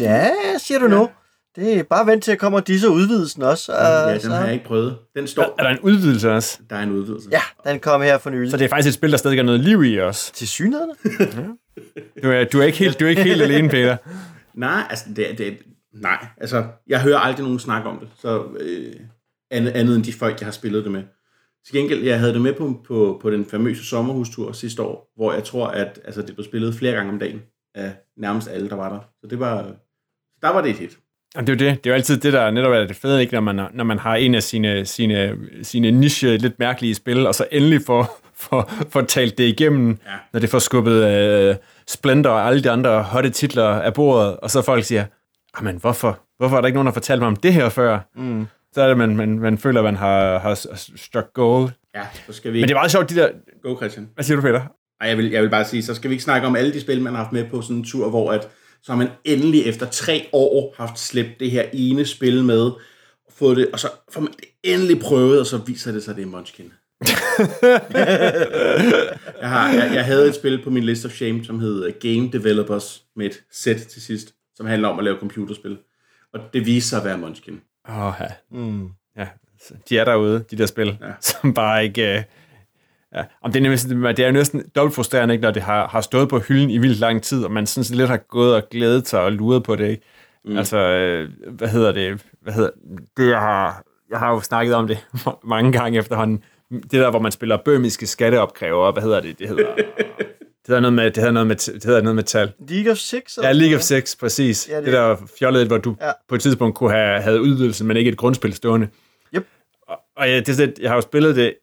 Ja, 0.00 0.30
siger 0.58 0.78
du 0.78 0.88
nu? 0.88 1.08
Det 1.56 1.78
er 1.78 1.82
bare 1.82 2.06
vent 2.06 2.24
til 2.24 2.32
at 2.32 2.38
komme 2.38 2.60
disse 2.60 2.88
udvidelsen 2.88 3.42
også. 3.42 3.72
Og 3.72 3.78
Ja, 3.78 4.12
den 4.12 4.20
så, 4.20 4.28
har 4.30 4.44
jeg 4.44 4.52
ikke 4.52 4.64
prøvet. 4.64 4.98
Den 5.16 5.24
Er, 5.24 5.28
står, 5.28 5.54
er 5.58 5.62
der 5.62 5.70
en 5.70 5.78
udvidelse 5.80 6.32
også? 6.32 6.58
der 6.70 6.76
er 6.76 6.82
en 6.82 6.90
udvidelse. 6.90 7.28
Ja, 7.32 7.70
den 7.70 7.80
kom 7.80 8.02
her 8.02 8.18
for 8.18 8.30
nylig. 8.30 8.50
Så 8.50 8.56
det 8.56 8.64
er 8.64 8.68
faktisk 8.68 8.88
et 8.88 8.94
spil, 8.94 9.10
der 9.10 9.16
stadig 9.16 9.38
er 9.38 9.42
noget 9.42 9.60
liv 9.60 9.84
i 9.84 10.00
os. 10.00 10.30
til 10.34 10.48
synligheden. 10.48 10.90
Du 12.22 12.30
er, 12.30 12.44
du 12.44 12.58
er, 12.60 12.64
ikke, 12.64 12.78
helt, 12.78 13.00
du 13.00 13.04
er 13.04 13.08
ikke 13.08 13.22
helt 13.22 13.42
alene, 13.42 13.68
Peter. 13.68 13.96
Nej, 14.54 14.82
altså, 14.90 15.04
det, 15.16 15.38
det, 15.38 15.58
nej, 15.92 16.26
altså, 16.36 16.64
jeg 16.86 17.02
hører 17.02 17.18
aldrig 17.18 17.42
nogen 17.44 17.58
snakke 17.58 17.88
om 17.88 17.98
det, 17.98 18.08
så 18.18 18.44
øh, 18.60 18.92
andet, 19.50 19.70
andet 19.72 19.96
end 19.96 20.04
de 20.04 20.12
folk, 20.12 20.40
jeg 20.40 20.46
har 20.46 20.52
spillet 20.52 20.84
det 20.84 20.92
med. 20.92 21.02
Til 21.66 21.74
gengæld, 21.74 22.02
jeg 22.02 22.18
havde 22.18 22.32
det 22.32 22.40
med 22.40 22.52
på, 22.52 22.80
på, 22.86 23.18
på 23.22 23.30
den 23.30 23.46
famøse 23.46 23.84
sommerhustur 23.84 24.52
sidste 24.52 24.82
år, 24.82 25.12
hvor 25.16 25.32
jeg 25.32 25.44
tror, 25.44 25.66
at 25.66 26.00
altså, 26.04 26.22
det 26.22 26.34
blev 26.34 26.44
spillet 26.44 26.74
flere 26.74 26.92
gange 26.92 27.12
om 27.12 27.18
dagen 27.18 27.42
af 27.74 27.92
nærmest 28.16 28.48
alle, 28.48 28.68
der 28.70 28.76
var 28.76 28.88
der. 28.88 29.00
Så 29.20 29.26
det 29.30 29.40
var, 29.40 29.62
der 30.42 30.48
var 30.48 30.60
det 30.62 30.70
et 30.70 30.76
hit. 30.76 30.98
Og 31.34 31.46
det 31.46 31.48
er 31.48 31.66
jo 31.66 31.70
det. 31.70 31.84
Det 31.84 31.90
er 31.90 31.94
jo 31.94 31.94
altid 31.94 32.16
det, 32.16 32.32
der 32.32 32.50
netop 32.50 32.72
er 32.72 32.86
det 32.86 32.96
fede, 32.96 33.20
ikke? 33.20 33.34
Når, 33.34 33.40
man, 33.40 33.60
når 33.72 33.84
man 33.84 33.98
har 33.98 34.16
en 34.16 34.34
af 34.34 34.42
sine, 34.42 34.84
sine, 34.84 35.36
sine 35.62 35.90
niche, 35.90 36.36
lidt 36.36 36.58
mærkelige 36.58 36.94
spil, 36.94 37.26
og 37.26 37.34
så 37.34 37.46
endelig 37.52 37.80
får, 37.86 38.20
får, 38.36 38.72
får 38.90 39.00
talt 39.00 39.38
det 39.38 39.44
igennem, 39.44 39.88
ja. 40.06 40.12
når 40.32 40.40
det 40.40 40.50
får 40.50 40.58
skubbet 40.58 41.50
uh, 41.50 41.56
Splendor 41.88 42.30
og 42.30 42.46
alle 42.46 42.62
de 42.62 42.70
andre 42.70 43.02
hotte 43.02 43.30
titler 43.30 43.68
af 43.68 43.94
bordet, 43.94 44.36
og 44.36 44.50
så 44.50 44.62
folk 44.62 44.84
siger, 44.84 45.04
men 45.62 45.76
hvorfor, 45.76 46.18
hvorfor 46.38 46.56
er 46.56 46.60
der 46.60 46.66
ikke 46.66 46.76
nogen, 46.76 46.86
der 46.86 46.92
fortalt 46.92 47.20
mig 47.20 47.28
om 47.28 47.36
det 47.36 47.52
her 47.52 47.68
før? 47.68 47.98
Mm. 48.16 48.46
Så 48.72 48.82
er 48.82 48.88
det, 48.88 48.98
man, 48.98 49.16
man, 49.16 49.38
man 49.38 49.58
føler, 49.58 49.80
at 49.80 49.84
man 49.84 49.96
har, 49.96 50.38
har 50.38 50.54
struck 50.96 51.32
gold. 51.34 51.70
Ja, 51.94 52.02
så 52.26 52.32
skal 52.32 52.52
vi 52.52 52.60
Men 52.60 52.68
det 52.68 52.74
er 52.74 52.78
meget 52.78 52.90
sjovt, 52.90 53.10
de 53.10 53.14
der... 53.14 53.28
Go, 53.62 53.76
Christian. 53.76 54.08
Hvad 54.14 54.24
siger 54.24 54.36
du, 54.36 54.42
Peter? 54.42 54.60
Ej, 55.00 55.08
jeg 55.08 55.18
vil, 55.18 55.30
jeg 55.30 55.42
vil 55.42 55.50
bare 55.50 55.64
sige, 55.64 55.82
så 55.82 55.94
skal 55.94 56.10
vi 56.10 56.14
ikke 56.14 56.24
snakke 56.24 56.46
om 56.46 56.56
alle 56.56 56.72
de 56.72 56.80
spil, 56.80 57.02
man 57.02 57.14
har 57.14 57.22
haft 57.22 57.32
med 57.32 57.44
på 57.50 57.62
sådan 57.62 57.76
en 57.76 57.84
tur, 57.84 58.10
hvor 58.10 58.32
at, 58.32 58.48
så 58.84 58.92
har 58.92 58.98
man 58.98 59.08
endelig 59.24 59.66
efter 59.66 59.86
tre 59.86 60.28
år 60.32 60.74
haft 60.76 60.98
slæbt 60.98 61.40
det 61.40 61.50
her 61.50 61.64
ene 61.72 62.06
spil 62.06 62.44
med, 62.44 62.60
og, 62.60 62.80
fået 63.30 63.56
det, 63.56 63.70
og 63.72 63.80
så 63.80 63.88
får 64.10 64.20
man 64.20 64.32
det 64.32 64.44
endelig 64.62 65.00
prøvet, 65.00 65.40
og 65.40 65.46
så 65.46 65.58
viser 65.58 65.92
det 65.92 66.02
sig, 66.02 66.10
at 66.10 66.16
det 66.16 66.22
er 66.22 66.26
Munchkin. 66.26 66.72
jeg, 69.40 69.48
har, 69.48 69.72
jeg, 69.72 69.90
jeg 69.94 70.04
havde 70.04 70.28
et 70.28 70.34
spil 70.34 70.62
på 70.64 70.70
min 70.70 70.84
list 70.84 71.04
of 71.04 71.10
shame, 71.10 71.44
som 71.44 71.60
hed 71.60 71.92
Game 72.00 72.30
Developers, 72.32 73.04
med 73.16 73.26
et 73.26 73.42
sæt 73.52 73.76
til 73.76 74.02
sidst, 74.02 74.34
som 74.54 74.66
handler 74.66 74.88
om 74.88 74.98
at 74.98 75.04
lave 75.04 75.18
computerspil. 75.18 75.78
Og 76.32 76.40
det 76.52 76.66
viser 76.66 76.88
sig 76.88 76.98
at 76.98 77.04
være 77.04 77.18
Munchkin. 77.18 77.60
Åh, 77.88 78.12
ja. 78.20 78.26
Mm. 78.50 78.88
ja. 79.16 79.28
De 79.88 79.98
er 79.98 80.04
derude, 80.04 80.44
de 80.50 80.58
der 80.58 80.66
spil, 80.66 80.98
ja. 81.00 81.12
som 81.20 81.54
bare 81.54 81.84
ikke... 81.84 82.16
Uh, 82.18 82.43
ja. 83.14 83.24
Om 83.42 83.52
det, 83.52 83.58
er 83.58 83.62
nemlig, 83.62 84.16
det 84.16 84.22
er 84.22 84.26
jo 84.26 84.32
næsten 84.32 84.62
dobbelt 84.76 84.94
frustrerende, 84.94 85.34
ikke, 85.34 85.42
når 85.42 85.50
det 85.50 85.62
har, 85.62 85.88
har 85.88 86.00
stået 86.00 86.28
på 86.28 86.38
hylden 86.38 86.70
i 86.70 86.78
vildt 86.78 86.98
lang 86.98 87.22
tid, 87.22 87.44
og 87.44 87.50
man 87.52 87.66
sådan 87.66 87.96
lidt 87.98 88.08
har 88.10 88.16
gået 88.16 88.54
og 88.54 88.62
glædet 88.70 89.08
sig 89.08 89.20
og 89.20 89.32
luret 89.32 89.62
på 89.62 89.76
det. 89.76 89.88
Ikke? 89.88 90.02
Mm. 90.44 90.56
Altså, 90.58 90.76
øh, 90.78 91.28
hvad 91.50 91.68
hedder 91.68 91.92
det? 91.92 92.22
Hvad 92.42 92.52
hedder 92.52 92.70
det? 93.16 93.28
Jeg 93.30 93.38
har, 93.40 93.82
jeg 94.10 94.18
har 94.18 94.30
jo 94.32 94.40
snakket 94.40 94.74
om 94.74 94.86
det 94.88 94.98
mange 95.44 95.72
gange 95.72 95.98
efterhånden. 95.98 96.42
Det 96.70 96.92
der, 96.92 97.10
hvor 97.10 97.18
man 97.18 97.32
spiller 97.32 97.58
bøhmiske 97.64 98.06
skatteopkræver, 98.06 98.92
hvad 98.92 99.02
hedder 99.02 99.20
det? 99.20 99.38
Det 99.38 99.48
hedder... 99.48 99.74
Det 100.66 100.68
hedder 100.68 100.80
noget 100.80 100.92
med, 100.92 101.04
det 101.04 101.16
hedder 101.16 101.32
noget 101.32 101.46
med, 101.46 101.56
det 101.56 101.84
hedder 101.84 102.00
noget 102.02 102.14
med 102.16 102.22
tal. 102.22 102.52
League 102.68 102.92
of 102.92 102.96
Six? 102.98 103.38
Ja, 103.42 103.52
League 103.52 103.76
of 103.76 103.80
Six, 103.80 104.18
præcis. 104.18 104.68
Ja, 104.68 104.72
Ja, 104.74 104.78
det, 104.78 104.86
det- 104.86 104.94
der 104.94 105.16
fjollede, 105.38 105.66
hvor 105.66 105.78
du 105.78 105.96
Ja. 106.00 106.06
ja. 106.06 106.12
på 106.28 106.34
et 106.34 106.40
tidspunkt 106.40 106.76
kunne 106.76 106.90
have 106.90 107.20
havde 107.22 107.42
udvidelsen, 107.42 107.86
men 107.88 107.96
ikke 107.96 108.10
et 108.10 108.16
grundspil 108.16 108.54
stående. 108.54 108.88
Yep. 109.36 109.46
Og, 109.88 109.98
og 110.16 110.30
jeg, 110.30 110.46
det, 110.46 110.74
jeg 110.80 110.90
har 110.90 110.94
jo 110.94 111.00
spillet 111.00 111.36
det 111.36 111.54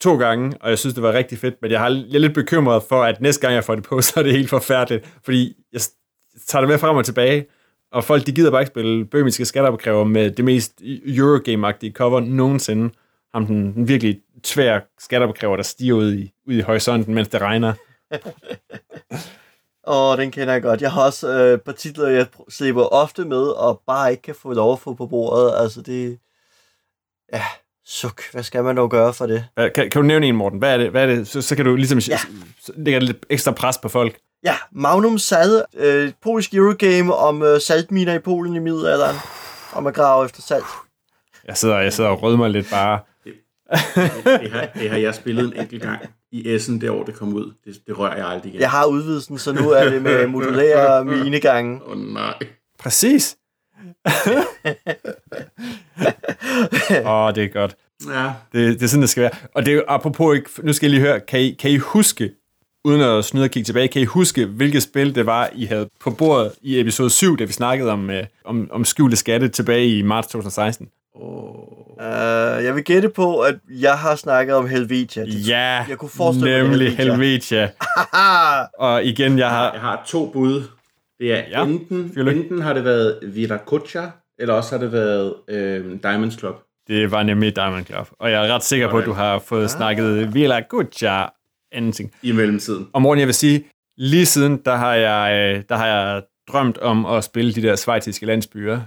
to 0.00 0.16
gange, 0.16 0.56
og 0.60 0.70
jeg 0.70 0.78
synes, 0.78 0.94
det 0.94 1.02
var 1.02 1.12
rigtig 1.12 1.38
fedt, 1.38 1.54
men 1.62 1.70
jeg, 1.70 1.80
har, 1.80 1.88
jeg 1.88 2.14
er 2.14 2.18
lidt 2.18 2.34
bekymret 2.34 2.82
for, 2.82 3.02
at 3.02 3.20
næste 3.20 3.40
gang, 3.40 3.54
jeg 3.54 3.64
får 3.64 3.74
det 3.74 3.84
på, 3.84 4.00
så 4.02 4.12
er 4.16 4.22
det 4.22 4.32
helt 4.32 4.50
forfærdeligt, 4.50 5.08
fordi 5.24 5.56
jeg 5.72 5.80
tager 6.46 6.60
det 6.60 6.68
med 6.68 6.78
frem 6.78 6.96
og 6.96 7.04
tilbage, 7.04 7.46
og 7.92 8.04
folk, 8.04 8.26
de 8.26 8.32
gider 8.32 8.50
bare 8.50 8.62
ikke 8.62 8.70
spille 8.70 9.04
bøhmiske 9.04 9.44
skatteopkræver 9.44 10.04
med 10.04 10.30
det 10.30 10.44
mest 10.44 10.80
Eurogame-agtige 10.82 11.92
cover 11.92 12.20
nogensinde. 12.20 12.94
Ham 13.34 13.46
den, 13.46 13.74
den 13.74 13.88
virkelig 13.88 14.20
tvær 14.42 14.80
skatteopkræver, 14.98 15.56
der 15.56 15.62
stiger 15.62 15.94
ud 15.94 16.14
i, 16.14 16.32
ud 16.48 16.54
i 16.54 16.60
horisonten, 16.60 17.14
mens 17.14 17.28
det 17.28 17.40
regner. 17.40 17.72
Åh, 19.86 20.18
den 20.18 20.30
kender 20.30 20.52
jeg 20.52 20.62
godt. 20.62 20.82
Jeg 20.82 20.92
har 20.92 21.04
også 21.04 21.28
øh, 21.28 21.54
et 21.54 21.62
par 21.62 21.72
titler, 21.72 22.08
jeg 22.08 22.26
slipper 22.48 22.82
ofte 22.82 23.24
med, 23.24 23.42
og 23.42 23.82
bare 23.86 24.10
ikke 24.10 24.22
kan 24.22 24.34
få 24.34 24.52
lov 24.52 24.72
at 24.72 24.78
få 24.78 24.94
på 24.94 25.06
bordet. 25.06 25.52
Altså, 25.56 25.82
det... 25.82 26.18
Ja, 27.32 27.42
suk. 27.86 28.22
Hvad 28.32 28.42
skal 28.42 28.64
man 28.64 28.76
dog 28.76 28.90
gøre 28.90 29.14
for 29.14 29.26
det? 29.26 29.44
Kan, 29.56 29.70
kan 29.74 29.90
du 29.90 30.02
nævne 30.02 30.26
en, 30.26 30.36
Morten? 30.36 30.58
Hvad 30.58 30.72
er 30.74 30.78
det? 30.78 30.90
Hvad 30.90 31.02
er 31.02 31.06
det? 31.06 31.28
Så, 31.28 31.42
så 31.42 31.56
kan 31.56 31.64
du 31.64 31.74
ligesom 31.76 31.98
Ja. 31.98 32.18
lægge 32.76 33.00
lidt 33.00 33.26
ekstra 33.30 33.52
pres 33.52 33.78
på 33.78 33.88
folk. 33.88 34.16
Ja, 34.44 34.54
Magnum 34.72 35.18
Sad, 35.18 35.62
øh, 35.76 36.04
et 36.08 36.14
polsk 36.22 36.54
Eurogame 36.54 37.14
om 37.14 37.42
øh, 37.42 37.60
saltminer 37.60 38.14
i 38.14 38.18
Polen 38.18 38.56
i 38.56 38.58
middelalderen. 38.58 39.16
Om 39.72 39.86
at 39.86 39.94
grave 39.94 40.24
efter 40.24 40.42
salt. 40.42 40.64
Jeg 41.48 41.56
sidder, 41.56 41.78
jeg 41.80 41.92
sidder 41.92 42.10
og 42.10 42.22
rødmer 42.22 42.38
mig 42.44 42.50
lidt 42.50 42.70
bare. 42.70 42.98
Det 43.24 44.50
har, 44.52 44.66
det 44.74 44.90
har 44.90 44.96
jeg 44.96 45.14
spillet 45.14 45.44
en 45.54 45.60
enkelt 45.60 45.82
gang 45.82 45.98
i 46.32 46.54
Essen, 46.54 46.80
det 46.80 46.90
år 46.90 47.04
det 47.04 47.14
kom 47.14 47.34
ud. 47.34 47.52
Det, 47.64 47.74
det 47.86 47.98
rører 47.98 48.16
jeg 48.16 48.26
aldrig 48.26 48.48
igen. 48.50 48.60
Jeg 48.60 48.70
har 48.70 48.84
udvidelsen, 48.86 49.38
så 49.38 49.52
nu 49.52 49.70
er 49.70 49.84
det 49.90 50.02
med 50.02 50.26
modulære 50.26 51.04
minegange. 51.24 51.80
Åh 51.84 51.90
oh, 51.92 51.98
nej. 51.98 52.34
Præcis. 52.78 53.36
Åh, 57.04 57.26
oh, 57.26 57.34
det 57.34 57.44
er 57.44 57.48
godt. 57.52 57.76
Ja, 58.12 58.24
Det, 58.52 58.80
det 58.80 58.82
er 58.82 58.86
sådan, 58.86 59.02
det 59.02 59.10
skal 59.10 59.22
være. 59.22 59.30
Og 59.54 59.66
det 59.66 59.72
er 59.72 59.76
jo 59.76 59.82
apropos 59.88 60.36
ikke, 60.36 60.50
nu 60.62 60.72
skal 60.72 60.86
jeg 60.86 60.90
lige 61.00 61.08
høre, 61.08 61.20
kan 61.20 61.40
I, 61.40 61.56
kan 61.60 61.70
I 61.70 61.76
huske, 61.76 62.30
uden 62.84 63.00
at 63.00 63.24
snyde 63.24 63.44
og 63.44 63.50
kigge 63.50 63.64
tilbage, 63.66 63.88
kan 63.88 64.02
I 64.02 64.04
huske, 64.04 64.46
hvilket 64.46 64.82
spil 64.82 65.14
det 65.14 65.26
var, 65.26 65.50
I 65.54 65.64
havde 65.64 65.88
på 66.00 66.10
bordet 66.10 66.52
i 66.62 66.80
episode 66.80 67.10
7, 67.10 67.36
da 67.38 67.44
vi 67.44 67.52
snakkede 67.52 67.90
om, 67.90 68.10
øh, 68.10 68.24
om, 68.44 68.68
om 68.72 68.84
skjulte 68.84 69.16
skatte 69.16 69.48
tilbage 69.48 69.98
i 69.98 70.02
marts 70.02 70.28
2016? 70.28 70.88
Uh, 71.16 72.64
jeg 72.64 72.74
vil 72.74 72.84
gætte 72.84 73.08
på, 73.08 73.40
at 73.40 73.54
jeg 73.70 73.98
har 73.98 74.16
snakket 74.16 74.56
om 74.56 74.68
Helvetia. 74.68 75.24
Det- 75.24 75.48
Ja, 75.48 75.84
Jeg 75.88 75.98
kunne 75.98 76.08
forestille 76.08 76.50
mig, 76.50 76.60
det 76.60 76.70
nemlig 76.70 76.96
Helvetia. 76.96 77.60
Helvetia. 77.60 77.70
Ah, 78.12 78.66
Og 78.92 79.04
igen, 79.04 79.38
jeg 79.38 79.50
har... 79.50 79.72
jeg 79.72 79.80
har 79.80 80.02
to 80.06 80.30
bud. 80.32 80.62
Det 81.18 81.32
er 81.32 81.42
Ja, 81.50 81.64
enten, 81.64 82.28
enten 82.28 82.60
har 82.62 82.72
det 82.72 82.84
været 82.84 83.18
Viracocha, 83.22 84.06
eller 84.38 84.54
også 84.54 84.70
har 84.76 84.84
det 84.84 84.92
været 84.92 85.34
øh, 85.48 85.84
Diamonds 86.02 86.38
Club. 86.38 86.54
Det 86.88 87.10
var 87.10 87.22
nemlig 87.22 87.56
Diamond 87.56 87.86
Club. 87.86 88.08
Og 88.18 88.30
jeg 88.30 88.46
er 88.48 88.54
ret 88.54 88.64
sikker 88.64 88.90
på, 88.90 88.98
at 88.98 89.04
du 89.06 89.12
har 89.12 89.38
fået 89.38 89.70
snakket 89.70 90.34
Villa 90.34 90.60
Guccia 90.60 91.26
anything. 91.72 92.12
I 92.22 92.32
mellemtiden. 92.32 92.88
Og 92.92 93.02
Morten, 93.02 93.18
jeg 93.20 93.26
vil 93.26 93.34
sige, 93.34 93.64
lige 93.96 94.26
siden, 94.26 94.56
der 94.64 94.74
har 94.76 94.94
jeg, 94.94 95.32
øh, 95.56 95.62
der 95.68 95.76
har 95.76 95.86
jeg 95.86 96.22
drømt 96.48 96.78
om 96.78 97.06
at 97.06 97.24
spille 97.24 97.52
de 97.54 97.62
der 97.62 97.76
svejtiske 97.76 98.26
landsbyer. 98.26 98.80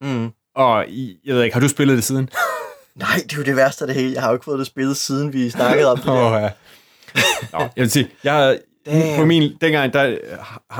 mm. 0.00 0.30
Og 0.56 0.86
jeg 1.24 1.34
ved 1.34 1.42
ikke, 1.42 1.54
har 1.54 1.60
du 1.60 1.68
spillet 1.68 1.96
det 1.96 2.04
siden? 2.04 2.28
Nej, 2.96 3.16
det 3.22 3.32
er 3.32 3.36
jo 3.36 3.42
det 3.42 3.56
værste 3.56 3.82
af 3.84 3.86
det 3.86 3.96
hele. 3.96 4.12
Jeg 4.14 4.22
har 4.22 4.28
jo 4.28 4.34
ikke 4.34 4.44
fået 4.44 4.58
det 4.58 4.66
spillet, 4.66 4.96
siden 4.96 5.32
vi 5.32 5.50
snakkede 5.50 5.90
om 5.90 5.98
det. 5.98 6.08
Åh, 6.08 6.14
der. 6.16 6.38
ja. 6.38 6.50
Nå, 7.52 7.58
jeg 7.58 7.70
vil 7.76 7.90
sige, 7.90 8.10
jeg, 8.24 8.58
Damn. 8.86 9.18
på 9.18 9.24
min, 9.24 9.52
dengang, 9.60 9.92
der 9.92 10.16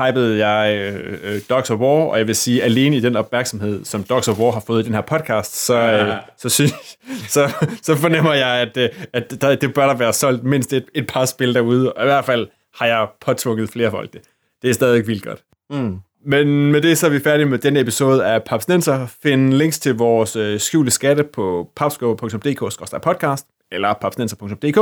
hypede 0.07 0.47
jeg 0.47 0.77
øh, 0.77 1.17
øh, 1.23 1.41
Dogs 1.49 1.69
of 1.69 1.79
War, 1.79 2.05
og 2.05 2.17
jeg 2.17 2.27
vil 2.27 2.35
sige, 2.35 2.63
alene 2.63 2.97
i 2.97 2.99
den 2.99 3.15
opmærksomhed, 3.15 3.85
som 3.85 4.03
Dogs 4.03 4.27
of 4.27 4.39
War 4.39 4.51
har 4.51 4.63
fået 4.67 4.83
i 4.83 4.85
den 4.85 4.93
her 4.93 5.01
podcast, 5.01 5.65
så, 5.65 5.73
øh, 5.75 6.07
Ja. 6.07 6.17
så, 6.37 6.49
synes, 6.49 6.73
så, 7.35 7.51
så 7.81 7.95
fornemmer 7.95 8.33
jeg, 8.33 8.47
at, 8.49 8.77
øh, 8.77 8.89
at 9.13 9.41
der, 9.41 9.55
det 9.55 9.73
bør 9.73 9.87
der 9.87 9.95
være 9.95 10.13
solgt 10.13 10.43
mindst 10.43 10.73
et, 10.73 10.85
et 10.95 11.07
par 11.07 11.25
spil 11.25 11.53
derude, 11.53 11.93
og 11.93 12.03
i 12.03 12.07
hvert 12.07 12.25
fald 12.25 12.47
har 12.75 12.85
jeg 12.85 13.07
påtvunget 13.25 13.69
flere 13.69 13.91
folk 13.91 14.13
det. 14.13 14.21
Det 14.61 14.69
er 14.69 14.73
stadig 14.73 15.07
vildt 15.07 15.23
godt. 15.23 15.39
Mm. 15.69 15.97
Men 16.27 16.71
med 16.71 16.81
det 16.81 16.97
så 16.97 17.05
er 17.05 17.09
vi 17.09 17.19
færdige 17.19 17.45
med 17.45 17.57
denne 17.57 17.79
episode 17.79 18.25
af 18.25 18.43
Papsnenser. 18.43 19.07
Find 19.23 19.53
links 19.53 19.79
til 19.79 19.95
vores 19.95 20.35
øh, 20.35 20.59
skjulte 20.59 20.91
skatte 20.91 21.23
på 21.23 21.69
papsko.dk-podcast 21.75 23.45
eller 23.71 23.93
papsnenser.dk 24.01 24.79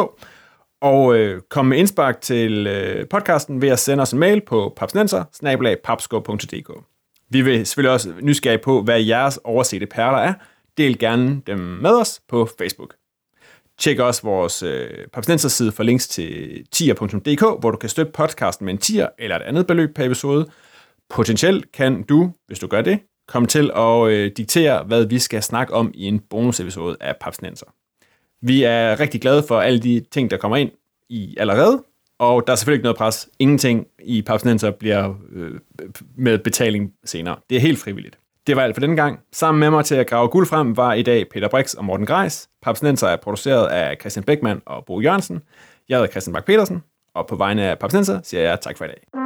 og 0.83 1.15
øh, 1.15 1.41
kom 1.49 1.65
med 1.65 1.77
indspark 1.77 2.21
til 2.21 2.67
øh, 2.67 3.07
podcasten 3.07 3.61
ved 3.61 3.69
at 3.69 3.79
sende 3.79 4.01
os 4.01 4.11
en 4.11 4.19
mail 4.19 4.41
på 4.41 4.73
papsnenser 4.77 5.23
Vi 7.29 7.41
vil 7.41 7.65
selvfølgelig 7.65 7.91
også 7.91 8.13
nysgerrige 8.21 8.61
på, 8.63 8.81
hvad 8.81 9.01
jeres 9.01 9.39
oversete 9.43 9.85
perler 9.85 10.17
er. 10.17 10.33
Del 10.77 10.99
gerne 10.99 11.41
dem 11.47 11.59
med 11.59 11.91
os 12.01 12.21
på 12.27 12.49
Facebook. 12.57 12.95
Tjek 13.79 13.99
også 13.99 14.21
vores 14.23 14.63
øh, 14.63 14.89
Papsnenser 15.13 15.49
side 15.49 15.71
for 15.71 15.83
links 15.83 16.07
til 16.07 16.63
tier.dk, 16.71 17.41
hvor 17.59 17.71
du 17.71 17.77
kan 17.77 17.89
støtte 17.89 18.11
podcasten 18.11 18.65
med 18.65 18.73
en 18.73 18.79
tier 18.79 19.07
eller 19.19 19.35
et 19.35 19.41
andet 19.41 19.67
beløb 19.67 19.95
per 19.95 20.05
episode. 20.05 20.49
Potentielt 21.09 21.71
kan 21.71 22.03
du, 22.03 22.31
hvis 22.47 22.59
du 22.59 22.67
gør 22.67 22.81
det, 22.81 22.99
komme 23.27 23.47
til 23.47 23.71
at 23.75 24.07
øh, 24.07 24.31
diktere, 24.37 24.83
hvad 24.83 25.05
vi 25.05 25.19
skal 25.19 25.43
snakke 25.43 25.73
om 25.73 25.91
i 25.93 26.05
en 26.05 26.19
bonusepisode 26.19 26.97
af 27.01 27.15
Papsnenser. 27.21 27.65
Vi 28.45 28.63
er 28.63 28.99
rigtig 28.99 29.21
glade 29.21 29.43
for 29.47 29.59
alle 29.59 29.79
de 29.79 30.05
ting, 30.11 30.31
der 30.31 30.37
kommer 30.37 30.57
ind 30.57 30.71
i 31.09 31.35
allerede, 31.39 31.83
og 32.19 32.47
der 32.47 32.53
er 32.53 32.57
selvfølgelig 32.57 32.77
ikke 32.77 32.83
noget 32.83 32.97
pres. 32.97 33.29
Ingenting 33.39 33.87
i 34.03 34.21
Papsnenser 34.21 34.71
bliver 34.71 35.13
øh, 35.33 35.51
med 36.15 36.37
betaling 36.37 36.93
senere. 37.05 37.35
Det 37.49 37.55
er 37.55 37.61
helt 37.61 37.79
frivilligt. 37.79 38.17
Det 38.47 38.55
var 38.55 38.61
alt 38.61 38.75
for 38.75 38.81
denne 38.81 38.95
gang. 38.95 39.19
Sammen 39.31 39.59
med 39.59 39.69
mig 39.69 39.85
til 39.85 39.95
at 39.95 40.07
grave 40.07 40.27
guld 40.27 40.47
frem 40.47 40.77
var 40.77 40.93
i 40.93 41.01
dag 41.01 41.29
Peter 41.29 41.47
Brix 41.47 41.73
og 41.73 41.85
Morten 41.85 42.05
Greis. 42.05 42.49
Papsnenser 42.61 43.07
er 43.07 43.15
produceret 43.15 43.67
af 43.67 43.97
Christian 43.99 44.23
Beckmann 44.23 44.61
og 44.65 44.85
Bo 44.85 45.01
Jørgensen. 45.01 45.41
Jeg 45.89 45.97
hedder 45.97 46.11
Christian 46.11 46.33
Bak 46.33 46.45
petersen 46.45 46.83
og 47.15 47.27
på 47.27 47.35
vegne 47.35 47.63
af 47.63 47.79
Papsnenser 47.79 48.19
siger 48.23 48.43
jeg 48.43 48.61
tak 48.61 48.77
for 48.77 48.85
i 48.85 48.87
dag. 48.87 49.22